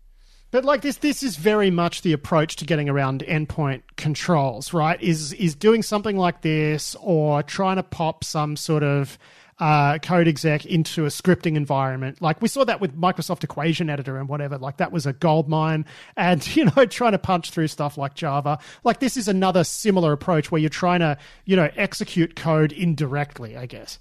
But 0.52 0.66
like 0.66 0.82
this, 0.82 0.98
this 0.98 1.24
is 1.24 1.36
very 1.36 1.72
much 1.72 2.04
the 2.04 2.14
approach 2.14 2.58
to 2.58 2.66
getting 2.66 2.88
around 2.88 3.24
endpoint 3.28 3.82
controls, 3.98 4.72
right? 4.72 5.02
Is 5.02 5.34
is 5.34 5.56
doing 5.56 5.82
something 5.82 6.16
like 6.16 6.42
this 6.42 6.96
or 7.02 7.42
trying 7.44 7.78
to 7.78 7.84
pop 7.84 8.24
some 8.24 8.56
sort 8.56 8.84
of 8.84 9.18
uh, 9.60 10.00
code 10.00 10.28
exec 10.28 10.66
into 10.66 11.06
a 11.06 11.10
scripting 11.10 11.56
environment. 11.56 12.22
Like 12.22 12.42
we 12.42 12.48
saw 12.48 12.64
that 12.64 12.82
with 12.82 12.96
Microsoft 12.96 13.44
Equation 13.44 13.90
Editor 13.90 14.18
and 14.18 14.28
whatever. 14.28 14.58
Like 14.58 14.78
that 14.78 14.92
was 14.92 15.06
a 15.06 15.14
gold 15.14 15.48
mine. 15.48 15.86
And, 16.18 16.46
you 16.56 16.66
know, 16.66 16.86
trying 16.86 17.14
to 17.14 17.20
punch 17.20 17.52
through 17.52 17.68
stuff 17.68 17.98
like 17.98 18.16
Java. 18.16 18.60
Like 18.84 19.00
this 19.00 19.18
is 19.18 19.28
another 19.28 19.64
similar 19.64 20.12
approach 20.12 20.52
where 20.52 20.60
you're 20.60 20.70
trying 20.70 21.00
to, 21.02 21.18
you 21.46 21.56
know, 21.56 21.70
execute 21.76 22.36
code 22.36 22.72
indirectly, 22.72 23.58
I 23.58 23.66
guess. 23.66 24.00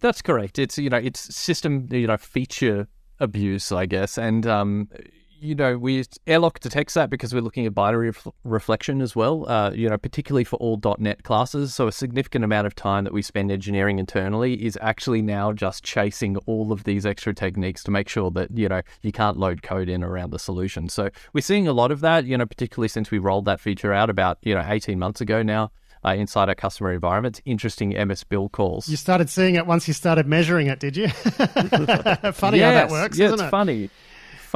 That's 0.00 0.22
correct. 0.22 0.58
It's, 0.58 0.76
you 0.78 0.90
know, 0.90 0.98
it's 0.98 1.34
system, 1.34 1.88
you 1.90 2.06
know, 2.06 2.16
feature 2.16 2.86
abuse, 3.18 3.72
I 3.72 3.86
guess. 3.86 4.18
And, 4.18 4.46
um, 4.46 4.88
you 5.40 5.54
know, 5.54 5.76
we 5.78 6.04
Airlock 6.26 6.60
detects 6.60 6.94
that 6.94 7.10
because 7.10 7.34
we're 7.34 7.40
looking 7.40 7.66
at 7.66 7.74
binary 7.74 8.06
ref- 8.08 8.28
reflection 8.44 9.00
as 9.00 9.14
well. 9.14 9.48
Uh, 9.48 9.70
you 9.72 9.88
know, 9.88 9.98
particularly 9.98 10.44
for 10.44 10.56
all 10.56 10.80
.NET 10.98 11.22
classes. 11.22 11.74
So 11.74 11.86
a 11.86 11.92
significant 11.92 12.44
amount 12.44 12.66
of 12.66 12.74
time 12.74 13.04
that 13.04 13.12
we 13.12 13.22
spend 13.22 13.50
engineering 13.50 13.98
internally 13.98 14.64
is 14.64 14.78
actually 14.80 15.22
now 15.22 15.52
just 15.52 15.84
chasing 15.84 16.36
all 16.38 16.72
of 16.72 16.84
these 16.84 17.04
extra 17.06 17.34
techniques 17.34 17.82
to 17.84 17.90
make 17.90 18.08
sure 18.08 18.30
that 18.32 18.56
you 18.56 18.68
know 18.68 18.82
you 19.02 19.12
can't 19.12 19.36
load 19.36 19.62
code 19.62 19.88
in 19.88 20.02
around 20.02 20.30
the 20.30 20.38
solution. 20.38 20.88
So 20.88 21.10
we're 21.32 21.40
seeing 21.40 21.68
a 21.68 21.72
lot 21.72 21.90
of 21.90 22.00
that. 22.00 22.24
You 22.24 22.38
know, 22.38 22.46
particularly 22.46 22.88
since 22.88 23.10
we 23.10 23.18
rolled 23.18 23.44
that 23.46 23.60
feature 23.60 23.92
out 23.92 24.10
about 24.10 24.38
you 24.42 24.54
know 24.54 24.64
18 24.66 24.98
months 24.98 25.20
ago 25.20 25.42
now. 25.42 25.70
Uh, 26.04 26.14
inside 26.14 26.48
our 26.48 26.54
customer 26.54 26.92
environments, 26.92 27.40
interesting 27.46 27.88
MS 27.88 28.22
build 28.22 28.52
calls. 28.52 28.86
You 28.88 28.96
started 28.96 29.28
seeing 29.28 29.56
it 29.56 29.66
once 29.66 29.88
you 29.88 29.94
started 29.94 30.24
measuring 30.24 30.68
it, 30.68 30.78
did 30.78 30.96
you? 30.96 31.08
funny 31.08 32.58
yes, 32.58 32.62
how 32.62 32.72
that 32.72 32.90
works, 32.90 33.18
yeah, 33.18 33.26
isn't 33.26 33.40
it's 33.40 33.42
it? 33.42 33.50
funny 33.50 33.90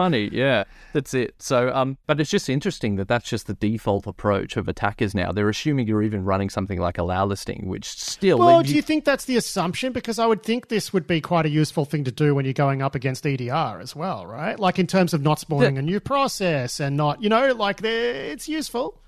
funny. 0.01 0.31
Yeah, 0.33 0.65
that's 0.95 1.13
it. 1.13 1.35
So, 1.39 1.75
um, 1.75 1.99
but 2.07 2.21
it's 2.21 2.31
just 2.31 2.49
interesting 2.49 2.97
that 2.97 3.07
that's 3.09 3.29
just 3.29 3.47
the 3.47 3.55
default 3.55 4.07
approach 4.07 4.57
of 4.57 4.67
attackers 4.67 5.15
now. 5.15 5.31
They're 5.31 5.49
assuming 5.49 5.87
you're 5.87 6.03
even 6.03 6.25
running 6.25 6.49
something 6.49 6.81
like 6.81 6.97
allow 6.97 7.27
listing, 7.27 7.67
which 7.67 7.87
still. 7.87 8.39
Well, 8.39 8.63
do 8.63 8.75
you 8.75 8.81
think 8.81 9.05
that's 9.05 9.27
the 9.27 9.37
assumption? 9.37 9.93
Because 9.93 10.19
I 10.19 10.25
would 10.25 10.43
think 10.43 10.69
this 10.69 10.93
would 10.95 11.07
be 11.07 11.21
quite 11.21 11.45
a 11.45 11.51
useful 11.51 11.85
thing 11.85 12.05
to 12.05 12.11
do 12.11 12.35
when 12.35 12.47
you're 12.47 12.55
going 12.55 12.81
up 12.81 12.95
against 12.95 13.27
EDR 13.27 13.81
as 13.81 13.95
well, 13.95 14.27
right? 14.27 14.59
Like 14.59 14.79
in 14.79 14.87
terms 14.87 15.13
of 15.13 15.21
not 15.21 15.39
spawning 15.39 15.77
a 15.77 15.83
new 15.83 16.01
process 16.01 16.81
and 16.81 16.97
not, 16.97 17.23
you 17.23 17.29
know, 17.29 17.53
like 17.53 17.81
it's 17.83 18.49
useful. 18.49 19.03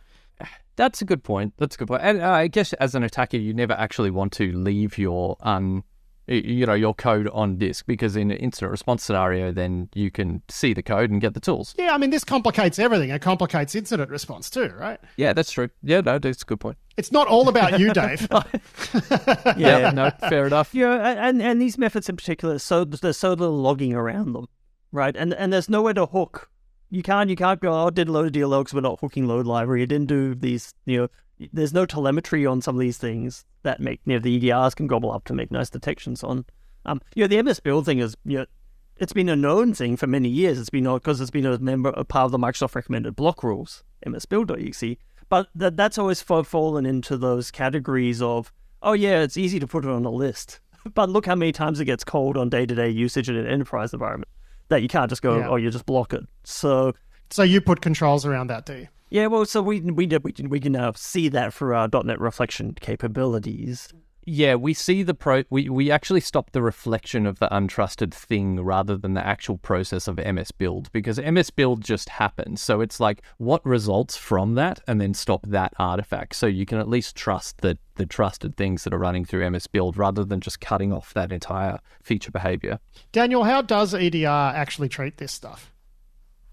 That's 0.77 1.01
a 1.03 1.05
good 1.05 1.23
point. 1.23 1.55
That's 1.59 1.75
a 1.75 1.79
good 1.79 1.89
point. 1.89 2.03
And 2.03 2.21
uh, 2.21 2.31
I 2.31 2.49
guess 2.49 2.73
as 2.75 2.95
an 2.95 3.03
attacker, 3.03 3.37
you 3.37 3.53
never 3.55 3.75
actually 3.75 4.11
want 4.11 4.33
to 4.35 4.53
leave 4.53 4.99
your 4.99 5.37
um, 5.41 5.85
you 6.27 6.67
know 6.67 6.75
your 6.75 6.95
code 6.95 7.29
on 7.33 7.57
disk 7.57 7.87
because 7.87 8.17
in 8.17 8.31
an 8.31 8.37
incident 8.37 8.71
response 8.71 9.03
scenario 9.03 9.51
then 9.51 9.89
you 9.95 10.11
can 10.11 10.43
see 10.49 10.73
the 10.73 10.83
code 10.83 11.11
and 11.11 11.21
get 11.21 11.35
the 11.35 11.41
tools. 11.41 11.75
Yeah 11.79 11.95
i 11.95 11.99
mean 11.99 12.11
this 12.11 12.25
complicates 12.25 12.79
everything. 12.79 13.11
It 13.11 13.23
complicates 13.23 13.75
incident 13.75 14.11
response 14.11 14.51
too 14.51 14.73
right? 14.79 15.01
Yeah 15.17 15.33
that's 15.33 15.53
true. 15.53 15.71
Yeah 15.83 16.01
no 16.01 16.19
that's 16.19 16.43
a 16.43 16.45
good 16.45 16.61
point. 16.61 16.79
It's 16.97 17.11
not 17.11 17.27
all 17.29 17.49
about 17.49 17.79
you 17.81 17.93
dave. 17.93 18.29
Yeah, 18.33 19.55
yeah 19.57 19.91
no 19.91 20.11
fair 20.29 20.47
enough. 20.47 20.75
Yeah 20.75 21.27
and 21.29 21.43
and 21.43 21.61
these 21.61 21.79
methods 21.79 22.09
in 22.09 22.17
particular 22.17 22.59
so 22.59 22.85
there's 22.85 23.17
so 23.17 23.31
little 23.31 23.57
logging 23.59 23.95
around 23.95 24.33
them 24.33 24.47
right? 24.93 25.17
And 25.17 25.35
and 25.35 25.53
there's 25.53 25.69
nowhere 25.69 25.95
to 25.95 26.07
hook. 26.07 26.49
You 26.91 27.03
can't 27.03 27.31
you 27.31 27.37
can't 27.37 27.61
go 27.61 27.73
oh, 27.73 27.87
I 27.87 27.91
did 27.91 28.09
load 28.09 28.27
of 28.27 28.33
DLL 28.33 28.61
because 28.61 28.75
we're 28.75 28.83
not 28.83 29.01
hooking 29.01 29.27
load 29.27 29.47
library. 29.47 29.83
It 29.83 29.87
didn't 29.87 30.09
do 30.09 30.35
these 30.35 30.75
you 30.85 30.99
know 30.99 31.09
there's 31.53 31.73
no 31.73 31.87
telemetry 31.87 32.47
on 32.47 32.61
some 32.61 32.77
of 32.77 32.81
these 32.81 32.99
things 32.99 33.45
that 33.63 33.81
make 33.81 34.01
you 34.05 34.15
know 34.15 34.19
the 34.19 34.41
EDRs 34.41 34.75
can 34.75 34.87
gobble 34.87 35.13
up 35.13 35.25
to 35.25 35.35
make 35.35 35.51
nice 35.51 35.71
detections 35.71 36.23
on. 36.23 36.45
Um, 36.85 37.01
you 37.15 37.25
know 37.25 37.29
the 37.29 37.43
MS 37.43 37.61
build 37.61 37.87
thing 37.87 37.99
is 37.99 38.17
you 38.25 38.39
know 38.39 38.47
it's 38.97 39.13
been 39.13 39.29
a 39.29 39.37
known 39.37 39.75
thing 39.75 39.97
for 39.97 40.07
many 40.07 40.29
years. 40.29 40.59
It's 40.59 40.71
been 40.71 40.85
because 40.85 41.21
it's 41.21 41.31
been 41.31 41.47
a 41.47 41.59
member 41.59 41.91
a 41.91 42.05
part 42.05 42.27
of 42.27 42.33
the 42.33 42.39
Microsoft 42.39 42.75
recommended 42.75 43.17
block 43.17 43.43
rules 43.43 43.85
MS 44.07 44.27
build.exe. 44.27 44.97
But 45.29 45.49
that 45.55 45.77
that's 45.77 45.99
always 45.99 46.21
fallen 46.21 46.85
into 46.85 47.17
those 47.17 47.51
categories 47.51 48.21
of 48.21 48.53
oh 48.83 48.93
yeah 48.93 49.23
it's 49.23 49.37
easy 49.37 49.59
to 49.61 49.67
put 49.67 49.85
it 49.85 49.91
on 49.91 50.05
a 50.05 50.11
list, 50.11 50.61
but 50.95 51.09
look 51.09 51.27
how 51.27 51.35
many 51.35 51.53
times 51.53 51.81
it 51.81 51.87
gets 51.87 52.05
called 52.05 52.37
on 52.37 52.49
day 52.49 52.67
to 52.67 52.75
day 52.75 52.91
usage 52.91 53.29
in 53.29 53.37
an 53.37 53.47
enterprise 53.47 53.93
environment 53.93 54.29
that 54.73 54.83
you 54.83 54.89
can't 54.89 55.09
just 55.09 55.23
go, 55.23 55.39
yeah. 55.39 55.49
oh, 55.49 55.57
you 55.57 55.71
just 55.71 55.87
block 55.87 56.13
it. 56.13 56.25
So, 56.45 56.95
so 57.31 57.43
you 57.43 57.61
put 57.61 57.81
controls 57.81 58.27
around 58.27 58.49
that, 58.49 58.67
do 58.67 58.75
you? 58.75 58.89
Yeah, 59.13 59.27
well, 59.27 59.45
so 59.45 59.61
we 59.61 59.83
we 59.83 60.07
we 60.07 60.33
can 60.33 60.49
we 60.49 60.59
can 60.59 60.73
now 60.73 60.93
see 60.93 61.29
that 61.29 61.53
through 61.53 61.75
our 61.75 61.87
.NET 62.03 62.19
reflection 62.19 62.73
capabilities. 62.81 63.93
Yeah, 64.25 64.55
we 64.55 64.73
see 64.73 65.03
the 65.03 65.13
pro. 65.13 65.43
We 65.51 65.69
we 65.69 65.91
actually 65.91 66.23
stop 66.23 66.53
the 66.53 66.63
reflection 66.63 67.27
of 67.27 67.39
the 67.39 67.49
untrusted 67.49 68.15
thing 68.15 68.59
rather 68.65 68.97
than 68.97 69.13
the 69.13 69.27
actual 69.27 69.59
process 69.59 70.09
of 70.09 70.17
MS 70.17 70.53
Build 70.53 70.91
because 70.93 71.21
MS 71.21 71.51
Build 71.51 71.85
just 71.85 72.09
happens. 72.09 72.63
So 72.63 72.81
it's 72.81 73.01
like 73.01 73.21
what 73.37 73.65
results 73.67 74.17
from 74.17 74.55
that, 74.55 74.81
and 74.89 74.99
then 74.99 75.13
stop 75.13 75.45
that 75.47 75.75
artifact. 75.79 76.35
So 76.35 76.47
you 76.47 76.65
can 76.65 76.79
at 76.79 76.89
least 76.89 77.15
trust 77.15 77.59
the 77.59 77.77
the 77.97 78.07
trusted 78.07 78.57
things 78.57 78.85
that 78.85 78.95
are 78.95 78.99
running 78.99 79.27
through 79.27 79.51
MS 79.51 79.67
Build 79.67 79.99
rather 79.99 80.25
than 80.25 80.41
just 80.41 80.63
cutting 80.63 80.91
off 80.91 81.13
that 81.13 81.33
entire 81.33 81.81
feature 82.03 82.31
behavior. 82.31 82.79
Daniel, 83.13 83.45
how 83.45 83.61
does 83.61 83.93
EDR 83.93 84.55
actually 84.57 84.89
treat 84.89 85.19
this 85.19 85.33
stuff? 85.33 85.72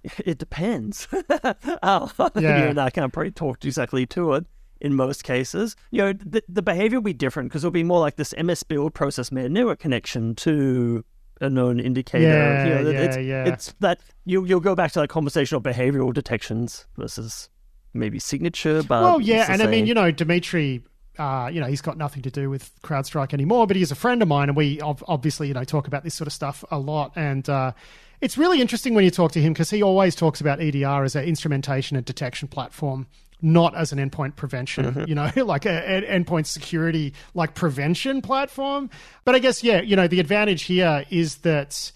It 0.03 0.37
depends. 0.37 1.07
oh, 1.83 2.11
yeah. 2.39 2.73
I 2.77 2.89
can't 2.89 3.11
probably 3.11 3.31
talk 3.31 3.63
exactly 3.65 4.05
to 4.07 4.33
it 4.33 4.45
in 4.81 4.93
most 4.93 5.23
cases. 5.23 5.75
You 5.91 5.99
know, 5.99 6.13
the, 6.13 6.43
the 6.47 6.61
behavior 6.61 6.99
will 6.99 7.03
be 7.03 7.13
different 7.13 7.49
because 7.49 7.63
it'll 7.63 7.71
be 7.71 7.83
more 7.83 7.99
like 7.99 8.15
this 8.15 8.33
MS 8.41 8.63
build 8.63 8.93
process 8.93 9.31
made 9.31 9.51
network 9.51 9.79
connection 9.79 10.35
to 10.35 11.03
a 11.41 11.49
known 11.49 11.79
indicator. 11.79 12.27
Yeah, 12.27 12.63
you 12.63 12.83
know, 12.83 12.89
yeah, 12.91 12.99
it's, 12.99 13.17
yeah. 13.17 13.45
it's 13.45 13.73
that 13.79 14.01
you, 14.25 14.45
you'll 14.45 14.59
go 14.59 14.75
back 14.75 14.91
to 14.93 14.99
like 14.99 15.09
conversational 15.09 15.61
behavioral 15.61 16.13
detections 16.13 16.87
versus 16.97 17.49
maybe 17.93 18.19
signature. 18.19 18.83
But 18.83 19.03
well, 19.03 19.21
yeah, 19.21 19.45
and 19.49 19.59
same. 19.59 19.67
I 19.67 19.71
mean, 19.71 19.85
you 19.85 19.93
know, 19.93 20.11
Dimitri 20.11 20.83
uh, 21.19 21.49
you 21.51 21.59
know, 21.59 21.67
he's 21.67 21.81
got 21.81 21.97
nothing 21.97 22.23
to 22.23 22.31
do 22.31 22.49
with 22.49 22.71
CrowdStrike 22.81 23.33
anymore, 23.33 23.67
but 23.67 23.75
he's 23.75 23.91
a 23.91 23.95
friend 23.95 24.21
of 24.21 24.27
mine, 24.27 24.47
and 24.49 24.55
we 24.55 24.79
obviously, 24.81 25.49
you 25.49 25.53
know, 25.53 25.65
talk 25.65 25.85
about 25.85 26.03
this 26.03 26.15
sort 26.15 26.27
of 26.27 26.33
stuff 26.33 26.63
a 26.71 26.79
lot. 26.79 27.11
And 27.15 27.47
uh, 27.49 27.73
it's 28.21 28.37
really 28.37 28.61
interesting 28.61 28.93
when 28.93 29.03
you 29.03 29.11
talk 29.11 29.33
to 29.33 29.41
him 29.41 29.51
because 29.51 29.69
he 29.69 29.83
always 29.83 30.15
talks 30.15 30.39
about 30.39 30.61
EDR 30.61 31.03
as 31.03 31.15
an 31.15 31.25
instrumentation 31.25 31.97
and 31.97 32.05
detection 32.05 32.47
platform, 32.47 33.05
not 33.41 33.75
as 33.75 33.91
an 33.91 33.99
endpoint 33.99 34.37
prevention, 34.37 34.85
mm-hmm. 34.85 35.03
you 35.07 35.15
know, 35.15 35.29
like 35.45 35.65
an 35.65 36.03
endpoint 36.03 36.45
security, 36.45 37.13
like 37.33 37.53
prevention 37.53 38.21
platform. 38.21 38.89
But 39.25 39.35
I 39.35 39.39
guess, 39.39 39.61
yeah, 39.61 39.81
you 39.81 39.97
know, 39.97 40.07
the 40.07 40.21
advantage 40.21 40.63
here 40.63 41.05
is 41.09 41.39
that 41.39 41.91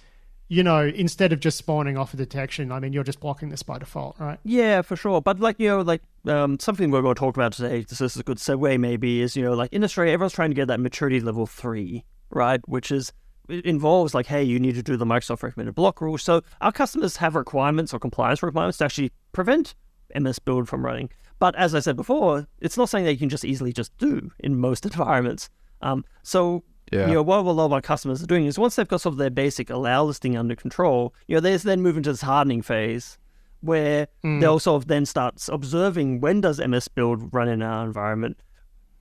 you 0.53 0.61
know, 0.61 0.81
instead 0.81 1.33
of 1.33 1.39
just 1.39 1.57
spawning 1.57 1.97
off 1.97 2.13
a 2.13 2.17
detection, 2.17 2.71
I 2.71 2.79
mean, 2.79 2.93
you're 2.93 3.03
just 3.03 3.19
blocking 3.19 3.49
this 3.49 3.63
by 3.63 3.79
default, 3.79 4.19
right? 4.19 4.37
Yeah, 4.43 4.83
for 4.83 4.95
sure. 4.95 5.19
But 5.19 5.39
like, 5.39 5.59
you 5.59 5.67
know, 5.67 5.81
like 5.81 6.03
um, 6.27 6.59
something 6.59 6.91
we're 6.91 7.01
going 7.01 7.15
to 7.15 7.19
talk 7.19 7.35
about 7.35 7.53
today, 7.53 7.81
this 7.81 7.99
is 7.99 8.17
a 8.17 8.23
good 8.23 8.37
segue 8.37 8.79
maybe, 8.79 9.21
is, 9.21 9.35
you 9.35 9.43
know, 9.43 9.53
like 9.53 9.73
in 9.73 9.83
Australia, 9.83 10.13
everyone's 10.13 10.33
trying 10.33 10.51
to 10.51 10.55
get 10.55 10.67
that 10.67 10.79
maturity 10.79 11.19
level 11.19 11.47
three, 11.47 12.05
right? 12.29 12.61
Which 12.69 12.91
is, 12.91 13.11
it 13.49 13.65
involves 13.65 14.13
like, 14.13 14.27
hey, 14.27 14.43
you 14.43 14.59
need 14.59 14.75
to 14.75 14.83
do 14.83 14.95
the 14.95 15.05
Microsoft 15.05 15.41
recommended 15.41 15.73
block 15.73 15.99
rule. 16.01 16.19
So 16.19 16.43
our 16.61 16.71
customers 16.71 17.17
have 17.17 17.33
requirements 17.33 17.91
or 17.91 17.97
compliance 17.97 18.43
requirements 18.43 18.77
to 18.77 18.85
actually 18.85 19.11
prevent 19.31 19.73
MS 20.15 20.37
build 20.37 20.69
from 20.69 20.85
running. 20.85 21.09
But 21.39 21.55
as 21.55 21.73
I 21.73 21.79
said 21.79 21.95
before, 21.95 22.47
it's 22.59 22.77
not 22.77 22.89
something 22.89 23.05
that 23.05 23.13
you 23.13 23.17
can 23.17 23.29
just 23.29 23.43
easily 23.43 23.73
just 23.73 23.97
do 23.97 24.29
in 24.39 24.59
most 24.59 24.85
environments. 24.91 25.49
Um, 25.81 26.05
so 26.21 26.63
Yeah. 26.93 27.07
You 27.07 27.13
know, 27.13 27.23
what 27.23 27.39
a 27.39 27.41
lot 27.41 27.65
of 27.65 27.73
our 27.73 27.81
customers 27.81 28.21
are 28.21 28.27
doing 28.27 28.45
is 28.45 28.59
once 28.59 28.75
they've 28.75 28.87
got 28.87 29.01
sort 29.01 29.13
of 29.13 29.17
their 29.17 29.29
basic 29.29 29.69
allow 29.69 30.03
listing 30.03 30.37
under 30.37 30.55
control, 30.55 31.13
you 31.27 31.35
know, 31.35 31.39
they 31.39 31.55
then 31.57 31.81
move 31.81 31.97
into 31.97 32.11
this 32.11 32.21
hardening 32.21 32.61
phase 32.61 33.17
where 33.61 34.07
hmm. 34.21 34.39
they'll 34.39 34.59
sort 34.59 34.81
of 34.81 34.87
then 34.87 35.05
start 35.05 35.41
observing 35.49 36.19
when 36.19 36.41
does 36.41 36.59
MS 36.59 36.87
build 36.89 37.33
run 37.33 37.47
in 37.47 37.61
our 37.61 37.85
environment, 37.85 38.37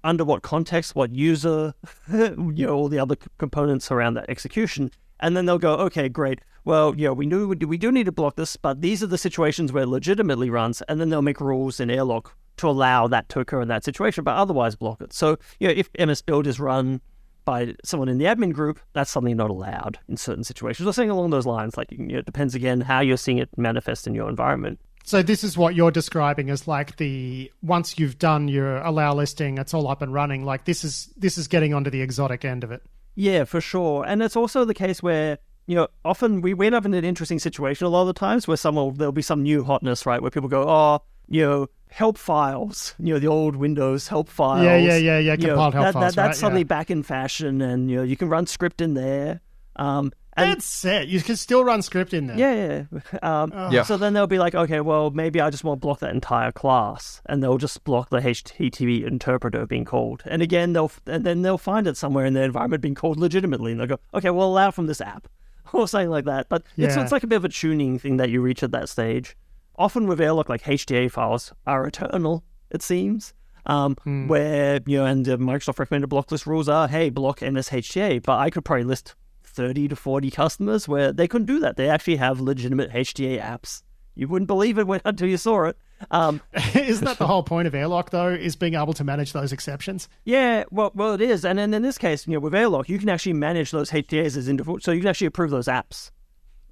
under 0.05 0.25
what 0.25 0.43
context, 0.43 0.95
what 0.95 1.13
user, 1.13 1.75
you 2.13 2.53
know, 2.67 2.75
all 2.75 2.89
the 2.89 2.99
other 2.99 3.17
components 3.39 3.91
around 3.91 4.15
that 4.15 4.29
execution. 4.29 4.91
And 5.21 5.37
then 5.37 5.47
they'll 5.47 5.59
go, 5.59 5.75
okay, 5.75 6.09
great. 6.09 6.41
Well, 6.65 6.95
yeah, 6.97 7.11
we 7.11 7.27
knew 7.27 7.49
we 7.49 7.79
do 7.79 7.93
need 7.93 8.07
to 8.07 8.13
block 8.13 8.37
this, 8.37 8.57
but 8.57 8.81
these 8.81 9.03
are 9.03 9.07
the 9.07 9.19
situations 9.19 9.73
where 9.73 9.85
it 9.85 9.89
legitimately 9.89 10.51
runs. 10.51 10.83
And 10.83 11.01
then 11.01 11.11
they'll 11.11 11.23
make 11.23 11.41
rules 11.41 11.81
in 11.81 11.91
airlock 11.91 12.37
to 12.59 12.69
allow 12.69 13.09
that 13.09 13.29
to 13.31 13.41
occur 13.41 13.63
in 13.63 13.69
that 13.69 13.85
situation, 13.85 14.25
but 14.25 14.37
otherwise 14.37 14.77
block 14.77 15.01
it. 15.01 15.13
So, 15.13 15.39
you 15.59 15.69
know, 15.69 15.75
if 15.77 15.91
MS 15.99 16.23
build 16.23 16.47
is 16.47 16.61
run 16.61 17.01
by 17.45 17.75
someone 17.85 18.09
in 18.09 18.19
the 18.19 18.25
admin 18.27 18.53
group, 18.53 18.81
that's 18.93 19.11
something 19.11 19.37
not 19.37 19.51
allowed 19.51 19.99
in 20.09 20.17
certain 20.17 20.45
situations. 20.45 20.87
Or 20.87 20.93
something 20.93 21.11
along 21.11 21.31
those 21.31 21.47
lines. 21.47 21.77
Like, 21.77 21.91
you 21.91 21.99
know, 21.99 22.19
it 22.19 22.27
depends 22.27 22.55
again 22.55 22.81
how 22.81 23.01
you're 23.01 23.17
seeing 23.17 23.39
it 23.39 23.49
manifest 23.57 24.07
in 24.07 24.15
your 24.15 24.29
environment. 24.29 24.79
So 25.05 25.23
this 25.23 25.43
is 25.43 25.59
what 25.59 25.75
you're 25.75 25.91
describing 25.91 26.51
as 26.51 26.69
like 26.69 26.97
the 26.97 27.51
once 27.63 27.99
you've 27.99 28.19
done 28.19 28.49
your 28.49 28.77
allow 28.79 29.15
listing, 29.15 29.59
it's 29.59 29.75
all 29.75 29.89
up 29.89 30.03
and 30.03 30.13
running. 30.13 30.45
Like 30.45 30.65
this 30.65 30.85
is 30.85 31.13
this 31.17 31.39
is 31.39 31.49
getting 31.49 31.75
onto 31.75 31.91
the 31.91 32.01
exotic 32.01 32.45
end 32.45 32.63
of 32.65 32.71
it. 32.71 32.83
Yeah, 33.15 33.45
for 33.45 33.61
sure. 33.61 34.05
And 34.07 34.23
it's 34.23 34.37
also 34.37 34.65
the 34.65 34.75
case 34.75 35.03
where, 35.03 35.39
you 35.67 35.75
know, 35.75 35.89
often 36.05 36.41
we 36.41 36.55
end 36.65 36.75
up 36.75 36.87
in 36.87 36.95
an 36.95 37.05
interesting 37.05 37.39
situation 37.39 37.87
a 37.87 37.91
lot 37.91 38.03
of 38.03 38.07
the 38.09 38.13
times 38.15 38.47
where 38.47 38.57
someone 38.57 38.95
there'll 38.95 39.13
be 39.13 39.23
some 39.23 39.43
new 39.43 39.65
hotness, 39.65 40.07
right? 40.07 40.23
Where 40.23 40.31
people 40.31 40.49
go, 40.49 40.65
Oh, 40.69 41.01
you 41.29 41.43
know, 41.43 41.67
help 41.93 42.19
files, 42.19 42.95
you 42.99 43.13
know, 43.15 43.19
the 43.21 43.29
old 43.29 43.57
Windows 43.57 44.09
help 44.09 44.29
files. 44.29 44.65
Yeah, 44.65 44.77
yeah, 44.77 44.97
yeah, 44.97 45.19
yeah, 45.19 45.33
You 45.39 45.47
know, 45.49 45.55
compiled 45.55 45.75
help 45.75 45.85
that, 45.87 45.93
files, 45.93 46.15
That, 46.15 46.21
right, 46.21 46.27
that's 46.29 46.39
suddenly 46.41 46.63
yeah. 46.63 46.65
back 46.65 46.91
in 46.91 47.03
fashion 47.03 47.61
and 47.61 47.91
you 47.91 47.97
know, 47.99 48.03
you 48.03 48.17
can 48.17 48.29
run 48.29 48.47
script 48.47 48.81
in 48.81 48.95
there. 48.95 49.41
Um 49.77 50.13
and 50.35 50.53
That's 50.53 50.85
it. 50.87 51.09
You 51.09 51.21
can 51.21 51.37
still 51.37 51.63
run 51.63 51.83
script 51.83 52.15
in 52.15 52.27
there. 52.27 52.39
yeah, 52.39 52.85
yeah. 52.93 53.43
Um, 53.43 53.53
Yeah. 53.71 53.83
So 53.83 53.99
then 53.99 54.15
they'll 54.15 54.27
be 54.27 54.39
like, 54.39 54.55
okay, 54.55 54.81
well, 54.81 55.11
maybe 55.11 55.43
I 55.43 55.51
just 55.51 55.63
want 55.63 55.77
to 55.79 55.81
block 55.87 55.99
that 55.99 56.15
entire 56.15 56.51
class, 56.51 57.21
and 57.27 57.43
they'll 57.43 57.59
just 57.59 57.85
block 57.85 58.09
the 58.09 58.17
HTTP 58.21 59.07
interpreter 59.07 59.67
being 59.67 59.85
called. 59.85 60.23
And 60.25 60.41
again, 60.41 60.73
they'll 60.73 60.91
and 61.07 61.25
then 61.27 61.43
they'll 61.43 61.59
find 61.59 61.87
it 61.87 61.99
somewhere 61.99 62.25
in 62.25 62.33
their 62.33 62.45
environment 62.45 62.81
being 62.81 62.95
called 62.95 63.19
legitimately, 63.19 63.73
and 63.73 63.81
they'll 63.81 63.89
go, 63.89 63.99
okay, 64.15 64.31
well, 64.31 64.49
allow 64.49 64.71
from 64.71 64.87
this 64.87 65.03
app 65.03 65.29
or 65.75 65.87
something 65.87 66.09
like 66.09 66.25
that. 66.25 66.49
But 66.49 66.63
it's, 66.79 66.97
it's 66.97 67.13
like 67.13 67.25
a 67.25 67.27
bit 67.27 67.37
of 67.37 67.45
a 67.45 67.51
tuning 67.51 67.99
thing 67.99 68.17
that 68.17 68.31
you 68.31 68.41
reach 68.41 68.63
at 68.63 68.71
that 68.71 68.89
stage. 68.89 69.37
Often 69.83 70.07
with 70.07 70.21
Airlock, 70.21 70.49
like 70.49 70.63
HTA 70.63 71.11
files 71.11 71.53
are 71.67 71.85
eternal, 71.85 72.45
it 72.71 72.83
seems. 72.83 73.35
Um, 73.67 73.97
where 74.29 74.79
you 74.87 74.99
know, 74.99 75.07
and 75.07 75.27
the 75.27 75.39
Microsoft 75.39 75.81
recommended 75.81 76.07
block 76.07 76.31
list 76.31 76.47
rules 76.47 76.69
are, 76.69 76.87
hey, 76.87 77.11
block 77.11 77.41
MSHTA. 77.41 78.23
But 78.23 78.39
I 78.39 78.49
could 78.49 78.65
probably 78.65 78.85
list 78.85 79.17
30 79.43 79.89
to 79.89 79.97
40 79.97 80.31
customers 80.31 80.87
where 80.87 81.13
they 81.13 81.27
couldn't 81.27 81.47
do 81.47 81.59
that. 81.59 81.77
They 81.77 81.89
actually 81.89 82.15
have 82.17 82.39
legitimate 82.39 82.93
HTA 82.93 83.43
apps. 83.43 83.83
You 84.15 84.29
wouldn't 84.29 84.47
believe 84.47 84.79
it 84.79 84.87
when, 84.87 85.01
until 85.05 85.27
you 85.27 85.37
saw 85.37 85.65
it. 85.65 85.77
Um, 86.13 86.41
Isn't 86.77 87.05
that 87.05 87.19
the 87.19 87.27
whole 87.33 87.43
point 87.43 87.67
of 87.67 87.75
Airlock 87.75 88.11
though? 88.11 88.29
Is 88.29 88.55
being 88.55 88.75
able 88.75 88.93
to 88.93 89.03
manage 89.03 89.33
those 89.33 89.53
exceptions? 89.53 90.09
yeah, 90.25 90.63
well, 90.71 90.93
well, 90.95 91.15
it 91.15 91.21
is. 91.21 91.45
And 91.45 91.59
then 91.59 91.75
in 91.75 91.83
this 91.83 91.99
case, 91.99 92.25
you 92.29 92.35
know, 92.35 92.41
with 92.41 92.55
Airlock, 92.55 92.89
you 92.89 93.01
can 93.01 93.09
actually 93.09 93.33
manage 93.33 93.73
those 93.73 93.91
HTAs 93.91 94.37
as 94.37 94.49
individual. 94.49 94.79
So 94.81 94.93
you 94.93 95.01
can 95.01 95.09
actually 95.09 95.27
approve 95.27 95.51
those 95.51 95.67
apps 95.67 96.13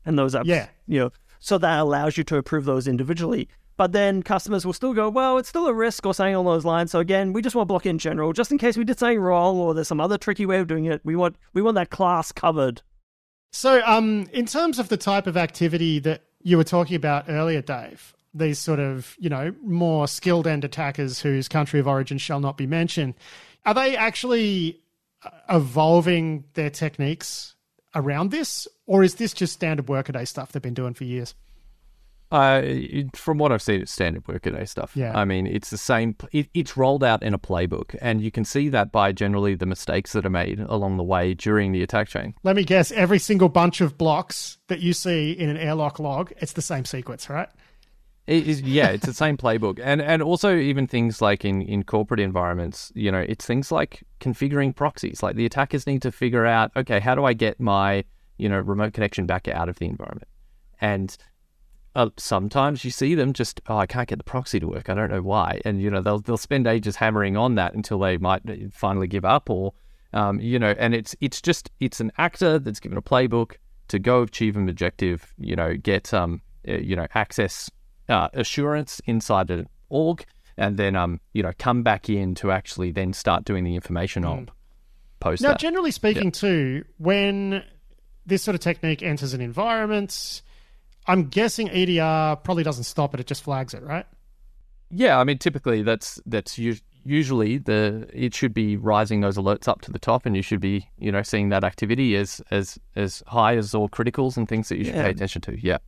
and 0.06 0.16
those 0.16 0.36
apps. 0.36 0.46
Yeah. 0.46 0.68
You 0.86 1.00
know, 1.00 1.10
so 1.40 1.58
that 1.58 1.80
allows 1.80 2.16
you 2.16 2.24
to 2.24 2.36
approve 2.36 2.64
those 2.64 2.86
individually. 2.86 3.48
But 3.76 3.92
then 3.92 4.22
customers 4.22 4.66
will 4.66 4.74
still 4.74 4.92
go, 4.92 5.08
well, 5.08 5.38
it's 5.38 5.48
still 5.48 5.66
a 5.66 5.72
risk 5.72 6.04
or 6.04 6.12
something 6.12 6.34
along 6.34 6.54
those 6.54 6.64
lines. 6.66 6.90
So 6.90 7.00
again, 7.00 7.32
we 7.32 7.40
just 7.40 7.56
want 7.56 7.66
to 7.66 7.72
block 7.72 7.86
in 7.86 7.98
general, 7.98 8.34
just 8.34 8.52
in 8.52 8.58
case 8.58 8.76
we 8.76 8.84
did 8.84 8.98
something 8.98 9.18
wrong 9.18 9.56
or 9.56 9.72
there's 9.72 9.88
some 9.88 10.02
other 10.02 10.18
tricky 10.18 10.44
way 10.44 10.58
of 10.58 10.68
doing 10.68 10.84
it. 10.84 11.00
We 11.02 11.16
want 11.16 11.36
we 11.54 11.62
want 11.62 11.76
that 11.76 11.88
class 11.88 12.30
covered. 12.30 12.82
So, 13.52 13.82
um, 13.84 14.28
in 14.32 14.46
terms 14.46 14.78
of 14.78 14.90
the 14.90 14.96
type 14.96 15.26
of 15.26 15.36
activity 15.36 15.98
that 16.00 16.24
you 16.42 16.56
were 16.56 16.64
talking 16.64 16.94
about 16.94 17.24
earlier, 17.28 17.62
Dave, 17.62 18.14
these 18.34 18.58
sort 18.58 18.78
of, 18.78 19.16
you 19.18 19.28
know, 19.28 19.54
more 19.62 20.06
skilled 20.06 20.46
end 20.46 20.64
attackers 20.64 21.20
whose 21.20 21.48
country 21.48 21.80
of 21.80 21.88
origin 21.88 22.18
shall 22.18 22.38
not 22.40 22.56
be 22.56 22.66
mentioned, 22.66 23.14
are 23.66 23.74
they 23.74 23.96
actually 23.96 24.80
uh, 25.24 25.30
evolving 25.48 26.44
their 26.54 26.70
techniques 26.70 27.56
around 27.94 28.30
this? 28.30 28.68
Or 28.86 29.02
is 29.02 29.16
this 29.16 29.32
just 29.32 29.52
standard 29.52 29.88
workaday 29.88 30.24
stuff 30.24 30.52
they've 30.52 30.62
been 30.62 30.74
doing 30.74 30.94
for 30.94 31.04
years? 31.04 31.34
Uh, 32.32 32.62
from 33.12 33.38
what 33.38 33.50
I've 33.50 33.60
seen, 33.60 33.80
it's 33.80 33.90
standard 33.90 34.26
workaday 34.28 34.64
stuff. 34.64 34.92
Yeah. 34.94 35.18
I 35.18 35.24
mean, 35.24 35.48
it's 35.48 35.70
the 35.70 35.76
same. 35.76 36.14
It, 36.30 36.48
it's 36.54 36.76
rolled 36.76 37.02
out 37.02 37.24
in 37.24 37.34
a 37.34 37.40
playbook, 37.40 37.96
and 38.00 38.20
you 38.22 38.30
can 38.30 38.44
see 38.44 38.68
that 38.68 38.92
by 38.92 39.10
generally 39.10 39.56
the 39.56 39.66
mistakes 39.66 40.12
that 40.12 40.24
are 40.24 40.30
made 40.30 40.60
along 40.60 40.96
the 40.96 41.02
way 41.02 41.34
during 41.34 41.72
the 41.72 41.82
attack 41.82 42.08
chain. 42.08 42.34
Let 42.44 42.54
me 42.54 42.62
guess, 42.62 42.92
every 42.92 43.18
single 43.18 43.48
bunch 43.48 43.80
of 43.80 43.98
blocks 43.98 44.58
that 44.68 44.78
you 44.78 44.92
see 44.92 45.32
in 45.32 45.48
an 45.48 45.56
airlock 45.56 45.98
log, 45.98 46.32
it's 46.36 46.52
the 46.52 46.62
same 46.62 46.84
sequence, 46.84 47.28
right? 47.28 47.48
It 48.26 48.46
is, 48.46 48.62
yeah, 48.62 48.90
it's 48.90 49.06
the 49.06 49.14
same 49.14 49.36
playbook, 49.36 49.80
and 49.82 50.00
and 50.00 50.22
also 50.22 50.56
even 50.56 50.86
things 50.86 51.20
like 51.20 51.44
in 51.44 51.62
in 51.62 51.82
corporate 51.82 52.20
environments, 52.20 52.92
you 52.94 53.10
know, 53.10 53.18
it's 53.18 53.44
things 53.44 53.72
like 53.72 54.04
configuring 54.20 54.76
proxies. 54.76 55.22
Like 55.22 55.36
the 55.36 55.46
attackers 55.46 55.86
need 55.86 56.02
to 56.02 56.12
figure 56.12 56.46
out, 56.46 56.70
okay, 56.76 57.00
how 57.00 57.14
do 57.14 57.24
I 57.24 57.32
get 57.32 57.58
my 57.58 58.04
you 58.38 58.48
know 58.48 58.60
remote 58.60 58.92
connection 58.92 59.26
back 59.26 59.48
out 59.48 59.68
of 59.68 59.78
the 59.78 59.86
environment, 59.86 60.28
and 60.80 61.16
uh, 61.96 62.10
sometimes 62.16 62.84
you 62.84 62.90
see 62.90 63.14
them 63.14 63.32
just, 63.32 63.60
oh, 63.66 63.76
I 63.76 63.86
can't 63.86 64.08
get 64.08 64.18
the 64.18 64.24
proxy 64.24 64.60
to 64.60 64.68
work. 64.68 64.88
I 64.88 64.94
don't 64.94 65.10
know 65.10 65.22
why, 65.22 65.60
and 65.64 65.82
you 65.82 65.90
know 65.90 66.00
they'll 66.00 66.20
they'll 66.20 66.36
spend 66.36 66.66
ages 66.66 66.96
hammering 66.96 67.36
on 67.36 67.56
that 67.56 67.74
until 67.74 67.98
they 67.98 68.16
might 68.16 68.42
finally 68.72 69.08
give 69.08 69.24
up, 69.24 69.50
or 69.50 69.72
um, 70.12 70.40
you 70.40 70.58
know, 70.58 70.74
and 70.78 70.94
it's 70.94 71.16
it's 71.20 71.40
just 71.40 71.70
it's 71.80 72.00
an 72.00 72.12
actor 72.18 72.58
that's 72.58 72.80
given 72.80 72.96
a 72.96 73.02
playbook 73.02 73.54
to 73.88 73.98
go 73.98 74.22
achieve 74.22 74.56
an 74.56 74.68
objective. 74.68 75.32
You 75.36 75.56
know, 75.56 75.76
get 75.76 76.14
um, 76.14 76.42
uh, 76.68 76.74
you 76.74 76.94
know, 76.94 77.06
access 77.14 77.70
uh, 78.10 78.28
assurance 78.34 79.00
inside 79.06 79.50
an 79.50 79.68
org, 79.88 80.24
and 80.56 80.76
then 80.76 80.96
um, 80.96 81.20
you 81.32 81.42
know, 81.42 81.52
come 81.58 81.82
back 81.82 82.10
in 82.10 82.34
to 82.36 82.50
actually 82.50 82.90
then 82.90 83.12
start 83.14 83.44
doing 83.44 83.64
the 83.64 83.74
information 83.74 84.24
on 84.24 84.50
post 85.20 85.42
Now, 85.42 85.50
that. 85.50 85.60
generally 85.60 85.90
speaking, 85.90 86.30
too, 86.32 86.84
when 86.98 87.62
this 88.26 88.42
sort 88.42 88.54
of 88.54 88.60
technique 88.60 89.02
enters 89.02 89.32
an 89.34 89.40
environment, 89.40 90.42
I'm 91.06 91.28
guessing 91.28 91.70
EDR 91.70 92.36
probably 92.44 92.62
doesn't 92.64 92.84
stop 92.84 93.14
it; 93.14 93.20
it 93.20 93.26
just 93.26 93.42
flags 93.42 93.72
it, 93.74 93.82
right? 93.82 94.06
Yeah, 94.90 95.18
I 95.18 95.24
mean, 95.24 95.38
typically 95.38 95.82
that's 95.82 96.20
that's 96.26 96.58
us- 96.58 96.82
usually 97.04 97.56
the 97.56 98.06
it 98.12 98.34
should 98.34 98.52
be 98.52 98.76
rising 98.76 99.20
those 99.20 99.36
alerts 99.38 99.68
up 99.68 99.80
to 99.82 99.90
the 99.92 99.98
top, 99.98 100.26
and 100.26 100.36
you 100.36 100.42
should 100.42 100.60
be 100.60 100.88
you 100.98 101.10
know 101.12 101.22
seeing 101.22 101.48
that 101.50 101.64
activity 101.64 102.16
as 102.16 102.42
as 102.50 102.78
as 102.96 103.22
high 103.28 103.56
as 103.56 103.74
all 103.74 103.88
criticals 103.88 104.36
and 104.36 104.48
things 104.48 104.68
that 104.68 104.78
you 104.78 104.84
should 104.84 104.94
Yeah. 104.96 105.04
pay 105.04 105.10
attention 105.10 105.40
to. 105.42 105.58
Yeah, 105.64 105.78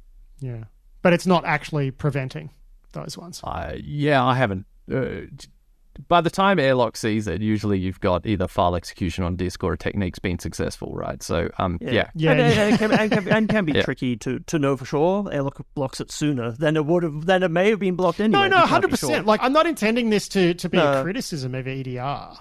Yeah, 0.41 0.65
but 1.03 1.13
it's 1.13 1.27
not 1.27 1.45
actually 1.45 1.91
preventing 1.91 2.51
those 2.93 3.17
ones. 3.19 3.41
uh, 3.45 3.75
yeah, 3.83 4.25
I 4.25 4.35
haven't. 4.35 4.67
Uh, 4.93 5.23
by 6.09 6.23
the 6.23 6.31
time 6.31 6.59
airlock 6.59 6.97
sees 6.97 7.27
it, 7.29 7.43
usually 7.43 7.79
you've 7.79 8.01
got 8.01 8.25
either 8.27 8.49
file 8.49 8.75
execution 8.75 9.25
on 9.25 9.37
disk 9.37 9.63
or 9.63 9.75
a 9.75 9.79
technique's 9.79 10.19
been 10.19 10.39
successful, 10.39 10.95
right? 10.95 11.23
So, 11.23 11.51
um, 11.59 11.77
yeah, 11.83 12.09
Yeah, 12.15 12.31
and, 12.33 12.41
and- 12.41 12.55
yeah. 12.57 12.63
and 12.65 12.79
can, 12.79 12.93
and 12.93 13.11
can, 13.13 13.29
and 13.29 13.49
can 13.49 13.65
be 13.67 13.73
Yeah. 13.77 13.83
tricky 13.83 14.17
to, 14.17 14.39
to 14.41 14.59
know 14.59 14.75
for 14.79 14.87
sure. 14.87 15.29
Airlock 15.31 15.61
blocks 15.75 16.01
it 16.01 16.11
sooner 16.11 16.53
than 16.53 16.77
it 16.77 16.87
would 16.87 17.03
have. 17.03 17.27
Than 17.27 17.43
it 17.43 17.51
may 17.51 17.69
have 17.69 17.79
been 17.79 17.95
blocked 17.97 18.21
anyway. 18.21 18.49
No, 18.49 18.61
no, 18.61 18.67
hundred 18.67 18.91
be 18.91 18.97
sure. 18.97 19.11
percent. 19.11 19.27
Like, 19.27 19.41
I'm 19.43 19.53
not 19.53 19.67
intending 19.67 20.09
this 20.09 20.29
to 20.29 20.55
to 20.55 20.69
be 20.71 20.79
a 20.79 21.03
criticism 21.03 21.55
of 21.55 21.69
EDR, 21.69 22.39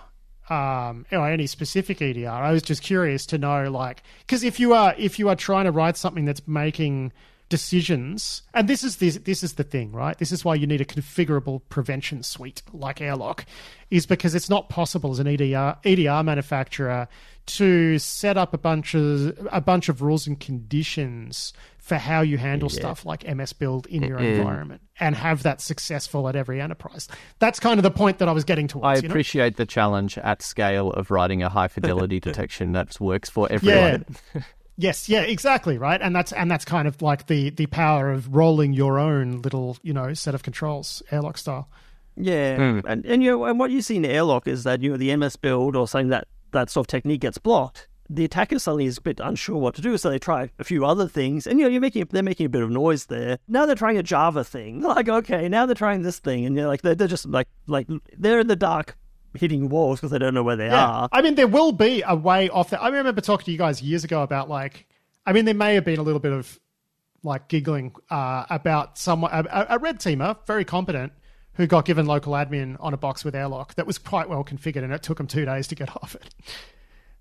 um, 0.49 1.05
or 1.12 1.30
any 1.30 1.45
specific 1.47 2.01
EDR. 2.01 2.30
I 2.30 2.51
was 2.53 2.62
just 2.62 2.82
curious 2.82 3.26
to 3.28 3.38
know, 3.38 3.70
like, 3.70 4.01
because 4.22 4.43
if 4.45 4.62
you 4.62 4.74
are 4.74 4.95
if 4.97 5.20
you 5.20 5.28
are 5.28 5.36
trying 5.36 5.66
to 5.66 5.72
write 5.72 5.97
something 5.97 6.24
that's 6.24 6.47
making 6.47 7.12
decisions, 7.52 8.41
and 8.54 8.68
this 8.68 8.84
is 8.84 8.95
this 8.95 9.18
this 9.18 9.43
is 9.43 9.54
the 9.54 9.64
thing, 9.64 9.91
right? 9.91 10.18
This 10.18 10.32
is 10.32 10.43
why 10.43 10.56
you 10.56 10.66
need 10.66 10.82
a 10.82 10.86
configurable 10.86 11.62
prevention 11.70 12.24
suite 12.24 12.64
like 12.72 13.02
Airlock, 13.02 13.45
is 13.91 14.08
because 14.08 14.34
it's 14.34 14.49
not 14.49 14.70
possible 14.70 15.12
as 15.12 15.20
an 15.20 15.28
EDR 15.28 15.78
EDR 15.84 16.24
manufacturer 16.24 17.08
to 17.47 17.99
set 17.99 18.38
up 18.38 18.54
a 18.54 18.58
bunch 18.58 18.95
of 18.95 19.47
a 19.52 19.60
bunch 19.60 19.89
of 19.89 20.02
rules 20.02 20.26
and 20.26 20.39
conditions 20.39 21.52
for 21.78 21.95
how 21.95 22.22
you 22.22 22.38
handle 22.38 22.70
stuff 22.70 23.06
like 23.06 23.28
MS 23.28 23.54
Build 23.54 23.86
in 23.88 24.04
your 24.04 24.20
environment 24.20 24.82
and 24.99 25.16
have 25.16 25.43
that 25.43 25.60
successful 25.60 26.30
at 26.30 26.36
every 26.36 26.62
enterprise. 26.62 27.10
That's 27.39 27.60
kind 27.60 27.80
of 27.80 27.84
the 27.84 27.91
point 27.91 28.20
that 28.20 28.30
I 28.30 28.32
was 28.32 28.45
getting 28.45 28.68
towards. 28.68 28.86
I 28.86 28.95
you 28.95 29.02
know? 29.02 29.10
appreciate 29.10 29.58
the 29.58 29.66
challenge 29.66 30.18
at 30.20 30.41
scale 30.41 30.91
of 30.91 31.12
writing 31.12 31.43
a 31.43 31.49
high 31.49 31.68
fidelity 31.68 32.20
detection 32.22 32.72
that 32.72 32.99
works 33.02 33.30
for 33.30 33.52
everyone. 33.52 34.06
Yes, 34.82 35.07
yeah, 35.07 35.21
exactly, 35.21 35.77
right. 35.77 36.01
And 36.01 36.15
that's 36.15 36.32
and 36.34 36.49
that's 36.49 36.65
kind 36.65 36.88
of 36.88 37.01
like 37.03 37.27
the 37.27 37.51
the 37.51 37.67
power 37.67 38.11
of 38.11 38.34
rolling 38.36 38.73
your 38.73 38.97
own 38.97 39.41
little, 39.43 39.77
you 39.84 39.93
know, 39.93 40.13
set 40.15 40.34
of 40.34 40.41
controls, 40.41 41.03
airlock 41.11 41.38
style. 41.38 41.69
Yeah, 42.17 42.55
Hmm. 42.57 42.79
and 42.88 43.05
and 43.05 43.23
you 43.23 43.29
know, 43.32 43.45
and 43.45 43.59
what 43.59 43.69
you 43.69 43.82
see 43.84 43.97
in 43.97 44.05
airlock 44.05 44.47
is 44.47 44.63
that 44.63 44.82
you 44.82 44.89
know 44.89 44.97
the 44.97 45.15
MS 45.15 45.36
build 45.36 45.75
or 45.75 45.88
something 45.88 46.09
that 46.09 46.27
that 46.51 46.69
sort 46.71 46.86
of 46.86 46.88
technique 46.88 47.21
gets 47.21 47.38
blocked. 47.38 47.88
The 48.09 48.25
attacker 48.25 48.59
suddenly 48.59 48.86
is 48.88 48.97
a 48.97 49.01
bit 49.01 49.21
unsure 49.23 49.57
what 49.57 49.75
to 49.75 49.82
do, 49.82 49.97
so 49.97 50.09
they 50.09 50.19
try 50.19 50.49
a 50.59 50.63
few 50.65 50.84
other 50.84 51.07
things, 51.07 51.45
and 51.47 51.59
you 51.59 51.65
know 51.65 51.69
you're 51.71 51.79
making 51.79 52.07
they're 52.11 52.23
making 52.23 52.47
a 52.47 52.49
bit 52.49 52.63
of 52.63 52.69
noise 52.71 53.05
there. 53.05 53.38
Now 53.47 53.65
they're 53.67 53.75
trying 53.75 53.97
a 53.99 54.03
Java 54.03 54.43
thing, 54.43 54.82
like 54.95 55.07
okay, 55.07 55.47
now 55.47 55.65
they're 55.67 55.75
trying 55.75 56.01
this 56.01 56.19
thing, 56.19 56.45
and 56.45 56.55
you're 56.55 56.67
like 56.67 56.82
they're, 56.82 56.95
they're 56.95 57.07
just 57.07 57.27
like 57.27 57.47
like 57.67 57.88
they're 58.17 58.39
in 58.39 58.47
the 58.47 58.55
dark 58.55 58.97
hitting 59.34 59.69
walls 59.69 59.99
because 59.99 60.11
they 60.11 60.17
don't 60.19 60.34
know 60.34 60.43
where 60.43 60.55
they 60.55 60.67
Yeah. 60.67 60.86
are. 60.86 61.09
I 61.11 61.21
mean, 61.21 61.36
there 61.36 61.47
will 61.47 61.71
be 61.71 62.03
a 62.05 62.15
way 62.15 62.49
off 62.49 62.69
that. 62.71 62.82
I 62.82 62.89
remember 62.89 63.21
talking 63.21 63.45
to 63.45 63.51
you 63.51 63.57
guys 63.57 63.82
years 63.82 64.03
ago 64.03 64.21
about 64.23 64.49
like, 64.49 64.88
I 65.25 65.34
mean, 65.34 65.45
there 65.45 65.53
may 65.55 65.75
have 65.75 65.86
been 65.86 65.99
a 65.99 66.03
little 66.03 66.19
bit 66.19 66.34
of 66.34 66.59
like 67.23 67.47
giggling 67.47 67.93
uh, 68.09 68.45
about 68.49 68.97
someone, 68.97 69.32
a, 69.32 69.67
a 69.71 69.79
red 69.79 69.99
teamer, 69.99 70.36
very 70.47 70.65
competent, 70.65 71.13
who 71.53 71.67
got 71.67 71.86
given 71.86 72.05
local 72.05 72.34
admin 72.34 72.77
on 72.79 72.93
a 72.93 72.97
box 72.97 73.23
with 73.23 73.36
airlock 73.36 73.75
that 73.75 73.86
was 73.86 73.97
quite 73.97 74.27
well 74.29 74.43
configured, 74.43 74.84
and 74.84 74.91
it 74.93 75.03
took 75.03 75.19
him 75.19 75.27
two 75.27 75.45
days 75.45 75.67
to 75.67 75.75
get 75.75 75.89
off 76.01 76.15
it. 76.15 76.34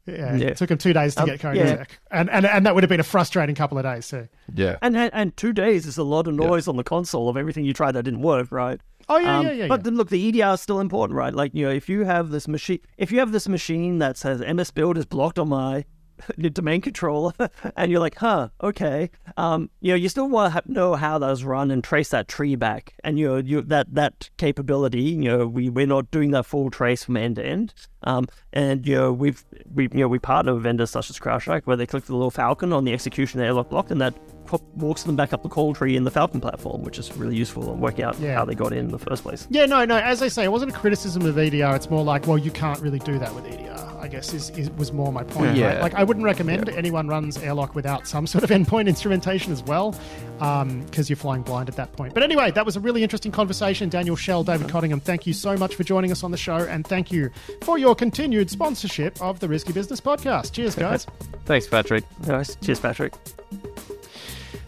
Yeah, 0.06 0.34
Yeah. 0.36 0.46
it 0.48 0.56
took 0.56 0.70
him 0.70 0.78
two 0.78 0.92
days 0.94 1.14
to 1.16 1.22
Um, 1.22 1.26
get 1.26 1.40
code 1.40 1.56
yeah. 1.56 1.76
check, 1.76 2.00
and, 2.10 2.30
and 2.30 2.46
and 2.46 2.64
that 2.64 2.74
would 2.74 2.82
have 2.82 2.88
been 2.88 3.00
a 3.00 3.04
frustrating 3.04 3.54
couple 3.54 3.76
of 3.76 3.84
days 3.84 4.08
too. 4.08 4.28
Yeah. 4.54 4.76
And, 4.80 4.96
and 4.96 5.10
and 5.12 5.36
two 5.36 5.52
days 5.52 5.84
is 5.86 5.98
a 5.98 6.02
lot 6.04 6.26
of 6.26 6.34
noise 6.34 6.66
on 6.68 6.76
the 6.76 6.84
console 6.84 7.28
of 7.28 7.36
everything 7.36 7.64
you 7.64 7.74
tried 7.74 7.92
that 7.92 8.04
didn't 8.04 8.22
work, 8.22 8.50
right? 8.50 8.80
Oh 9.10 9.18
yeah, 9.18 9.38
Um, 9.38 9.46
yeah, 9.46 9.52
yeah. 9.52 9.66
But 9.66 9.80
yeah. 9.80 9.82
then 9.82 9.96
look, 9.96 10.08
the 10.08 10.28
EDR 10.28 10.54
is 10.54 10.60
still 10.60 10.78
important, 10.78 11.16
right? 11.16 11.34
Like 11.34 11.52
you 11.52 11.66
know, 11.66 11.72
if 11.72 11.88
you 11.88 12.04
have 12.04 12.30
this 12.30 12.46
machine, 12.46 12.78
if 12.96 13.10
you 13.10 13.18
have 13.18 13.32
this 13.32 13.48
machine 13.48 13.98
that 13.98 14.16
says 14.16 14.40
MS 14.40 14.70
Build 14.70 14.96
is 14.96 15.04
blocked 15.04 15.38
on 15.38 15.48
my 15.48 15.84
domain 16.52 16.80
controller, 16.80 17.32
and 17.76 17.90
you're 17.90 18.00
like, 18.00 18.14
huh, 18.14 18.50
okay, 18.62 19.10
um, 19.36 19.68
you 19.80 19.90
know, 19.90 19.96
you 19.96 20.08
still 20.08 20.28
want 20.28 20.54
to 20.54 20.72
know 20.72 20.94
how 20.94 21.18
those 21.18 21.42
run 21.42 21.72
and 21.72 21.82
trace 21.82 22.10
that 22.10 22.28
tree 22.28 22.54
back, 22.54 22.94
and 23.02 23.18
you 23.18 23.26
know, 23.26 23.36
you 23.38 23.62
that 23.62 23.92
that 23.92 24.30
capability, 24.36 25.02
you 25.02 25.24
know, 25.24 25.44
we 25.44 25.68
we're 25.68 25.86
not 25.86 26.08
doing 26.12 26.30
that 26.30 26.46
full 26.46 26.70
trace 26.70 27.02
from 27.02 27.16
end 27.16 27.34
to 27.34 27.44
end, 27.44 27.74
um, 28.04 28.28
and 28.52 28.86
you 28.86 28.94
know, 28.94 29.12
we've 29.12 29.44
we 29.74 29.88
you 29.92 29.98
know 29.98 30.08
we 30.08 30.20
partner 30.20 30.54
with 30.54 30.62
vendors 30.62 30.90
such 30.90 31.10
as 31.10 31.18
CrowdStrike 31.18 31.62
where 31.64 31.76
they 31.76 31.86
click 31.86 32.04
the 32.04 32.14
little 32.14 32.30
falcon 32.30 32.72
on 32.72 32.84
the 32.84 32.92
execution 32.92 33.40
airlock 33.40 33.70
block, 33.70 33.90
and 33.90 34.00
that 34.00 34.14
co- 34.50 34.60
walks 34.74 35.04
them 35.04 35.16
back 35.16 35.32
up 35.32 35.42
the 35.42 35.48
call 35.48 35.74
tree 35.74 35.96
in 35.96 36.04
the 36.04 36.10
Falcon 36.10 36.40
platform, 36.40 36.82
which 36.82 36.98
is 36.98 37.14
really 37.16 37.36
useful 37.36 37.70
and 37.72 37.80
work 37.80 38.00
out 38.00 38.18
Yeah. 38.18 38.34
how 38.34 38.44
they 38.44 38.54
got 38.54 38.72
in 38.72 38.78
in 38.78 38.88
the 38.90 38.98
first 38.98 39.22
place. 39.22 39.46
Yeah, 39.50 39.66
no, 39.66 39.84
no. 39.84 39.96
As 39.96 40.22
I 40.22 40.28
say, 40.28 40.44
it 40.44 40.52
wasn't 40.52 40.72
a 40.72 40.74
criticism 40.74 41.24
of 41.24 41.38
EDR. 41.38 41.76
It's 41.76 41.88
more 41.90 42.02
like, 42.02 42.26
well, 42.26 42.38
you 42.38 42.50
can't 42.50 42.80
really 42.80 42.98
do 42.98 43.18
that 43.18 43.34
with 43.34 43.46
EDR. 43.46 43.70
I 44.00 44.08
guess 44.08 44.32
is, 44.32 44.48
is 44.50 44.70
was 44.70 44.92
more 44.92 45.12
my 45.12 45.22
point. 45.22 45.56
Yeah. 45.56 45.74
Right? 45.74 45.82
Like, 45.82 45.94
I 45.94 46.04
wouldn't 46.04 46.24
recommend 46.24 46.70
anyone 46.70 47.06
runs 47.06 47.36
airlock 47.36 47.74
without 47.74 48.08
some 48.08 48.26
sort 48.32 48.42
of 48.42 48.50
endpoint 48.50 48.88
instrumentation 48.88 49.52
as 49.52 49.62
well, 49.62 49.94
um, 50.40 50.80
because 50.84 51.10
you're 51.10 51.16
flying 51.18 51.42
blind 51.42 51.68
at 51.68 51.76
that 51.76 51.92
point. 51.92 52.14
But 52.14 52.22
anyway, 52.22 52.50
that 52.52 52.64
was 52.64 52.76
a 52.76 52.80
really 52.80 53.02
interesting 53.02 53.30
conversation. 53.30 53.88
Daniel 53.90 54.16
Schell, 54.16 54.42
David 54.42 54.66
mm-hmm. 54.66 54.72
Cottingham, 54.72 55.00
thank 55.00 55.26
you 55.26 55.34
so 55.34 55.56
much 55.56 55.74
for 55.74 55.84
joining 55.84 56.10
us 56.10 56.24
on 56.24 56.30
the 56.30 56.38
show, 56.38 56.56
and 56.56 56.86
thank 56.86 57.12
you 57.12 57.30
for 57.62 57.76
your 57.78 57.94
continued 57.94 58.50
sponsorship 58.50 59.20
of 59.20 59.38
the 59.40 59.48
Risky 59.48 59.72
Business 59.72 60.00
Podcast. 60.00 60.52
Cheers, 60.52 60.74
guys. 60.76 61.06
Thanks, 61.44 61.66
Patrick. 61.66 62.04
Nice. 62.26 62.56
Cheers, 62.56 62.80
Patrick. 62.80 63.14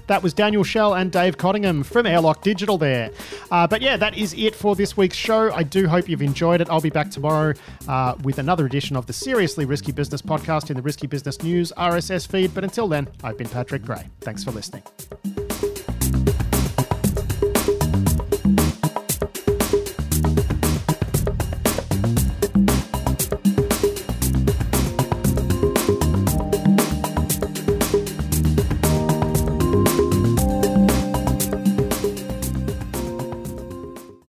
That 0.06 0.22
was 0.22 0.34
Daniel 0.34 0.64
Schell 0.64 0.94
and 0.94 1.10
Dave 1.10 1.36
Cottingham 1.36 1.82
from 1.82 2.06
Airlock 2.06 2.42
Digital 2.42 2.78
there. 2.78 3.10
Uh, 3.50 3.66
but 3.66 3.82
yeah, 3.82 3.96
that 3.96 4.16
is 4.16 4.34
it 4.34 4.54
for 4.54 4.74
this 4.74 4.96
week's 4.96 5.16
show. 5.16 5.52
I 5.52 5.62
do 5.62 5.88
hope 5.88 6.08
you've 6.08 6.22
enjoyed 6.22 6.60
it. 6.60 6.68
I'll 6.70 6.80
be 6.80 6.90
back 6.90 7.10
tomorrow 7.10 7.54
uh, 7.88 8.14
with 8.22 8.38
another 8.38 8.66
edition 8.66 8.96
of 8.96 9.06
the 9.06 9.12
Seriously 9.12 9.64
Risky 9.64 9.92
Business 9.92 10.22
podcast 10.22 10.70
in 10.70 10.76
the 10.76 10.82
Risky 10.82 11.06
Business 11.06 11.42
News 11.42 11.72
RSS 11.76 12.26
feed. 12.26 12.54
But 12.54 12.64
until 12.64 12.88
then, 12.88 13.08
I've 13.22 13.38
been 13.38 13.48
Patrick 13.48 13.82
Gray. 13.82 14.08
Thanks 14.20 14.44
for 14.44 14.50
listening. 14.50 14.82